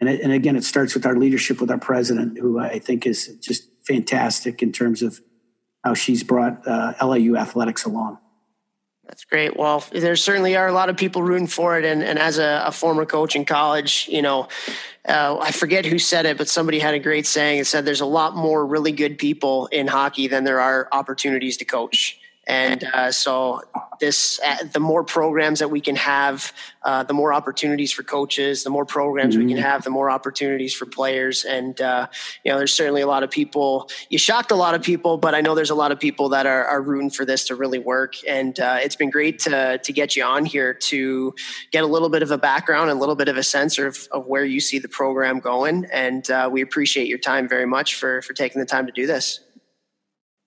and, 0.01 0.09
it, 0.09 0.19
and 0.19 0.33
again, 0.33 0.57
it 0.57 0.65
starts 0.65 0.93
with 0.93 1.05
our 1.05 1.15
leadership 1.15 1.61
with 1.61 1.71
our 1.71 1.79
president, 1.79 2.37
who 2.37 2.59
I 2.59 2.79
think 2.79 3.07
is 3.07 3.27
just 3.39 3.69
fantastic 3.87 4.61
in 4.61 4.71
terms 4.71 5.01
of 5.01 5.21
how 5.83 5.93
she's 5.93 6.23
brought 6.23 6.67
uh, 6.67 6.93
LIU 7.01 7.37
athletics 7.37 7.85
along. 7.85 8.19
That's 9.05 9.23
great. 9.23 9.55
Well, 9.55 9.85
there 9.91 10.17
certainly 10.17 10.57
are 10.57 10.67
a 10.67 10.73
lot 10.73 10.89
of 10.89 10.97
people 10.97 11.23
rooting 11.23 11.47
for 11.47 11.79
it. 11.79 11.85
And, 11.85 12.03
and 12.03 12.19
as 12.19 12.39
a, 12.39 12.63
a 12.65 12.71
former 12.73 13.05
coach 13.05 13.37
in 13.37 13.45
college, 13.45 14.09
you 14.11 14.21
know, 14.21 14.49
uh, 15.07 15.37
I 15.39 15.51
forget 15.51 15.85
who 15.85 15.97
said 15.97 16.25
it, 16.25 16.37
but 16.37 16.49
somebody 16.49 16.79
had 16.79 16.93
a 16.93 16.99
great 16.99 17.25
saying. 17.25 17.59
It 17.59 17.67
said, 17.67 17.85
"There's 17.85 18.01
a 18.01 18.05
lot 18.05 18.35
more 18.35 18.65
really 18.65 18.91
good 18.91 19.17
people 19.17 19.67
in 19.67 19.87
hockey 19.87 20.27
than 20.27 20.43
there 20.43 20.59
are 20.59 20.89
opportunities 20.91 21.55
to 21.57 21.65
coach." 21.65 22.19
And 22.47 22.83
uh, 22.85 23.11
so 23.11 23.61
this, 23.99 24.39
uh, 24.39 24.63
the 24.71 24.79
more 24.79 25.03
programs 25.03 25.59
that 25.59 25.69
we 25.69 25.81
can 25.81 25.97
have, 25.97 26.53
uh, 26.83 27.03
the 27.03 27.13
more 27.13 27.33
opportunities 27.33 27.91
for 27.91 28.03
coaches, 28.03 28.63
the 28.63 28.69
more 28.69 28.85
programs 28.85 29.35
mm-hmm. 29.35 29.43
we 29.43 29.51
can 29.51 29.61
mm-hmm. 29.61 29.69
have, 29.69 29.83
the 29.83 29.89
more 29.89 30.09
opportunities 30.09 30.73
for 30.73 30.85
players. 30.85 31.43
And, 31.43 31.79
uh, 31.81 32.07
you 32.45 32.51
know, 32.51 32.57
there's 32.57 32.73
certainly 32.73 33.01
a 33.01 33.07
lot 33.07 33.23
of 33.23 33.29
people, 33.29 33.89
you 34.09 34.17
shocked 34.17 34.51
a 34.51 34.55
lot 34.55 34.75
of 34.75 34.81
people, 34.81 35.17
but 35.17 35.35
I 35.35 35.41
know 35.41 35.55
there's 35.55 35.69
a 35.69 35.75
lot 35.75 35.91
of 35.91 35.99
people 35.99 36.29
that 36.29 36.45
are, 36.45 36.63
are 36.65 36.81
rooting 36.81 37.09
for 37.09 37.25
this 37.25 37.43
to 37.45 37.55
really 37.55 37.79
work. 37.79 38.13
And 38.25 38.57
uh, 38.59 38.79
it's 38.81 38.95
been 38.95 39.09
great 39.09 39.39
to, 39.39 39.77
to 39.79 39.93
get 39.93 40.15
you 40.15 40.23
on 40.23 40.45
here 40.45 40.73
to 40.73 41.35
get 41.71 41.83
a 41.83 41.87
little 41.87 42.09
bit 42.09 42.23
of 42.23 42.31
a 42.31 42.37
background 42.37 42.89
and 42.89 42.97
a 42.97 42.99
little 42.99 43.15
bit 43.15 43.27
of 43.27 43.35
a 43.35 43.43
sense 43.43 43.77
of, 43.77 44.07
of 44.11 44.25
where 44.25 44.45
you 44.45 44.61
see 44.61 44.79
the 44.79 44.87
program 44.87 45.39
going. 45.39 45.85
And 45.91 46.29
uh, 46.31 46.49
we 46.49 46.61
appreciate 46.61 47.07
your 47.07 47.17
time 47.17 47.49
very 47.49 47.65
much 47.65 47.95
for, 47.95 48.21
for 48.21 48.33
taking 48.33 48.61
the 48.61 48.65
time 48.65 48.85
to 48.85 48.93
do 48.93 49.05
this. 49.05 49.41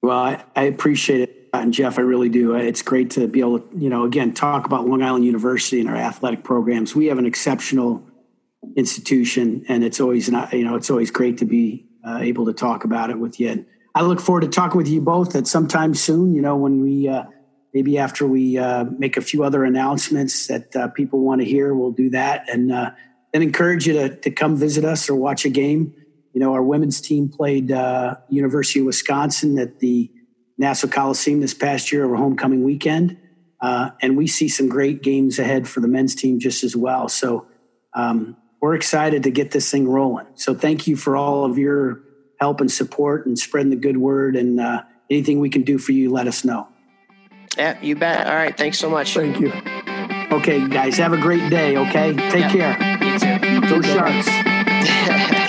Well, 0.02 0.18
I, 0.18 0.44
I 0.56 0.62
appreciate 0.62 1.20
it. 1.20 1.39
And 1.52 1.72
Jeff, 1.72 1.98
I 1.98 2.02
really 2.02 2.28
do. 2.28 2.54
It's 2.54 2.82
great 2.82 3.10
to 3.10 3.26
be 3.26 3.40
able 3.40 3.60
to, 3.60 3.68
you 3.76 3.90
know, 3.90 4.04
again, 4.04 4.32
talk 4.32 4.66
about 4.66 4.86
Long 4.86 5.02
Island 5.02 5.24
University 5.24 5.80
and 5.80 5.88
our 5.88 5.96
athletic 5.96 6.44
programs. 6.44 6.94
We 6.94 7.06
have 7.06 7.18
an 7.18 7.26
exceptional 7.26 8.06
institution, 8.76 9.64
and 9.68 9.82
it's 9.82 10.00
always 10.00 10.30
not, 10.30 10.52
you 10.52 10.64
know, 10.64 10.76
it's 10.76 10.90
always 10.90 11.10
great 11.10 11.38
to 11.38 11.44
be 11.44 11.88
uh, 12.06 12.18
able 12.20 12.46
to 12.46 12.52
talk 12.52 12.84
about 12.84 13.10
it 13.10 13.18
with 13.18 13.40
you. 13.40 13.48
And 13.48 13.66
I 13.94 14.02
look 14.02 14.20
forward 14.20 14.42
to 14.42 14.48
talking 14.48 14.78
with 14.78 14.88
you 14.88 15.00
both 15.00 15.34
at 15.34 15.46
some 15.46 15.66
time 15.66 15.94
soon. 15.94 16.34
You 16.34 16.42
know, 16.42 16.56
when 16.56 16.82
we 16.82 17.08
uh, 17.08 17.24
maybe 17.74 17.98
after 17.98 18.26
we 18.26 18.56
uh, 18.56 18.84
make 18.84 19.16
a 19.16 19.20
few 19.20 19.42
other 19.42 19.64
announcements 19.64 20.46
that 20.46 20.74
uh, 20.76 20.88
people 20.88 21.20
want 21.20 21.40
to 21.40 21.46
hear, 21.46 21.74
we'll 21.74 21.90
do 21.90 22.10
that, 22.10 22.48
and 22.48 22.70
then 22.70 22.76
uh, 22.76 22.94
encourage 23.34 23.88
you 23.88 23.94
to 23.94 24.14
to 24.16 24.30
come 24.30 24.56
visit 24.56 24.84
us 24.84 25.10
or 25.10 25.16
watch 25.16 25.44
a 25.44 25.50
game. 25.50 25.94
You 26.32 26.40
know, 26.40 26.52
our 26.52 26.62
women's 26.62 27.00
team 27.00 27.28
played 27.28 27.72
uh, 27.72 28.16
University 28.28 28.78
of 28.80 28.86
Wisconsin 28.86 29.58
at 29.58 29.80
the 29.80 30.12
Nassau 30.60 30.88
Coliseum 30.88 31.40
this 31.40 31.54
past 31.54 31.90
year 31.90 32.04
over 32.04 32.16
homecoming 32.16 32.62
weekend. 32.62 33.16
Uh, 33.62 33.90
and 34.02 34.16
we 34.16 34.26
see 34.26 34.46
some 34.46 34.68
great 34.68 35.02
games 35.02 35.38
ahead 35.38 35.66
for 35.66 35.80
the 35.80 35.88
men's 35.88 36.14
team 36.14 36.38
just 36.38 36.62
as 36.64 36.76
well. 36.76 37.08
So 37.08 37.46
um, 37.94 38.36
we're 38.60 38.74
excited 38.74 39.22
to 39.22 39.30
get 39.30 39.50
this 39.52 39.70
thing 39.70 39.88
rolling. 39.88 40.26
So 40.34 40.54
thank 40.54 40.86
you 40.86 40.96
for 40.96 41.16
all 41.16 41.46
of 41.46 41.56
your 41.56 42.02
help 42.38 42.60
and 42.60 42.70
support 42.70 43.26
and 43.26 43.38
spreading 43.38 43.70
the 43.70 43.76
good 43.76 43.96
word. 43.96 44.36
And 44.36 44.60
uh, 44.60 44.82
anything 45.08 45.40
we 45.40 45.48
can 45.48 45.62
do 45.62 45.78
for 45.78 45.92
you, 45.92 46.10
let 46.10 46.26
us 46.26 46.44
know. 46.44 46.68
Yeah, 47.56 47.80
you 47.80 47.96
bet. 47.96 48.26
All 48.26 48.34
right. 48.34 48.56
Thanks 48.56 48.78
so 48.78 48.90
much. 48.90 49.14
Thank 49.14 49.40
you. 49.40 49.52
Okay, 50.30 50.68
guys. 50.68 50.98
Have 50.98 51.14
a 51.14 51.20
great 51.20 51.50
day. 51.50 51.76
Okay. 51.76 52.14
Take 52.30 52.50
care. 52.52 52.76
You 53.02 53.18
too. 53.18 53.60
Go 53.68 53.82
Sharks. 53.82 55.36